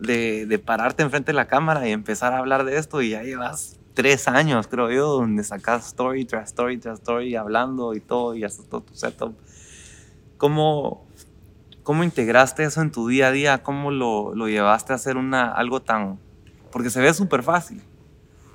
de, 0.00 0.46
de, 0.46 0.58
pararte 0.58 1.02
enfrente 1.02 1.32
de 1.32 1.36
la 1.36 1.48
cámara 1.48 1.86
y 1.86 1.92
empezar 1.92 2.32
a 2.32 2.38
hablar 2.38 2.64
de 2.64 2.78
esto 2.78 3.02
y 3.02 3.10
ya 3.10 3.22
llevas 3.22 3.78
tres 3.92 4.28
años, 4.28 4.66
creo 4.66 4.90
yo, 4.90 5.06
donde 5.08 5.44
sacas 5.44 5.88
story 5.88 6.24
tras 6.24 6.48
story 6.48 6.78
tras 6.78 7.00
story 7.00 7.36
hablando 7.36 7.92
y 7.92 8.00
todo 8.00 8.34
y 8.34 8.44
hasta 8.44 8.62
todo 8.62 8.80
tu 8.80 8.94
setup. 8.94 9.34
¿Cómo, 10.38 11.06
cómo 11.82 12.02
integraste 12.02 12.64
eso 12.64 12.80
en 12.80 12.90
tu 12.90 13.08
día 13.08 13.28
a 13.28 13.30
día? 13.30 13.62
¿Cómo 13.62 13.90
lo, 13.90 14.34
lo 14.34 14.48
llevaste 14.48 14.94
a 14.94 14.96
hacer 14.96 15.18
una, 15.18 15.52
algo 15.52 15.82
tan... 15.82 16.18
Porque 16.70 16.88
se 16.88 17.02
ve 17.02 17.12
súper 17.12 17.42
fácil 17.42 17.82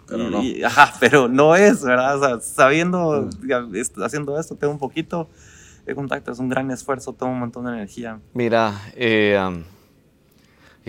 pero 0.08 0.30
no. 0.30 0.42
ajá, 0.66 0.94
pero 1.00 1.28
no 1.28 1.56
es, 1.56 1.84
¿verdad? 1.84 2.18
O 2.18 2.26
sea, 2.26 2.40
sabiendo, 2.40 3.30
mm. 3.42 4.02
haciendo 4.04 4.40
esto, 4.40 4.56
tengo 4.56 4.74
un 4.74 4.80
poquito 4.80 5.30
de 5.86 5.96
contacto, 5.96 6.32
es 6.32 6.40
un 6.40 6.50
gran 6.50 6.70
esfuerzo, 6.72 7.14
toma 7.14 7.32
un 7.32 7.40
montón 7.40 7.66
de 7.66 7.72
energía. 7.72 8.20
Mira, 8.34 8.74
eh, 8.96 9.40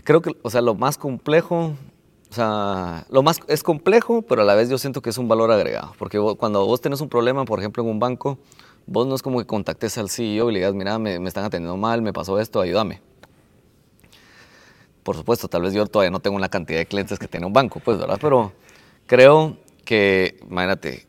creo 0.05 0.23
que, 0.23 0.37
o 0.43 0.51
sea, 0.51 0.61
lo 0.61 0.75
más 0.75 0.99
complejo, 0.99 1.77
o 2.31 2.35
sea, 2.35 3.07
lo 3.11 3.23
más 3.23 3.41
es 3.47 3.63
complejo, 3.63 4.23
pero 4.23 4.43
a 4.43 4.45
la 4.45 4.55
vez 4.55 4.69
yo 4.69 4.79
siento 4.79 5.01
que 5.01 5.11
es 5.11 5.19
un 5.19 5.29
valor 5.29 5.51
agregado, 5.51 5.95
porque 5.99 6.19
cuando 6.37 6.67
vos 6.67 6.81
tenés 6.81 7.01
un 7.01 7.09
problema, 7.09 7.45
por 7.45 7.59
ejemplo, 7.59 7.83
en 7.83 7.91
un 7.91 7.99
banco, 7.99 8.39
vos 8.87 9.07
no 9.07 9.15
es 9.15 9.23
como 9.23 9.39
que 9.39 9.47
contactes 9.47 9.99
al 9.99 10.11
CEO 10.11 10.51
y 10.51 10.55
le 10.55 10.59
digas, 10.61 10.75
mira, 10.75 10.99
me, 10.99 11.19
me 11.19 11.29
están 11.29 11.45
atendiendo 11.45 11.77
mal, 11.77 12.03
me 12.03 12.13
pasó 12.13 12.39
esto, 12.41 12.61
ayúdame. 12.61 13.01
Por 15.03 15.17
supuesto, 15.17 15.49
tal 15.49 15.63
vez 15.63 15.73
yo 15.73 15.87
todavía 15.87 16.11
no 16.11 16.21
tengo 16.21 16.39
la 16.39 16.49
cantidad 16.49 16.79
de 16.79 16.87
clientes 16.87 17.19
que 17.19 17.29
tiene 17.29 17.47
un 17.47 17.53
banco, 17.53 17.81
pues, 17.83 17.99
¿verdad? 17.99 18.19
Pero 18.21 18.53
Creo 19.09 19.57
que, 19.87 20.39
imagínate, 20.51 21.07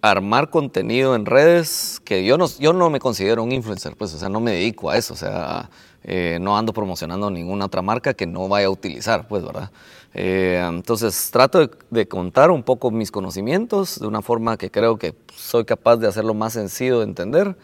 armar 0.00 0.50
contenido 0.50 1.14
en 1.14 1.24
redes, 1.24 2.00
que 2.04 2.24
yo 2.24 2.36
no, 2.36 2.48
yo 2.58 2.72
no 2.72 2.90
me 2.90 2.98
considero 2.98 3.44
un 3.44 3.52
influencer, 3.52 3.94
pues, 3.96 4.12
o 4.12 4.18
sea, 4.18 4.28
no 4.28 4.40
me 4.40 4.50
dedico 4.50 4.90
a 4.90 4.96
eso, 4.96 5.14
o 5.14 5.16
sea, 5.16 5.70
eh, 6.02 6.38
no 6.40 6.58
ando 6.58 6.72
promocionando 6.72 7.30
ninguna 7.30 7.66
otra 7.66 7.80
marca 7.80 8.12
que 8.12 8.26
no 8.26 8.48
vaya 8.48 8.66
a 8.66 8.70
utilizar, 8.70 9.28
pues, 9.28 9.44
¿verdad? 9.44 9.70
Eh, 10.14 10.60
entonces, 10.68 11.30
trato 11.30 11.70
de, 11.90 12.08
contar 12.08 12.50
un 12.50 12.64
poco 12.64 12.90
mis 12.90 13.12
conocimientos 13.12 14.00
de 14.00 14.08
una 14.08 14.20
forma 14.20 14.56
que 14.56 14.72
creo 14.72 14.98
que 14.98 15.14
soy 15.36 15.64
capaz 15.64 15.98
de 15.98 16.08
hacerlo 16.08 16.34
más 16.34 16.54
sencillo 16.54 16.98
de 16.98 17.04
entender, 17.04 17.56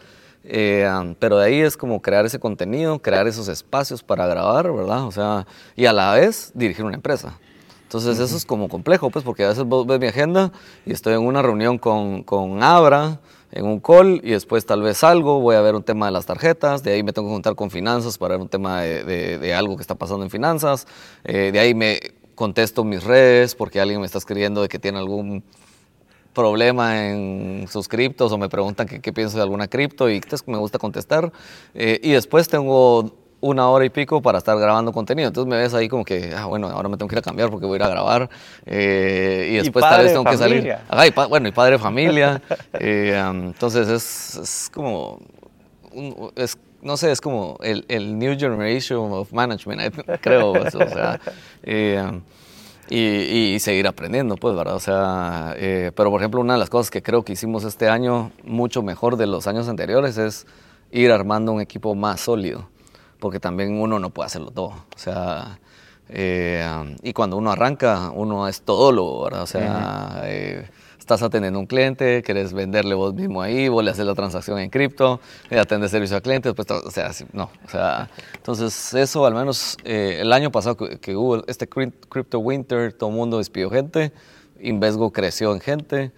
eh, 0.45 0.89
pero 1.19 1.37
de 1.37 1.47
ahí 1.47 1.59
es 1.59 1.75
como 1.75 2.01
crear 2.01 2.25
ese 2.25 2.39
contenido, 2.39 2.99
crear 2.99 3.27
esos 3.27 3.49
espacios 3.49 4.03
para 4.03 4.25
grabar, 4.25 4.71
¿verdad? 4.71 5.03
O 5.05 5.11
sea, 5.11 5.45
y 5.75 5.85
a 5.85 5.91
la 5.91 6.13
vez 6.13 6.53
dirigir 6.55 6.85
una 6.85 6.95
empresa. 6.95 7.37
Entonces 7.89 8.19
eso 8.19 8.37
es 8.37 8.45
como 8.45 8.69
complejo, 8.69 9.09
pues, 9.09 9.25
porque 9.25 9.43
a 9.43 9.47
veces 9.47 9.63
vos 9.63 9.87
ves 9.87 9.99
mi 9.99 10.05
agenda 10.05 10.51
y 10.85 10.91
estoy 10.91 11.15
en 11.15 11.21
una 11.21 11.41
reunión 11.41 11.79
con, 11.79 12.21
con 12.21 12.61
Abra, 12.61 13.19
en 13.51 13.65
un 13.65 13.79
call, 13.79 14.21
y 14.23 14.29
después 14.29 14.63
tal 14.63 14.83
vez 14.83 14.99
salgo, 14.99 15.39
voy 15.39 15.55
a 15.55 15.61
ver 15.61 15.73
un 15.73 15.81
tema 15.81 16.05
de 16.05 16.11
las 16.11 16.27
tarjetas, 16.27 16.83
de 16.83 16.91
ahí 16.91 17.01
me 17.01 17.13
tengo 17.13 17.29
que 17.29 17.33
juntar 17.33 17.55
con 17.55 17.71
finanzas 17.71 18.19
para 18.19 18.35
ver 18.35 18.41
un 18.43 18.47
tema 18.47 18.81
de, 18.81 19.39
de, 19.39 19.53
algo 19.55 19.75
que 19.75 19.81
está 19.81 19.95
pasando 19.95 20.23
en 20.23 20.29
finanzas, 20.29 20.85
eh, 21.23 21.49
de 21.51 21.59
ahí 21.59 21.73
me 21.73 21.99
contesto 22.35 22.83
mis 22.83 23.03
redes 23.03 23.55
porque 23.55 23.81
alguien 23.81 24.01
me 24.01 24.05
está 24.05 24.19
escribiendo 24.19 24.61
de 24.61 24.67
que 24.67 24.77
tiene 24.77 24.99
algún 24.99 25.43
problema 26.35 27.09
en 27.09 27.65
sus 27.71 27.87
criptos 27.87 28.31
o 28.31 28.37
me 28.37 28.49
preguntan 28.49 28.85
qué, 28.85 29.11
pienso 29.11 29.37
de 29.37 29.41
alguna 29.41 29.67
cripto 29.67 30.11
y 30.11 30.21
me 30.45 30.59
gusta 30.59 30.77
contestar. 30.77 31.33
Eh, 31.73 31.99
y 32.03 32.11
después 32.11 32.47
tengo 32.47 33.15
una 33.41 33.69
hora 33.69 33.85
y 33.85 33.89
pico 33.89 34.21
para 34.21 34.37
estar 34.37 34.57
grabando 34.57 34.91
contenido. 34.91 35.27
Entonces 35.27 35.49
me 35.49 35.57
ves 35.57 35.73
ahí 35.73 35.87
como 35.87 36.03
que, 36.03 36.33
ah, 36.35 36.45
bueno, 36.45 36.67
ahora 36.67 36.89
me 36.89 36.97
tengo 36.97 37.07
que 37.07 37.15
ir 37.15 37.19
a 37.19 37.21
cambiar 37.21 37.49
porque 37.49 37.65
voy 37.65 37.75
a 37.75 37.77
ir 37.77 37.83
a 37.83 37.89
grabar. 37.89 38.29
Eh, 38.65 39.49
y 39.51 39.55
después 39.55 39.85
tal 39.85 40.03
vez 40.03 40.13
tengo 40.13 40.25
que 40.25 40.37
salir. 40.37 40.67
y 40.67 41.29
bueno, 41.29 41.47
y 41.47 41.51
padre 41.51 41.73
de 41.73 41.79
familia. 41.79 42.41
Eh, 42.81 43.19
entonces 43.29 43.87
es, 43.89 44.69
como, 44.73 45.19
es, 46.35 46.57
no 46.81 46.97
sé, 46.97 47.11
es 47.11 47.19
como 47.19 47.57
el, 47.61 47.83
el, 47.87 48.17
New 48.17 48.37
Generation 48.37 49.11
of 49.11 49.33
Management, 49.33 49.95
creo. 50.21 50.51
o 50.51 50.69
sea, 50.69 51.19
eh, 51.63 52.21
y, 52.89 52.97
y, 53.55 53.59
seguir 53.59 53.87
aprendiendo, 53.87 54.35
pues, 54.35 54.55
¿verdad? 54.55 54.75
O 54.75 54.79
sea, 54.79 55.55
pero 55.57 56.09
por 56.09 56.21
ejemplo, 56.21 56.41
una 56.41 56.53
de 56.53 56.59
las 56.59 56.69
cosas 56.69 56.89
que 56.89 57.01
creo 57.01 57.23
que 57.23 57.33
hicimos 57.33 57.63
este 57.63 57.89
año 57.89 58.31
mucho 58.43 58.81
mejor 58.81 59.17
de 59.17 59.27
los 59.27 59.47
años 59.47 59.67
anteriores 59.67 60.17
es 60.17 60.45
ir 60.91 61.11
armando 61.11 61.51
un 61.51 61.61
equipo 61.61 61.95
más 61.95 62.21
sólido 62.21 62.67
porque 63.19 63.39
también 63.39 63.79
uno 63.79 63.99
no 63.99 64.09
puede 64.09 64.27
hacerlo 64.27 64.51
todo. 64.51 64.69
O 64.95 64.97
sea, 64.97 65.59
Eh, 66.11 66.65
y 67.03 67.13
cuando 67.13 67.37
uno 67.37 67.51
arranca, 67.51 68.09
uno 68.11 68.47
es 68.47 68.63
todólogo, 68.63 69.25
¿verdad? 69.25 69.43
O 69.43 69.45
sea, 69.45 70.23
estás 71.09 71.23
atendiendo 71.23 71.57
a 71.57 71.61
un 71.61 71.65
cliente, 71.67 72.21
quieres 72.23 72.53
venderle 72.53 72.93
vos 72.93 73.15
mismo 73.15 73.41
ahí, 73.41 73.67
vos 73.67 73.83
le 73.83 73.89
haces 73.89 74.05
la 74.05 74.13
transacción 74.13 74.59
en 74.59 74.69
cripto, 74.69 75.19
le 75.49 75.59
atendes 75.59 75.89
servicio 75.89 76.15
al 76.15 76.21
cliente, 76.21 76.53
pues, 76.53 76.69
o 76.69 76.91
sea, 76.91 77.11
no, 77.33 77.49
o 77.65 77.69
sea, 77.69 78.09
entonces 78.35 78.93
eso 78.93 79.25
al 79.25 79.33
menos 79.33 79.75
eh, 79.83 80.17
el 80.21 80.31
año 80.33 80.51
pasado 80.51 80.77
que, 80.77 81.15
hubo 81.15 81.43
este 81.47 81.67
Crypto 81.67 82.39
Winter, 82.39 82.93
todo 82.93 83.09
el 83.09 83.15
mundo 83.15 83.37
despidió 83.39 83.71
gente, 83.71 84.11
Invesgo 84.59 85.11
creció 85.11 85.53
en 85.53 85.61
gente, 85.61 86.11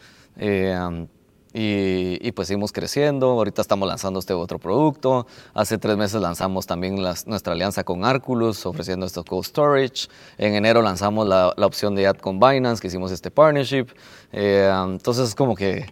eh, 1.53 2.17
y, 2.21 2.31
pues 2.31 2.47
seguimos 2.47 2.71
creciendo. 2.71 3.31
Ahorita 3.31 3.61
estamos 3.61 3.87
lanzando 3.87 4.19
este 4.19 4.33
otro 4.33 4.59
producto. 4.59 5.27
Hace 5.53 5.77
tres 5.77 5.97
meses 5.97 6.21
lanzamos 6.21 6.65
también 6.65 6.95
nuestra 6.95 7.53
alianza 7.53 7.83
con 7.83 8.05
Arculus, 8.05 8.65
ofreciendo 8.65 9.05
esto 9.05 9.23
Cold 9.23 9.45
Storage. 9.45 10.07
En 10.37 10.55
enero 10.55 10.81
lanzamos 10.81 11.27
la, 11.27 11.53
la, 11.57 11.65
opción 11.65 11.95
de 11.95 12.07
Ad 12.07 12.17
con 12.17 12.39
Binance, 12.39 12.81
que 12.81 12.87
hicimos 12.87 13.11
este 13.11 13.31
partnership. 13.31 13.87
Eh, 14.31 14.71
entonces 14.85 15.29
es 15.29 15.35
como 15.35 15.55
que, 15.55 15.85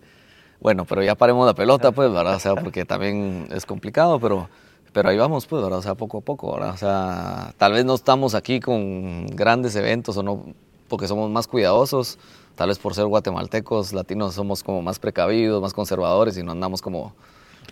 bueno, 0.61 0.85
pero 0.85 1.03
ya 1.03 1.15
paremos 1.15 1.45
la 1.45 1.53
pelota, 1.53 1.91
pues, 1.91 2.11
¿verdad? 2.11 2.35
O 2.35 2.39
sea, 2.39 2.55
porque 2.55 2.85
también 2.85 3.47
es 3.51 3.65
complicado, 3.65 4.19
pero, 4.19 4.49
pero 4.93 5.09
ahí 5.09 5.17
vamos, 5.17 5.45
pues, 5.45 5.61
¿verdad? 5.61 5.79
O 5.79 5.83
sea, 5.83 5.95
poco 5.95 6.19
a 6.19 6.21
poco, 6.21 6.53
¿verdad? 6.53 6.73
O 6.73 6.77
sea, 6.77 7.53
tal 7.57 7.73
vez 7.73 7.83
no 7.83 7.95
estamos 7.95 8.33
aquí 8.33 8.61
con 8.61 9.27
grandes 9.27 9.75
eventos 9.75 10.15
o 10.17 10.23
no, 10.23 10.45
porque 10.87 11.07
somos 11.07 11.29
más 11.29 11.47
cuidadosos 11.47 12.17
tal 12.59 12.67
vez 12.67 12.77
por 12.77 12.93
ser 12.93 13.05
guatemaltecos, 13.05 13.93
latinos, 13.93 14.35
somos 14.35 14.63
como 14.63 14.81
más 14.81 14.99
precavidos, 14.99 15.61
más 15.61 15.73
conservadores 15.73 16.37
y 16.37 16.43
no 16.43 16.51
andamos 16.51 16.81
como 16.81 17.15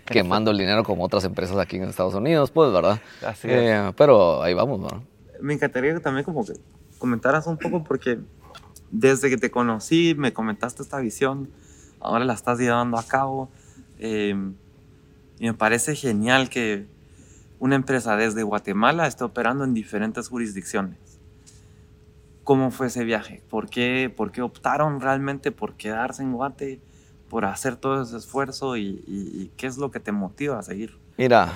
quemando 0.06 0.50
el 0.50 0.56
dinero 0.56 0.82
como 0.82 1.04
otras 1.04 1.24
empresas 1.24 1.58
aquí 1.58 1.76
en 1.76 1.82
Estados 1.82 2.14
Unidos, 2.14 2.50
pues, 2.50 2.72
¿verdad? 2.72 2.98
Así 3.22 3.48
eh, 3.50 3.92
pero 3.98 4.42
ahí 4.42 4.54
vamos, 4.54 4.80
¿no? 4.80 5.04
Me 5.42 5.52
encantaría 5.52 6.00
también 6.00 6.24
como 6.24 6.42
que 6.42 6.54
comentaras 6.98 7.46
un 7.46 7.58
poco 7.58 7.84
porque 7.84 8.18
desde 8.90 9.28
que 9.28 9.36
te 9.36 9.50
conocí 9.50 10.14
me 10.16 10.32
comentaste 10.32 10.82
esta 10.82 11.00
visión, 11.00 11.50
ahora 12.00 12.24
la 12.24 12.32
estás 12.32 12.58
llevando 12.58 12.98
a 12.98 13.02
cabo 13.02 13.50
eh, 13.98 14.34
y 15.38 15.46
me 15.46 15.52
parece 15.52 15.96
genial 15.96 16.48
que 16.48 16.86
una 17.58 17.76
empresa 17.76 18.16
desde 18.16 18.42
Guatemala 18.42 19.06
esté 19.06 19.22
operando 19.22 19.64
en 19.64 19.74
diferentes 19.74 20.28
jurisdicciones 20.28 21.07
cómo 22.48 22.70
fue 22.70 22.86
ese 22.86 23.04
viaje, 23.04 23.42
¿Por 23.50 23.68
qué, 23.68 24.10
por 24.16 24.32
qué 24.32 24.40
optaron 24.40 25.02
realmente 25.02 25.52
por 25.52 25.74
quedarse 25.74 26.22
en 26.22 26.32
Guate, 26.32 26.80
por 27.28 27.44
hacer 27.44 27.76
todo 27.76 28.00
ese 28.00 28.16
esfuerzo 28.16 28.78
y, 28.78 29.52
qué 29.58 29.66
es 29.66 29.76
lo 29.76 29.90
que 29.90 30.00
te 30.00 30.12
motiva 30.12 30.58
a 30.58 30.62
seguir. 30.62 30.98
Mira, 31.18 31.52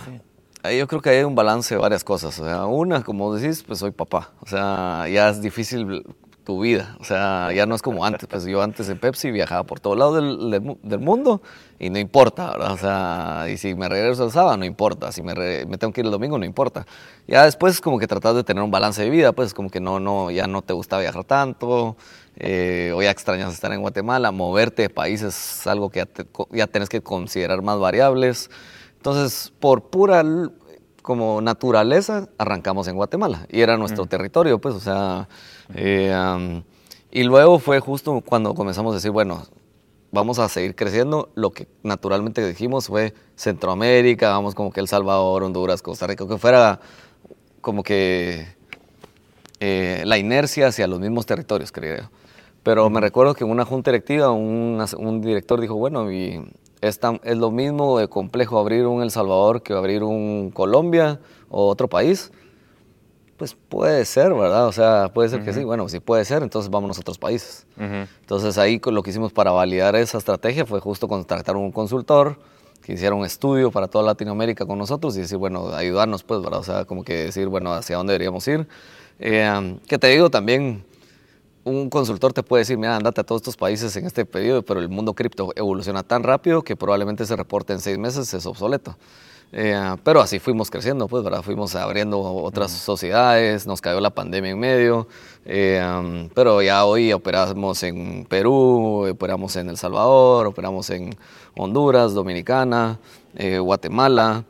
yo 0.64 0.86
creo 0.86 1.01
que 1.01 1.09
hay 1.09 1.24
un 1.24 1.34
balance 1.34 1.74
de 1.74 1.80
varias 1.80 2.05
cosas. 2.05 2.38
O 2.38 2.45
sea, 2.45 2.66
una, 2.66 3.03
como 3.03 3.34
decís, 3.34 3.62
pues 3.62 3.78
soy 3.78 3.93
papá. 3.93 4.32
O 4.40 4.47
sea, 4.47 5.09
ya 5.09 5.30
es 5.30 5.40
difícil 5.40 6.05
tu 6.45 6.61
vida. 6.61 6.97
O 7.01 7.05
sea, 7.05 7.51
ya 7.53 7.66
no 7.66 7.74
es 7.74 7.82
como 7.82 8.05
antes. 8.05 8.28
Pues 8.28 8.45
yo 8.45 8.62
antes 8.62 8.88
en 8.88 8.99
Pepsi 8.99 9.30
viajaba 9.30 9.64
por 9.64 9.80
todo 9.80 9.95
lado 9.95 10.14
del, 10.14 10.78
del, 10.82 10.99
mundo 10.99 11.43
y 11.78 11.90
no 11.90 11.99
importa, 11.99 12.51
¿verdad? 12.51 12.72
O 12.72 12.78
sea, 12.78 13.47
y 13.49 13.57
si 13.57 13.74
me 13.74 13.88
regreso 13.88 14.24
el 14.24 14.30
sábado, 14.32 14.57
no 14.57 14.64
importa. 14.64 15.12
Si 15.12 15.22
me, 15.22 15.34
tengo 15.34 15.93
que 15.93 16.01
ir 16.01 16.07
el 16.07 16.12
domingo, 16.12 16.38
no 16.38 16.45
importa. 16.45 16.86
Ya 17.26 17.45
después 17.45 17.80
como 17.80 17.99
que 17.99 18.07
tratas 18.07 18.34
de 18.34 18.45
tener 18.45 18.62
un 18.62 18.70
balance 18.70 19.03
de 19.03 19.11
vida, 19.11 19.32
pues 19.32 19.55
como 19.55 19.70
que 19.70 19.80
no, 19.80 20.01
no, 20.01 20.30
ya 20.30 20.47
no 20.47 20.62
te 20.62 20.72
gusta 20.72 20.99
viajar 20.99 21.24
tanto, 21.24 21.97
eh, 22.36 22.93
o 22.95 23.03
ya 23.03 23.11
extrañas 23.11 23.53
estar 23.53 23.72
en 23.72 23.80
Guatemala, 23.80 24.32
moverte 24.32 24.82
de 24.82 24.90
país 24.90 25.22
es 25.22 25.66
algo 25.66 25.90
que 25.90 26.07
ya, 26.51 26.66
tenés 26.66 26.88
que 26.88 27.01
considerar 27.01 27.62
más 27.62 27.78
variables. 27.78 28.51
Entonces, 28.97 29.53
por 29.59 29.90
pura 29.90 30.22
como 31.03 31.40
naturaleza, 31.40 32.28
arrancamos 32.38 32.88
en 32.88 32.96
Guatemala 32.96 33.46
y 33.50 33.61
era 33.61 33.76
nuestro 33.76 34.07
territorio, 34.07 34.61
pues, 34.61 34.74
o 34.74 34.80
sea, 34.80 35.28
eh, 35.74 36.62
y 37.11 37.24
luego 37.24 37.59
fue 37.59 37.80
justo 37.80 38.22
cuando 38.24 38.55
comenzamos 38.55 38.92
a 38.92 38.94
decir, 38.94 39.11
bueno, 39.11 39.44
vamos 40.12 40.38
a 40.38 40.48
seguir 40.48 40.74
creciendo. 40.74 41.30
Lo 41.34 41.50
que 41.50 41.66
naturalmente 41.82 42.46
dijimos 42.46 42.86
fue 42.86 43.12
Centroamérica, 43.34 44.30
vamos 44.30 44.55
como 44.55 44.72
que 44.72 44.80
El 44.80 44.88
Salvador, 44.88 45.42
Honduras, 45.42 45.82
Costa 45.82 46.07
Rica, 46.07 46.26
que 46.26 46.38
fuera 46.38 46.80
como 47.61 47.82
que 47.82 48.46
eh, 49.61 50.03
la 50.07 50.18
inercia 50.18 50.68
hacia 50.68 50.86
los 50.86 51.00
mismos 51.00 51.26
territorios, 51.26 51.70
creo. 51.70 52.11
Pero 52.63 52.89
me 52.91 53.01
recuerdo 53.01 53.35
que 53.35 53.45
en 53.45 53.51
una 53.51 53.65
junta 53.65 53.91
directiva 53.91 54.31
un, 54.31 54.85
un 54.99 55.21
director 55.21 55.61
dijo, 55.61 55.75
bueno, 55.75 56.13
y 56.13 56.41
es, 56.81 57.01
es 57.25 57.37
lo 57.37 57.51
mismo 57.51 57.99
de 57.99 58.09
complejo 58.09 58.59
abrir 58.59 58.87
un 58.87 59.03
El 59.03 59.11
Salvador 59.11 59.63
que 59.63 59.73
abrir 59.73 60.03
un 60.03 60.51
Colombia 60.51 61.21
o 61.49 61.67
otro 61.69 61.89
país. 61.89 62.33
Pues 63.37 63.55
puede 63.55 64.05
ser, 64.05 64.33
¿verdad? 64.35 64.69
O 64.69 64.73
sea, 64.73 65.11
puede 65.13 65.29
ser 65.29 65.43
que 65.45 65.53
sí. 65.53 65.65
Bueno, 65.65 65.89
si 65.89 65.99
puede 65.99 66.25
ser, 66.25 66.45
entonces 66.45 66.71
vámonos 66.71 66.99
a 66.99 67.01
otros 67.01 67.19
países. 67.19 67.67
Entonces 67.77 68.57
ahí 68.59 68.81
lo 68.85 69.03
que 69.03 69.11
hicimos 69.11 69.33
para 69.33 69.51
validar 69.51 69.97
esa 69.97 70.19
estrategia 70.19 70.65
fue 70.65 70.79
justo 70.79 71.09
contratar 71.09 71.57
un 71.57 71.73
consultor 71.73 72.39
que 72.83 72.93
hiciera 72.93 73.15
un 73.15 73.25
estudio 73.25 73.71
para 73.71 73.89
toda 73.89 74.05
Latinoamérica 74.05 74.67
con 74.67 74.79
nosotros 74.79 75.17
y 75.17 75.21
decir, 75.21 75.39
bueno, 75.39 75.73
ayudarnos, 75.75 76.23
pues, 76.23 76.41
¿verdad? 76.43 76.61
O 76.61 76.65
sea, 76.65 76.85
como 76.85 77.05
que 77.05 77.15
decir, 77.15 77.49
bueno, 77.49 77.73
hacia 77.73 77.97
dónde 77.97 78.13
deberíamos 78.13 78.47
ir. 78.47 78.69
Eh, 79.19 79.79
que 79.87 79.99
te 79.99 80.09
digo 80.09 80.31
también, 80.31 80.85
un 81.65 81.91
consultor 81.91 82.33
te 82.33 82.43
puede 82.43 82.63
decir, 82.63 82.77
mira, 82.77 82.97
andate 82.97 83.21
a 83.21 83.25
todos 83.25 83.41
estos 83.41 83.57
países 83.57 83.95
en 83.97 84.07
este 84.07 84.25
periodo, 84.25 84.63
pero 84.63 84.81
el 84.81 84.89
mundo 84.89 85.15
cripto 85.15 85.53
evoluciona 85.55 86.03
tan 86.03 86.23
rápido 86.23 86.63
que 86.63 86.77
probablemente 86.77 87.23
ese 87.23 87.37
reporte 87.37 87.73
en 87.73 87.81
seis 87.81 87.99
meses 87.99 88.33
es 88.35 88.47
obsoleto. 88.47 88.97
Eh, 89.55 89.97
pero 90.03 90.23
así 90.23 90.39
fuimos 90.39 90.71
creciendo, 90.71 91.07
pues, 91.09 91.23
¿verdad? 91.23 91.43
Fuimos 91.43 91.75
abriendo 91.75 92.19
otras 92.21 92.73
sociedades, 92.73 93.67
nos 93.67 93.83
cayó 93.83 94.01
la 94.01 94.09
pandemia 94.09 94.51
en 94.51 94.59
medio, 94.59 95.07
eh, 95.45 96.29
pero 96.35 96.63
ya 96.63 96.87
hoy 96.87 97.13
operamos 97.13 97.83
en 97.83 98.25
Perú, 98.25 99.07
operamos 99.11 99.55
en 99.57 99.69
El 99.69 99.77
Salvador, 99.77 100.47
operamos 100.47 100.89
en 100.89 101.15
Honduras, 101.55 102.15
Dominicana, 102.15 102.99
eh, 103.37 103.59
Guatemala, 103.59 104.45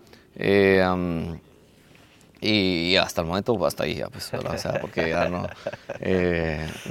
y, 2.42 2.96
hasta 2.96 3.22
el 3.22 3.28
momento, 3.28 3.64
hasta 3.64 3.84
ahí 3.84 3.94
ya, 3.94 4.08
pues, 4.08 4.32
o 4.34 4.58
sea, 4.58 4.80
porque 4.80 5.08
ya 5.10 5.28
no, 5.28 5.46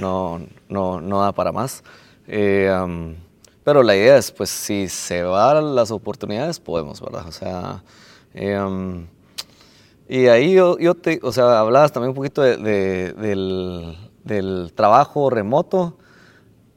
no, 0.00 0.40
no, 0.68 1.00
no, 1.00 1.20
da 1.20 1.32
para 1.32 1.52
más. 1.52 1.84
pero 2.26 3.82
la 3.82 3.94
idea 3.94 4.16
es, 4.16 4.32
pues, 4.32 4.50
si 4.50 4.88
se 4.88 5.22
van 5.22 5.74
las 5.74 5.90
oportunidades, 5.90 6.58
podemos, 6.58 7.00
¿verdad? 7.00 7.28
O 7.28 7.32
sea, 7.32 7.82
Em, 8.34 9.06
y 10.08 10.26
ahí 10.26 10.54
yo, 10.54 10.78
yo, 10.78 10.94
te, 10.94 11.20
o 11.22 11.32
sea, 11.32 11.60
hablabas 11.60 11.92
también 11.92 12.10
un 12.10 12.14
poquito 12.14 12.42
de, 12.42 12.56
del, 13.12 13.96
del, 14.24 14.72
trabajo 14.74 15.30
remoto. 15.30 15.98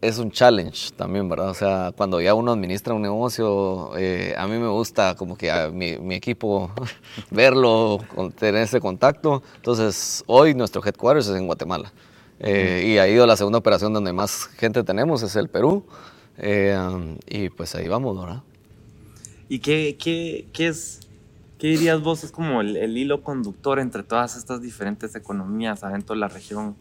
Es 0.02 0.20
un 0.20 0.30
challenge 0.30 0.92
también, 0.96 1.28
¿verdad? 1.28 1.50
O 1.50 1.54
sea, 1.54 1.94
cuando 1.96 2.22
ya 2.22 2.34
uno 2.34 2.52
administra 2.52 2.94
un 2.94 3.02
negocio, 3.02 3.98
eh, 3.98 4.36
a 4.38 4.48
mí 4.48 4.58
me 4.58 4.68
gusta 4.68 5.16
como 5.16 5.38
que 5.38 5.50
a 5.50 5.70
mi, 5.70 5.96
equipo 6.14 6.72
verlo, 7.32 8.00
tener 8.38 8.64
ese 8.64 8.80
contacto. 8.80 9.42
Entonces, 9.56 10.24
hoy 10.28 10.54
nuestro 10.54 10.84
headquarters 10.86 11.28
es 11.28 11.36
en 11.36 11.48
Guatemala. 11.48 11.92
Eh, 12.40 12.84
y 12.88 12.98
ahí 12.98 13.16
la 13.16 13.38
segunda 13.38 13.58
operación 13.58 13.94
donde 13.94 14.12
más 14.14 14.46
gente 14.58 14.84
tenemos 14.84 15.24
es 15.24 15.36
el 15.36 15.50
Perú. 15.50 15.86
Eh, 16.38 16.78
y 17.28 17.50
pues 17.50 17.74
ahí 17.76 17.88
vamos, 17.88 18.20
¿verdad? 18.20 18.44
¿Y 19.48 19.60
qué, 19.60 19.96
qué, 19.98 20.48
qué 20.52 20.68
es 20.68 21.00
¿Qué 21.58 21.68
dirías 21.68 22.02
vos 22.02 22.24
es 22.26 22.32
como 22.32 22.60
el, 22.60 22.98
hilo 22.98 23.24
conductor 23.24 23.80
entre 23.80 24.04
todas 24.04 24.36
estas 24.36 24.62
diferentes 24.62 25.16
economías 25.16 25.84
adentro 25.84 26.14
de 26.14 26.20
la 26.20 26.28
región 26.28 26.76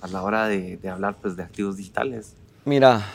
a 0.00 0.08
la 0.08 0.22
hora 0.22 0.46
de, 0.46 0.78
hablar 0.88 1.16
pues, 1.20 1.36
de 1.36 1.42
activos 1.42 1.76
digitales? 1.76 2.34
Mira, 2.64 3.06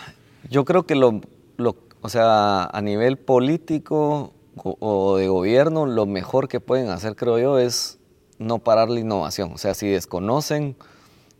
yo 0.49 0.65
creo 0.65 0.85
que 0.85 0.95
lo, 0.95 1.21
lo, 1.57 1.75
o 2.01 2.09
sea, 2.09 2.65
a 2.65 2.81
nivel 2.81 3.17
político 3.17 4.33
o 4.55 5.17
de 5.17 5.27
gobierno, 5.27 5.85
lo 5.85 6.05
mejor 6.05 6.47
que 6.47 6.59
pueden 6.59 6.89
hacer, 6.89 7.15
creo 7.15 7.39
yo, 7.39 7.59
es 7.59 7.99
no 8.37 8.59
parar 8.59 8.89
la 8.89 8.99
innovación. 8.99 9.51
O 9.53 9.57
sea, 9.57 9.73
si 9.73 9.87
desconocen, 9.87 10.75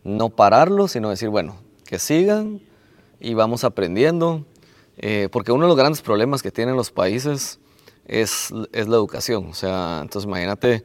no 0.04 0.30
pararlo, 0.30 0.88
sino 0.88 1.10
decir, 1.10 1.28
bueno, 1.28 1.56
que 1.84 1.98
sigan 1.98 2.60
y 3.20 3.34
vamos 3.34 3.64
aprendiendo. 3.64 4.44
Eh, 4.98 5.28
porque 5.30 5.52
uno 5.52 5.64
de 5.64 5.68
los 5.68 5.76
grandes 5.76 6.00
problemas 6.00 6.42
que 6.42 6.50
tienen 6.50 6.76
los 6.76 6.90
países 6.90 7.58
es, 8.06 8.50
es 8.72 8.88
la 8.88 8.96
educación. 8.96 9.46
O 9.50 9.54
sea, 9.54 10.00
entonces 10.02 10.26
imagínate 10.26 10.84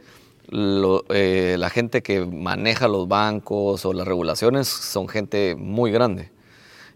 eh, 0.51 1.55
la 1.57 1.69
gente 1.69 2.01
que 2.01 2.25
maneja 2.25 2.87
los 2.87 3.07
bancos 3.07 3.85
o 3.85 3.93
las 3.93 4.07
regulaciones 4.07 4.67
son 4.67 5.07
gente 5.07 5.55
muy 5.55 5.91
grande. 5.91 6.31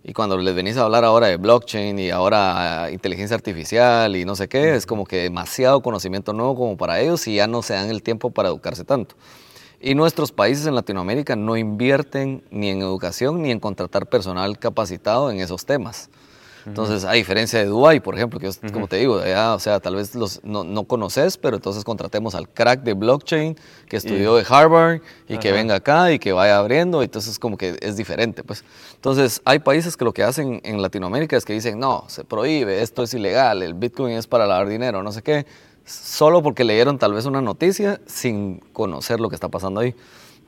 Y 0.04 0.14
cuando 0.14 0.38
les 0.38 0.54
venís 0.54 0.78
a 0.78 0.84
hablar 0.84 1.04
ahora 1.04 1.28
de 1.28 1.38
blockchain 1.38 1.98
y 1.98 2.12
ahora 2.12 2.90
inteligencia 2.92 3.36
artificial 3.36 4.16
y 4.16 4.24
no 4.24 4.36
sé 4.36 4.48
qué, 4.48 4.76
es 4.76 4.86
como 4.86 5.04
que 5.06 5.24
demasiado 5.24 5.82
conocimiento 5.82 6.32
nuevo 6.32 6.56
como 6.56 6.78
para 6.78 7.00
ellos 7.00 7.28
y 7.28 7.36
ya 7.36 7.48
no 7.48 7.64
se 7.64 7.74
dan 7.74 7.90
el 7.90 8.04
tiempo 8.04 8.30
para 8.30 8.50
educarse 8.50 8.84
tanto. 8.84 9.16
Y 9.82 9.96
nuestros 9.96 10.32
países 10.32 10.68
en 10.68 10.76
Latinoamérica 10.76 11.36
no 11.36 11.58
invierten 11.58 12.44
ni 12.52 12.70
en 12.70 12.82
educación 12.82 13.42
ni 13.42 13.52
en 13.52 13.60
contratar 13.60 14.08
personal 14.08 14.60
capacitado 14.60 15.32
en 15.32 15.40
esos 15.40 15.66
temas. 15.66 16.10
Entonces, 16.66 17.06
a 17.06 17.12
diferencia 17.12 17.60
de 17.60 17.66
Dubai, 17.66 18.00
por 18.00 18.16
ejemplo, 18.16 18.40
que 18.40 18.48
es, 18.48 18.60
como 18.74 18.88
te 18.88 18.98
digo, 18.98 19.16
o 19.18 19.60
sea, 19.60 19.80
tal 19.80 19.96
vez 19.96 20.16
los, 20.16 20.44
no, 20.44 20.64
no, 20.64 20.84
conoces, 20.86 21.38
pero 21.38 21.58
entonces 21.58 21.84
contratemos 21.84 22.34
al 22.34 22.50
crack 22.50 22.82
de 22.82 22.94
blockchain 22.94 23.56
que 23.88 23.98
estudió 23.98 24.36
de 24.36 24.46
Harvard 24.48 25.02
y 25.28 25.38
que 25.38 25.52
venga 25.52 25.76
acá 25.76 26.12
y 26.12 26.20
que 26.20 26.32
vaya 26.32 26.58
abriendo, 26.58 27.04
entonces 27.04 27.38
como 27.38 27.58
que 27.58 27.78
es 27.82 27.98
diferente, 27.98 28.44
pues. 28.44 28.64
Entonces, 28.96 29.42
hay 29.46 29.60
países 29.60 29.96
que 29.96 30.06
lo 30.06 30.14
que 30.14 30.24
hacen 30.24 30.62
en 30.64 30.82
Latinoamérica 30.82 31.38
es 31.38 31.46
que 31.46 31.54
dicen, 31.54 31.80
no, 31.80 32.06
se 32.08 32.24
prohíbe, 32.24 32.82
esto 32.82 33.04
es 33.04 33.14
ilegal, 33.14 33.62
el 33.62 33.74
Bitcoin 33.74 34.16
es 34.16 34.28
para 34.28 34.48
lavar 34.48 34.68
dinero, 34.68 35.04
no 35.04 35.12
sé 35.12 35.22
qué, 35.22 35.46
solo 35.86 36.42
porque 36.42 36.64
leyeron 36.64 36.98
tal 36.98 37.14
vez 37.14 37.26
una 37.26 37.42
noticia 37.42 38.02
sin 38.08 38.60
conocer 38.74 39.20
lo 39.20 39.30
que 39.30 39.36
está 39.36 39.50
pasando 39.50 39.82
ahí. 39.82 39.96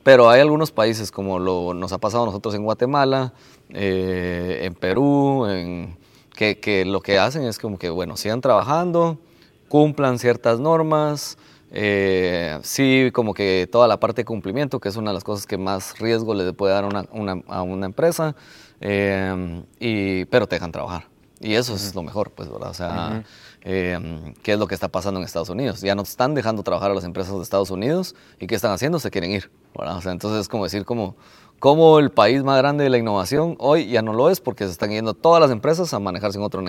Pero 0.03 0.29
hay 0.29 0.39
algunos 0.39 0.71
países, 0.71 1.11
como 1.11 1.37
lo, 1.37 1.73
nos 1.73 1.91
ha 1.91 1.97
pasado 1.97 2.23
a 2.23 2.25
nosotros 2.27 2.55
en 2.55 2.63
Guatemala, 2.63 3.33
eh, 3.69 4.61
en 4.63 4.73
Perú, 4.73 5.45
en, 5.47 5.97
que, 6.37 6.85
lo 6.85 7.01
que 7.01 7.19
hacen 7.19 7.43
es 7.43 7.59
como 7.59 7.77
que, 7.77 7.89
bueno, 7.89 8.15
sigan 8.15 8.41
trabajando, 8.41 9.19
cumplan 9.67 10.19
ciertas 10.19 10.59
normas, 10.59 11.37
eh, 11.71 12.59
sí, 12.61 13.09
como 13.13 13.33
que 13.33 13.67
toda 13.71 13.87
la 13.87 13.99
parte 13.99 14.21
de 14.21 14.25
cumplimiento, 14.25 14.79
que 14.79 14.89
es 14.89 14.95
una 14.95 15.09
de 15.09 15.15
las 15.15 15.23
cosas 15.23 15.45
que 15.45 15.57
más 15.57 15.99
riesgo 15.99 16.33
le 16.33 16.53
puede 16.53 16.73
dar 16.73 16.85
a 16.85 17.61
una 17.61 17.85
empresa, 17.85 18.35
eh, 18.79 19.63
y, 19.79 20.25
pero 20.25 20.47
te 20.47 20.55
dejan 20.55 20.71
trabajar. 20.71 21.07
Y 21.39 21.53
eso 21.53 21.75
es 21.75 21.93
lo 21.93 22.03
mejor, 22.03 22.31
pues, 22.31 22.49
¿verdad? 22.49 22.69
O 22.69 22.73
sea, 22.73 23.23
Em, 23.69 24.33
qué 24.43 24.53
es 24.53 24.59
lo 24.59 24.65
que 24.65 24.75
está 24.75 24.87
pasando 24.87 25.19
en 25.19 25.25
Estados 25.25 25.49
Unidos. 25.49 25.81
Ya 25.81 25.93
no 25.93 26.03
están 26.03 26.33
dejando 26.33 26.63
trabajar 26.63 26.91
a 26.91 26.93
las 26.93 27.03
empresas 27.03 27.35
de 27.35 27.41
Estados 27.41 27.69
Unidos 27.69 28.15
y 28.39 28.47
qué 28.47 28.55
están 28.55 28.71
haciendo, 28.71 28.97
se 28.97 29.11
quieren 29.11 29.29
ir. 29.31 29.51
O 29.73 30.01
sea, 30.01 30.13
entonces 30.13 30.39
es 30.39 30.47
como 30.47 30.63
decir, 30.63 30.85
como, 30.85 31.17
como 31.59 31.99
el 31.99 32.11
país 32.11 32.43
más 32.43 32.57
grande 32.57 32.83
de 32.83 32.89
la 32.89 32.97
innovación 32.97 33.55
hoy 33.59 33.87
ya 33.87 34.01
no 34.01 34.13
lo 34.13 34.29
es 34.29 34.39
porque 34.39 34.65
se 34.65 34.71
están 34.71 34.91
yendo 34.91 35.13
todas 35.13 35.41
las 35.41 35.51
empresas 35.51 35.93
a 35.93 35.99
manejarse 35.99 36.37
en 36.37 36.43
otro, 36.43 36.63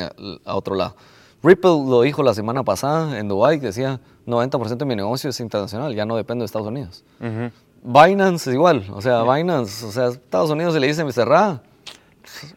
a 0.45 0.57
otro 0.57 0.75
lado. 0.75 0.97
Ripple 1.43 1.85
lo 1.87 2.03
dijo 2.03 2.23
la 2.23 2.35
semana 2.35 2.65
pasada 2.65 3.19
en 3.19 3.29
Dubai, 3.29 3.59
decía 3.59 4.01
90% 4.27 4.77
de 4.77 4.85
mi 4.85 4.97
negocio 4.97 5.31
es 5.31 5.39
internacional, 5.41 5.95
ya 5.95 6.05
no 6.05 6.17
dependo 6.17 6.43
de 6.43 6.47
Estados 6.47 6.67
Unidos. 6.67 7.05
Binance 7.83 8.51
es 8.51 8.55
igual, 8.55 8.85
o 8.93 9.01
sea, 9.01 9.23
Binance, 9.23 9.87
o 9.87 9.93
sea, 9.93 10.09
Estados 10.09 10.51
Unidos 10.51 10.75
se 10.75 10.81
le 10.81 10.89
dice 10.89 11.11
cerrada. 11.13 11.63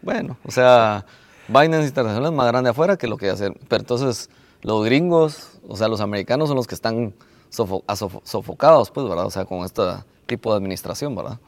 Bueno, 0.02 0.38
o 0.44 0.52
sea, 0.52 1.06
Binance 1.48 1.88
Internacional 1.88 2.32
es 2.32 2.38
más 2.38 2.48
grande 2.48 2.72
afuera 2.72 2.98
que 2.98 3.08
lo 3.08 3.18
que 3.18 3.30
hace. 3.30 3.52
Pero 3.68 3.82
entonces, 3.82 4.30
los 4.62 4.84
gringos, 4.84 5.60
o 5.68 5.76
sea, 5.78 5.88
los 5.88 6.02
americanos 6.02 6.50
son 6.50 6.58
los 6.58 6.68
que 6.68 6.76
están 6.76 7.14
sofocados, 7.50 8.92
pues, 8.92 9.08
¿verdad? 9.08 9.26
O 9.26 9.32
sea, 9.32 9.46
con 9.46 9.60
este 9.60 9.84
tipo 10.26 10.52
de 10.52 10.58
administración, 10.58 11.16
¿verdad? 11.16 11.40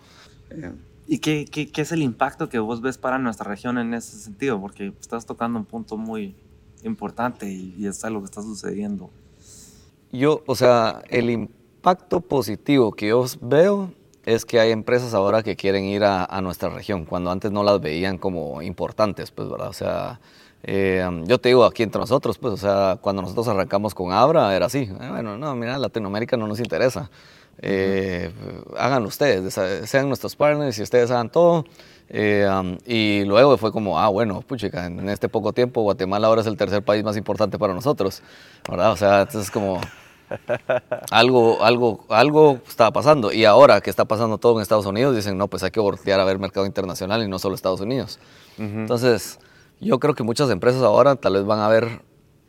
¿Y 1.08 1.20
qué, 1.20 1.46
qué, 1.50 1.70
qué, 1.72 1.82
es 1.82 1.92
el 1.92 2.02
impacto 2.02 2.50
que 2.50 2.60
vos 2.60 2.82
ves 2.82 2.98
para 2.98 3.20
nuestra 3.20 3.50
región 3.50 3.78
en 3.78 3.94
ese 3.94 4.18
sentido? 4.18 4.60
Porque 4.60 4.94
estás 5.00 5.26
tocando 5.26 5.60
un 5.60 5.66
punto 5.66 5.98
muy 5.98 6.36
importante 6.84 7.50
y, 7.50 7.76
y 7.78 7.88
es 7.88 8.04
algo 8.06 8.22
que 8.22 8.26
está 8.26 8.42
sucediendo. 8.42 9.10
Yo, 10.12 10.44
o 10.46 10.56
sea, 10.56 11.02
el 11.10 11.30
impacto 11.30 12.22
positivo 12.22 12.94
que 12.94 13.08
yo 13.08 13.26
veo 13.42 13.92
es 14.26 14.46
que 14.46 14.60
hay 14.60 14.72
empresas 14.72 15.14
ahora 15.14 15.44
que 15.44 15.56
quieren 15.56 15.86
ir 15.86 16.04
a, 16.04 16.42
nuestra 16.42 16.70
región, 16.70 17.06
cuando 17.06 17.32
antes 17.32 17.52
no 17.52 17.64
las 17.64 17.82
veían 17.82 18.18
como 18.18 18.62
importantes, 18.62 19.32
pues, 19.32 19.50
¿verdad? 19.50 19.68
O 19.68 19.74
sea, 19.74 20.22
eh, 20.64 21.06
yo 21.26 21.40
te 21.40 21.50
digo 21.50 21.66
aquí 21.66 21.84
entre 21.84 22.00
nosotros, 22.00 22.38
pues, 22.38 22.54
o 22.54 22.58
sea, 22.58 22.98
cuando 23.02 23.22
nosotros 23.22 23.48
arrancamos 23.50 23.94
con 23.94 24.14
Abra 24.14 24.56
era 24.56 24.68
así. 24.68 24.90
Eh, 24.90 25.10
bueno, 25.10 25.38
no, 25.38 25.56
mira, 25.56 25.78
Latinoamérica 25.78 26.38
no 26.38 26.48
nos 26.48 26.60
interesa. 26.60 27.10
Eh, 27.60 28.32
hagan 28.78 29.06
ustedes, 29.06 29.54
sean 29.90 30.08
nuestros 30.08 30.36
partners 30.36 30.78
y 30.80 30.84
ustedes 30.84 31.12
hagan 31.12 31.30
todo. 31.30 31.66
y 32.10 33.24
luego 33.26 33.58
fue 33.58 33.72
como, 33.72 34.00
ah, 34.00 34.10
bueno, 34.10 34.42
puchica, 34.42 34.86
en 34.86 35.08
este 35.10 35.30
poco 35.30 35.54
tiempo 35.54 35.82
Guatemala 35.82 36.28
ahora 36.28 36.42
es 36.42 36.48
el 36.48 36.58
tercer 36.58 36.84
país 36.84 37.04
más 37.04 37.18
importante 37.18 37.58
para 37.58 37.74
nosotros, 37.74 38.22
¿verdad? 38.70 38.92
O 38.92 38.98
sea, 38.98 39.22
entonces 39.22 39.50
como 39.50 39.80
algo, 41.12 41.64
algo, 41.64 42.06
algo 42.10 42.60
estaba 42.68 42.92
pasando. 42.92 43.32
Y 43.32 43.46
ahora 43.46 43.82
que 43.82 43.90
está 43.90 44.06
pasando 44.06 44.38
todo 44.38 44.58
en 44.58 44.62
Estados 44.62 44.86
Unidos, 44.86 45.16
dicen, 45.16 45.38
no, 45.38 45.48
pues 45.48 45.64
hay 45.64 45.72
que 45.72 45.80
voltear 45.80 46.20
a 46.20 46.26
ver 46.26 46.40
mercado 46.40 46.66
internacional 46.66 47.24
y 47.24 47.28
no 47.28 47.40
solo 47.40 47.56
Estados 47.56 47.82
Unidos. 47.82 48.20
Entonces, 48.58 49.40
yo 49.80 50.00
creo 50.00 50.14
que 50.14 50.24
muchas 50.24 50.50
empresas 50.50 50.82
ahora 50.84 51.16
tal 51.16 51.34
vez 51.34 51.46
van 51.46 51.60
a 51.60 51.68
ver 51.68 52.02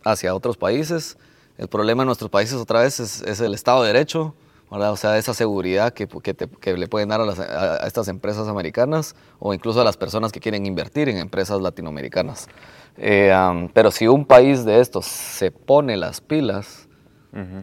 hacia 0.04 0.34
otros 0.34 0.56
países. 0.56 1.16
El 1.56 1.68
problema 1.68 2.02
en 2.02 2.06
nuestros 2.06 2.30
países 2.30 2.56
otra 2.56 2.80
vez 2.80 3.00
es, 3.00 3.40
el 3.40 3.54
Estado 3.54 3.82
de 3.82 3.92
Derecho, 3.92 4.34
o 4.70 4.96
sea, 4.96 5.18
esa 5.18 5.34
seguridad 5.34 5.92
que, 5.92 6.06
que, 6.06 6.76
le 6.76 6.88
pueden 6.88 7.08
dar 7.08 7.20
a, 7.20 7.86
estas 7.86 8.08
empresas 8.08 8.48
americanas 8.48 9.14
o 9.38 9.54
incluso 9.54 9.80
a 9.80 9.84
las 9.84 9.96
personas 9.96 10.32
que 10.32 10.40
quieren 10.40 10.66
invertir 10.66 11.08
en 11.08 11.18
empresas 11.18 11.60
latinoamericanas. 11.60 12.48
Eh, 12.96 13.32
pero 13.72 13.90
si 13.90 14.08
un 14.08 14.24
país 14.24 14.64
de 14.64 14.80
estos 14.80 15.06
se 15.06 15.50
pone 15.50 15.96
las 15.96 16.20
pilas, 16.20 16.88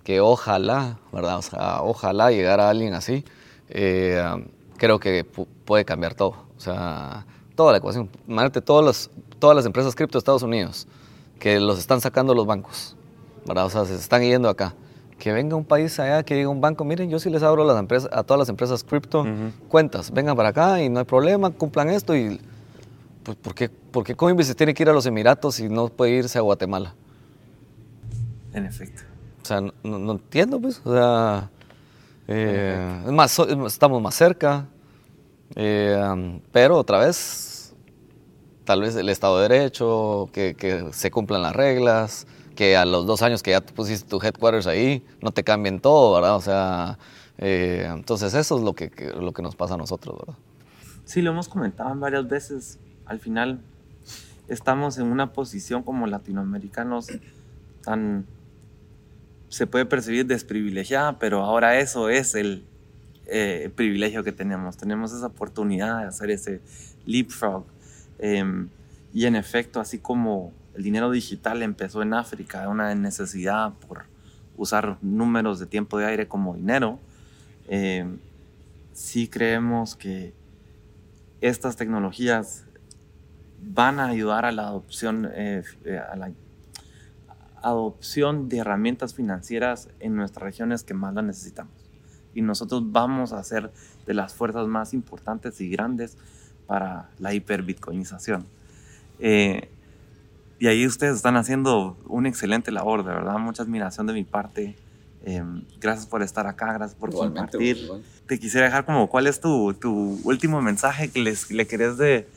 que 0.03 0.19
ojalá, 0.19 0.99
¿verdad? 1.13 1.37
O 1.37 1.41
sea, 1.41 1.81
ojalá 1.81 2.29
llegara 2.29 2.69
alguien 2.69 2.93
así, 2.93 3.23
eh, 3.69 4.21
creo 4.77 4.99
que 4.99 5.23
puede 5.23 5.85
cambiar 5.85 6.13
todo. 6.13 6.35
O 6.57 6.59
sea, 6.59 7.25
toda 7.55 7.71
la 7.71 7.77
ecuación. 7.77 8.09
Imagínate 8.27 8.61
todas 8.61 8.85
las, 8.85 9.09
todas 9.39 9.55
las 9.55 9.65
empresas 9.65 9.95
cripto 9.95 10.17
de 10.17 10.19
Estados 10.19 10.43
Unidos 10.43 10.87
que 11.39 11.59
los 11.59 11.79
están 11.79 12.01
sacando 12.01 12.35
los 12.35 12.45
bancos, 12.45 12.95
¿verdad? 13.47 13.65
O 13.65 13.69
sea, 13.69 13.85
se 13.85 13.95
están 13.95 14.21
yendo 14.21 14.49
acá. 14.49 14.73
Que 15.21 15.31
venga 15.31 15.55
un 15.55 15.65
país 15.65 15.99
allá, 15.99 16.23
que 16.23 16.33
diga 16.33 16.49
un 16.49 16.61
banco, 16.61 16.83
miren, 16.83 17.07
yo 17.07 17.19
sí 17.19 17.29
les 17.29 17.43
abro 17.43 17.63
las 17.63 17.77
empresas, 17.77 18.09
a 18.11 18.23
todas 18.23 18.39
las 18.39 18.49
empresas 18.49 18.83
cripto 18.83 19.23
cuentas, 19.67 20.09
vengan 20.09 20.35
para 20.35 20.49
acá 20.49 20.81
y 20.81 20.89
no 20.89 20.97
hay 20.97 21.05
problema, 21.05 21.51
cumplan 21.51 21.89
esto 21.89 22.15
y... 22.15 22.41
Pues, 23.21 23.37
¿por, 23.37 23.53
qué, 23.53 23.69
¿Por 23.69 24.03
qué 24.03 24.15
Coinbase 24.15 24.55
tiene 24.55 24.73
que 24.73 24.81
ir 24.81 24.89
a 24.89 24.93
los 24.93 25.05
Emiratos 25.05 25.59
y 25.59 25.69
no 25.69 25.89
puede 25.89 26.13
irse 26.13 26.39
a 26.39 26.41
Guatemala? 26.41 26.95
En 28.51 28.65
efecto. 28.65 29.03
O 29.43 29.45
sea, 29.45 29.61
no, 29.61 30.11
entiendo, 30.11 30.59
pues. 30.59 30.81
O 30.83 30.91
sea, 30.91 31.51
eh, 32.27 33.03
es 33.05 33.11
más, 33.11 33.37
estamos 33.67 34.01
más 34.01 34.15
cerca. 34.15 34.65
Eh, 35.55 36.41
pero 36.51 36.77
otra 36.77 36.97
vez, 36.97 37.75
tal 38.63 38.81
vez 38.81 38.95
el 38.95 39.07
Estado 39.09 39.39
de 39.39 39.49
Derecho, 39.49 40.29
que, 40.33 40.89
se 40.93 41.11
cumplan 41.11 41.43
las 41.43 41.55
reglas, 41.55 42.25
a 42.77 42.85
los 42.85 43.05
dos 43.05 43.21
años 43.21 43.43
que 43.43 43.51
ya 43.51 43.61
pusiste 43.61 44.09
tu 44.09 44.21
headquarters 44.21 44.67
ahí, 44.67 45.03
no 45.21 45.31
te 45.31 45.43
cambien 45.43 45.79
todo, 45.79 46.13
¿verdad? 46.15 46.35
O 46.35 46.41
sea, 46.41 46.97
eh, 47.37 47.87
entonces 47.91 48.33
eso 48.33 48.57
es 48.57 48.63
lo 48.63 48.73
que, 48.73 48.91
lo 49.19 49.33
que 49.33 49.41
nos 49.41 49.55
pasa 49.55 49.73
a 49.73 49.77
nosotros, 49.77 50.17
¿verdad? 50.19 50.39
Sí, 51.05 51.21
lo 51.21 51.31
hemos 51.31 51.49
comentado 51.49 51.93
varias 51.95 52.27
veces. 52.27 52.79
Al 53.05 53.19
final 53.19 53.59
estamos 54.47 54.97
en 54.97 55.07
una 55.07 55.33
posición 55.33 55.83
como 55.83 56.07
latinoamericanos 56.07 57.07
tan 57.83 58.25
se 59.51 59.67
puede 59.67 59.85
percibir 59.85 60.25
desprivilegiada, 60.25 61.19
pero 61.19 61.43
ahora 61.43 61.77
eso 61.77 62.07
es 62.07 62.35
el 62.35 62.63
eh, 63.25 63.69
privilegio 63.75 64.23
que 64.23 64.31
tenemos. 64.31 64.77
Tenemos 64.77 65.11
esa 65.11 65.25
oportunidad 65.25 65.99
de 65.99 66.05
hacer 66.05 66.31
ese 66.31 66.61
leapfrog. 67.05 67.65
Em, 68.17 68.69
y 69.13 69.25
en 69.25 69.35
efecto, 69.35 69.81
así 69.81 69.97
como 69.97 70.53
el 70.75 70.83
dinero 70.83 71.11
digital 71.11 71.61
empezó 71.61 72.01
en 72.01 72.13
África, 72.13 72.67
una 72.69 72.93
necesidad 72.95 73.73
por 73.87 74.05
usar 74.57 74.97
números 75.01 75.59
de 75.59 75.65
tiempo 75.65 75.97
de 75.97 76.05
aire 76.05 76.27
como 76.27 76.55
dinero, 76.55 76.99
em, 77.67 78.19
sí 78.93 79.27
creemos 79.27 79.95
que 79.95 80.33
estas 81.41 81.75
tecnologías 81.75 82.65
van 83.61 83.99
a 83.99 84.07
ayudar 84.07 84.45
a 84.45 84.51
la 84.51 84.67
adopción, 84.67 85.29
eh, 85.33 85.63
eh, 85.85 85.97
a 85.97 86.15
la 86.15 86.31
adopción 87.61 88.49
de 88.49 88.57
herramientas 88.57 89.13
financieras 89.13 89.89
en 89.99 90.15
nuestras 90.15 90.43
regiones 90.43 90.83
que 90.83 90.93
más 90.93 91.13
las 91.13 91.23
necesitamos. 91.23 91.73
Y 92.33 92.41
nosotros 92.41 92.91
vamos 92.91 93.33
a 93.33 93.43
ser 93.43 93.71
de 94.05 94.13
las 94.13 94.33
fuerzas 94.33 94.67
más 94.67 94.93
importantes 94.93 95.61
y 95.61 95.69
grandes 95.69 96.17
para 96.65 97.09
la 97.19 97.33
hiperbitcoinización. 97.33 98.45
Eh, 99.19 99.69
y 100.61 100.67
ahí 100.67 100.85
ustedes 100.85 101.15
están 101.15 101.37
haciendo 101.37 101.97
una 102.05 102.29
excelente 102.29 102.71
labor, 102.71 103.03
de 103.03 103.11
verdad, 103.11 103.39
mucha 103.39 103.63
admiración 103.63 104.05
de 104.05 104.13
mi 104.13 104.23
parte. 104.23 104.75
Eh, 105.25 105.43
gracias 105.79 106.05
por 106.05 106.21
estar 106.21 106.45
acá, 106.45 106.71
gracias 106.73 106.93
por 106.99 107.11
compartir. 107.11 107.89
Te 108.27 108.37
quisiera 108.37 108.67
dejar 108.67 108.85
como 108.85 109.09
cuál 109.09 109.25
es 109.25 109.39
tu, 109.39 109.73
tu 109.73 110.21
último 110.23 110.61
mensaje 110.61 111.09
que 111.09 111.19
les, 111.19 111.49
le 111.49 111.65
querés 111.65 111.97
de, 111.97 112.27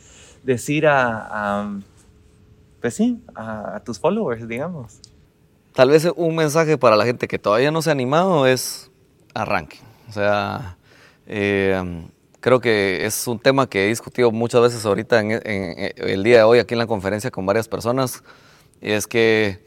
decir 0.42 0.86
a, 0.86 1.60
a, 1.60 1.80
pues 2.80 2.94
sí, 2.94 3.22
a, 3.34 3.76
a 3.76 3.84
tus 3.84 4.00
followers, 4.00 4.48
digamos. 4.48 5.00
Tal 5.74 5.90
vez 5.90 6.10
un 6.16 6.34
mensaje 6.34 6.78
para 6.78 6.96
la 6.96 7.04
gente 7.04 7.28
que 7.28 7.38
todavía 7.38 7.70
no 7.70 7.82
se 7.82 7.90
ha 7.90 7.92
animado 7.92 8.46
es 8.46 8.90
arranque. 9.34 9.80
O 10.08 10.12
sea, 10.12 10.78
eh, 11.26 12.06
creo 12.44 12.60
que 12.60 13.06
es 13.06 13.26
un 13.26 13.38
tema 13.38 13.66
que 13.66 13.86
he 13.86 13.88
discutido 13.88 14.30
muchas 14.30 14.60
veces 14.60 14.84
ahorita 14.84 15.18
en, 15.18 15.40
el 15.96 16.22
día 16.22 16.36
de 16.36 16.42
hoy 16.42 16.58
aquí 16.58 16.74
en 16.74 16.78
la 16.78 16.86
conferencia 16.86 17.30
con 17.30 17.46
varias 17.46 17.68
personas. 17.68 18.22
Y 18.82 18.90
es 18.90 19.06
que 19.06 19.64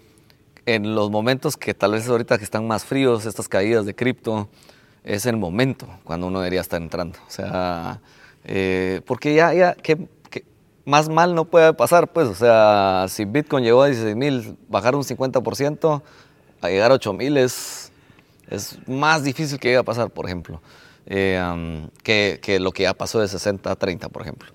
en 0.67 0.93
los 0.93 1.09
momentos 1.09 1.57
que 1.57 1.73
tal 1.73 1.93
vez 1.93 2.07
ahorita 2.07 2.37
que 2.37 2.43
están 2.43 2.67
más 2.67 2.85
fríos, 2.85 3.25
estas 3.25 3.49
caídas 3.49 3.87
de 3.87 3.95
cripto, 3.95 4.47
es 5.03 5.25
el 5.25 5.37
momento 5.37 5.87
cuando 6.03 6.27
uno 6.27 6.37
debería 6.39 6.61
estar 6.61 6.79
entrando. 6.79 7.17
O 7.27 7.31
sea, 7.31 7.99
eh, 8.43 9.01
porque 9.07 9.33
ya, 9.33 9.55
ya, 9.55 9.73
¿qué, 9.73 9.97
más 10.85 11.09
mal 11.09 11.33
no 11.33 11.45
puede 11.45 11.73
pasar, 11.73 12.13
pues, 12.13 12.27
o 12.27 12.35
sea, 12.35 13.07
si 13.09 13.25
Bitcoin 13.25 13.63
llegó 13.63 13.81
a 13.81 13.87
16 13.87 14.15
mil, 14.15 14.55
bajar 14.69 14.95
un 14.95 15.01
50%, 15.01 16.03
a 16.61 16.69
llegar 16.69 16.91
a 16.91 16.93
8 16.93 17.11
mil 17.13 17.37
es, 17.37 17.91
es 18.51 18.77
más 18.87 19.23
difícil 19.23 19.59
que 19.59 19.69
llegue 19.69 19.79
a 19.79 19.83
pasar, 19.83 20.11
por 20.11 20.27
ejemplo, 20.27 20.61
eh, 21.07 21.87
que, 22.03 22.39
que, 22.41 22.59
lo 22.59 22.71
que 22.71 22.83
ya 22.83 22.93
pasó 22.93 23.19
de 23.19 23.27
60 23.27 23.71
a 23.71 23.75
30, 23.75 24.09
por 24.09 24.21
ejemplo. 24.21 24.49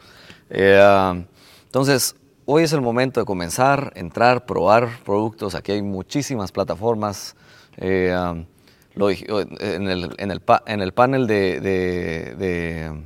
Eh, 0.51 1.25
entonces, 1.65 2.15
hoy 2.45 2.65
es 2.65 2.73
el 2.73 2.83
momento 2.83 3.21
de 3.21 3.27
comenzar, 3.27 3.93
entrar, 3.97 4.45
probar 4.45 5.03
productos. 5.05 5.55
Aquí 5.55 5.73
hay 5.73 5.83
muchísimas 5.83 6.53
plataformas. 6.53 7.35
Eh, 7.79 8.15
lo, 8.95 9.11
en, 9.11 9.19
el, 9.89 10.15
en, 10.19 10.31
el, 10.31 10.43
en, 10.67 10.81
el, 10.83 10.93
panel 10.93 11.27
de, 11.27 11.61
de, 11.61 13.03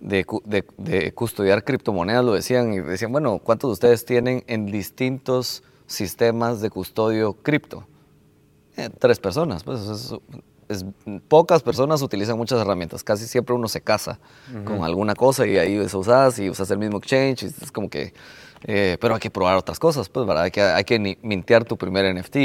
de, 0.00 1.12
custodiar 1.12 1.62
criptomonedas 1.62 2.24
lo 2.24 2.32
decían 2.32 2.72
y 2.72 2.80
decían, 2.80 3.12
bueno, 3.12 3.38
¿cuántos 3.38 3.68
de 3.68 3.72
ustedes 3.74 4.04
tienen 4.04 4.42
en 4.48 4.66
distintos 4.66 5.62
sistemas 5.86 6.60
de 6.60 6.70
custodio 6.70 7.34
cripto? 7.34 7.86
Eh, 8.76 8.90
tres 8.98 9.20
personas, 9.20 9.62
pues 9.62 9.82
es, 9.82 10.14
pocas 11.28 11.62
personas 11.62 12.02
utilizan 12.02 12.36
muchas 12.36 12.60
herramientas, 12.60 13.04
casi 13.04 13.26
siempre 13.26 13.54
uno 13.54 13.68
se 13.68 13.80
casa 13.80 14.18
con 14.64 14.84
alguna 14.84 15.14
cosa 15.14 15.46
y 15.46 15.56
ahí 15.58 15.76
eso 15.76 15.98
usas 15.98 16.38
y 16.38 16.50
usas 16.50 16.70
el 16.70 16.78
mismo 16.78 16.98
exchange, 16.98 17.42
y 17.44 17.46
es 17.46 17.72
como 17.72 17.88
que, 17.88 18.12
eh, 18.64 18.96
pero 19.00 19.14
hay 19.14 19.20
que 19.20 19.30
probar 19.30 19.56
otras 19.56 19.78
cosas, 19.78 20.08
pues, 20.08 20.26
¿verdad? 20.26 20.44
Hay 20.44 20.50
que, 20.50 20.62
hay 20.62 20.84
que 20.84 21.18
mintear 21.22 21.64
tu 21.64 21.76
primer 21.76 22.14
NFT, 22.14 22.36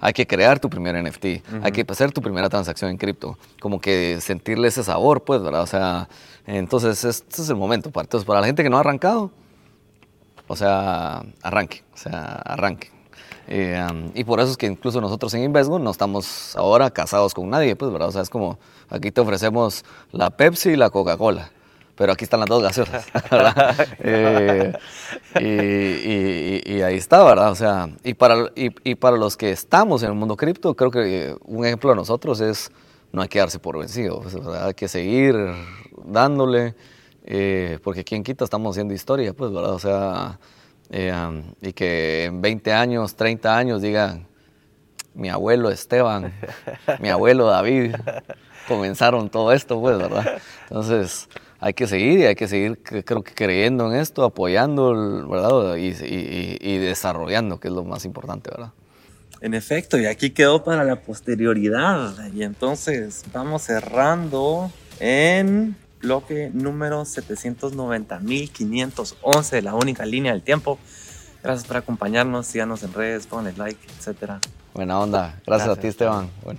hay 0.00 0.12
que 0.14 0.26
crear 0.26 0.58
tu 0.58 0.70
primer 0.70 1.02
NFT, 1.02 1.24
hay 1.62 1.72
que 1.72 1.84
hacer 1.88 2.12
tu 2.12 2.22
primera 2.22 2.48
transacción 2.48 2.90
en 2.90 2.96
cripto, 2.96 3.38
como 3.60 3.80
que 3.80 4.18
sentirle 4.20 4.68
ese 4.68 4.82
sabor, 4.82 5.24
pues, 5.24 5.42
¿verdad? 5.42 5.62
O 5.62 5.66
sea, 5.66 6.08
entonces 6.46 7.04
este 7.04 7.42
es 7.42 7.48
el 7.48 7.56
momento, 7.56 7.90
entonces 7.94 8.26
para 8.26 8.40
la 8.40 8.46
gente 8.46 8.62
que 8.62 8.70
no 8.70 8.76
ha 8.76 8.80
arrancado, 8.80 9.30
o 10.48 10.56
sea, 10.56 11.24
arranque, 11.42 11.82
o 11.92 11.96
sea, 11.96 12.36
arranque. 12.44 12.95
Eh, 13.48 14.12
y 14.14 14.24
por 14.24 14.40
eso 14.40 14.50
es 14.50 14.56
que 14.56 14.66
incluso 14.66 15.00
nosotros 15.00 15.32
en 15.34 15.44
Invesgo 15.44 15.78
no 15.78 15.90
estamos 15.90 16.56
ahora 16.56 16.90
casados 16.90 17.32
con 17.32 17.48
nadie, 17.48 17.76
pues, 17.76 17.92
¿verdad? 17.92 18.08
O 18.08 18.12
sea, 18.12 18.22
es 18.22 18.30
como 18.30 18.58
aquí 18.88 19.12
te 19.12 19.20
ofrecemos 19.20 19.84
la 20.10 20.30
Pepsi 20.30 20.70
y 20.70 20.76
la 20.76 20.90
Coca-Cola, 20.90 21.50
pero 21.94 22.12
aquí 22.12 22.24
están 22.24 22.40
las 22.40 22.48
dos 22.48 22.62
gaseosas, 22.62 23.06
¿verdad? 23.30 23.88
Eh, 25.38 26.62
y, 26.66 26.80
ahí 26.80 26.96
está, 26.96 27.22
¿verdad? 27.22 27.50
O 27.50 27.54
sea, 27.54 27.88
y 28.02 28.14
para, 28.14 28.50
y, 28.54 28.94
para 28.96 29.16
los 29.16 29.36
que 29.36 29.50
estamos 29.50 30.02
en 30.02 30.10
el 30.10 30.14
mundo 30.14 30.36
cripto, 30.36 30.74
creo 30.74 30.90
que 30.90 31.36
un 31.44 31.64
ejemplo 31.64 31.90
de 31.90 31.96
nosotros 31.96 32.40
es 32.40 32.70
no 33.12 33.22
hay 33.22 33.28
que 33.28 33.38
darse 33.38 33.58
por 33.58 33.78
vencido, 33.78 34.20
pues, 34.20 34.34
hay 34.34 34.74
que 34.74 34.88
seguir 34.88 35.36
dándole, 36.04 36.74
eh, 37.24 37.78
porque 37.82 38.02
quien 38.02 38.24
quita 38.24 38.44
estamos 38.44 38.74
haciendo 38.74 38.92
historia, 38.94 39.32
pues, 39.32 39.52
¿verdad? 39.52 39.72
O 39.72 39.78
sea 39.78 40.38
eh, 40.90 41.42
y 41.60 41.72
que 41.72 42.24
en 42.24 42.40
20 42.40 42.72
años, 42.72 43.16
30 43.16 43.56
años 43.56 43.82
digan, 43.82 44.26
mi 45.14 45.28
abuelo 45.30 45.70
Esteban, 45.70 46.32
mi 47.00 47.08
abuelo 47.08 47.46
David, 47.46 47.94
comenzaron 48.68 49.30
todo 49.30 49.52
esto, 49.52 49.80
pues, 49.80 49.98
¿verdad? 49.98 50.38
Entonces, 50.68 51.28
hay 51.58 51.74
que 51.74 51.86
seguir 51.86 52.20
y 52.20 52.24
hay 52.26 52.34
que 52.34 52.48
seguir, 52.48 52.82
creo 52.82 53.22
que 53.22 53.34
creyendo 53.34 53.90
en 53.90 53.98
esto, 53.98 54.24
apoyando, 54.24 55.26
¿verdad? 55.28 55.76
Y, 55.76 55.94
y, 56.60 56.78
desarrollando, 56.78 57.58
que 57.58 57.68
es 57.68 57.74
lo 57.74 57.84
más 57.84 58.04
importante, 58.04 58.50
¿verdad? 58.50 58.72
En 59.40 59.54
efecto, 59.54 59.98
y 59.98 60.06
aquí 60.06 60.30
quedó 60.30 60.64
para 60.64 60.84
la 60.84 60.96
posterioridad. 60.96 62.14
Y 62.34 62.42
entonces 62.42 63.24
vamos 63.32 63.62
cerrando 63.62 64.70
en 64.98 65.76
bloque 66.00 66.50
número 66.52 67.02
790.511, 67.02 69.62
la 69.62 69.74
única 69.74 70.06
línea 70.06 70.32
del 70.32 70.42
tiempo. 70.42 70.78
Gracias 71.42 71.66
por 71.66 71.76
acompañarnos, 71.76 72.46
síganos 72.46 72.82
en 72.82 72.92
redes, 72.92 73.26
ponle 73.26 73.52
like, 73.52 73.80
etcétera. 73.98 74.40
Buena 74.74 74.98
onda. 74.98 75.40
Gracias, 75.46 75.70
a 75.70 75.76
ti, 75.76 75.86
Esteban. 75.86 76.28
Bueno. 76.42 76.58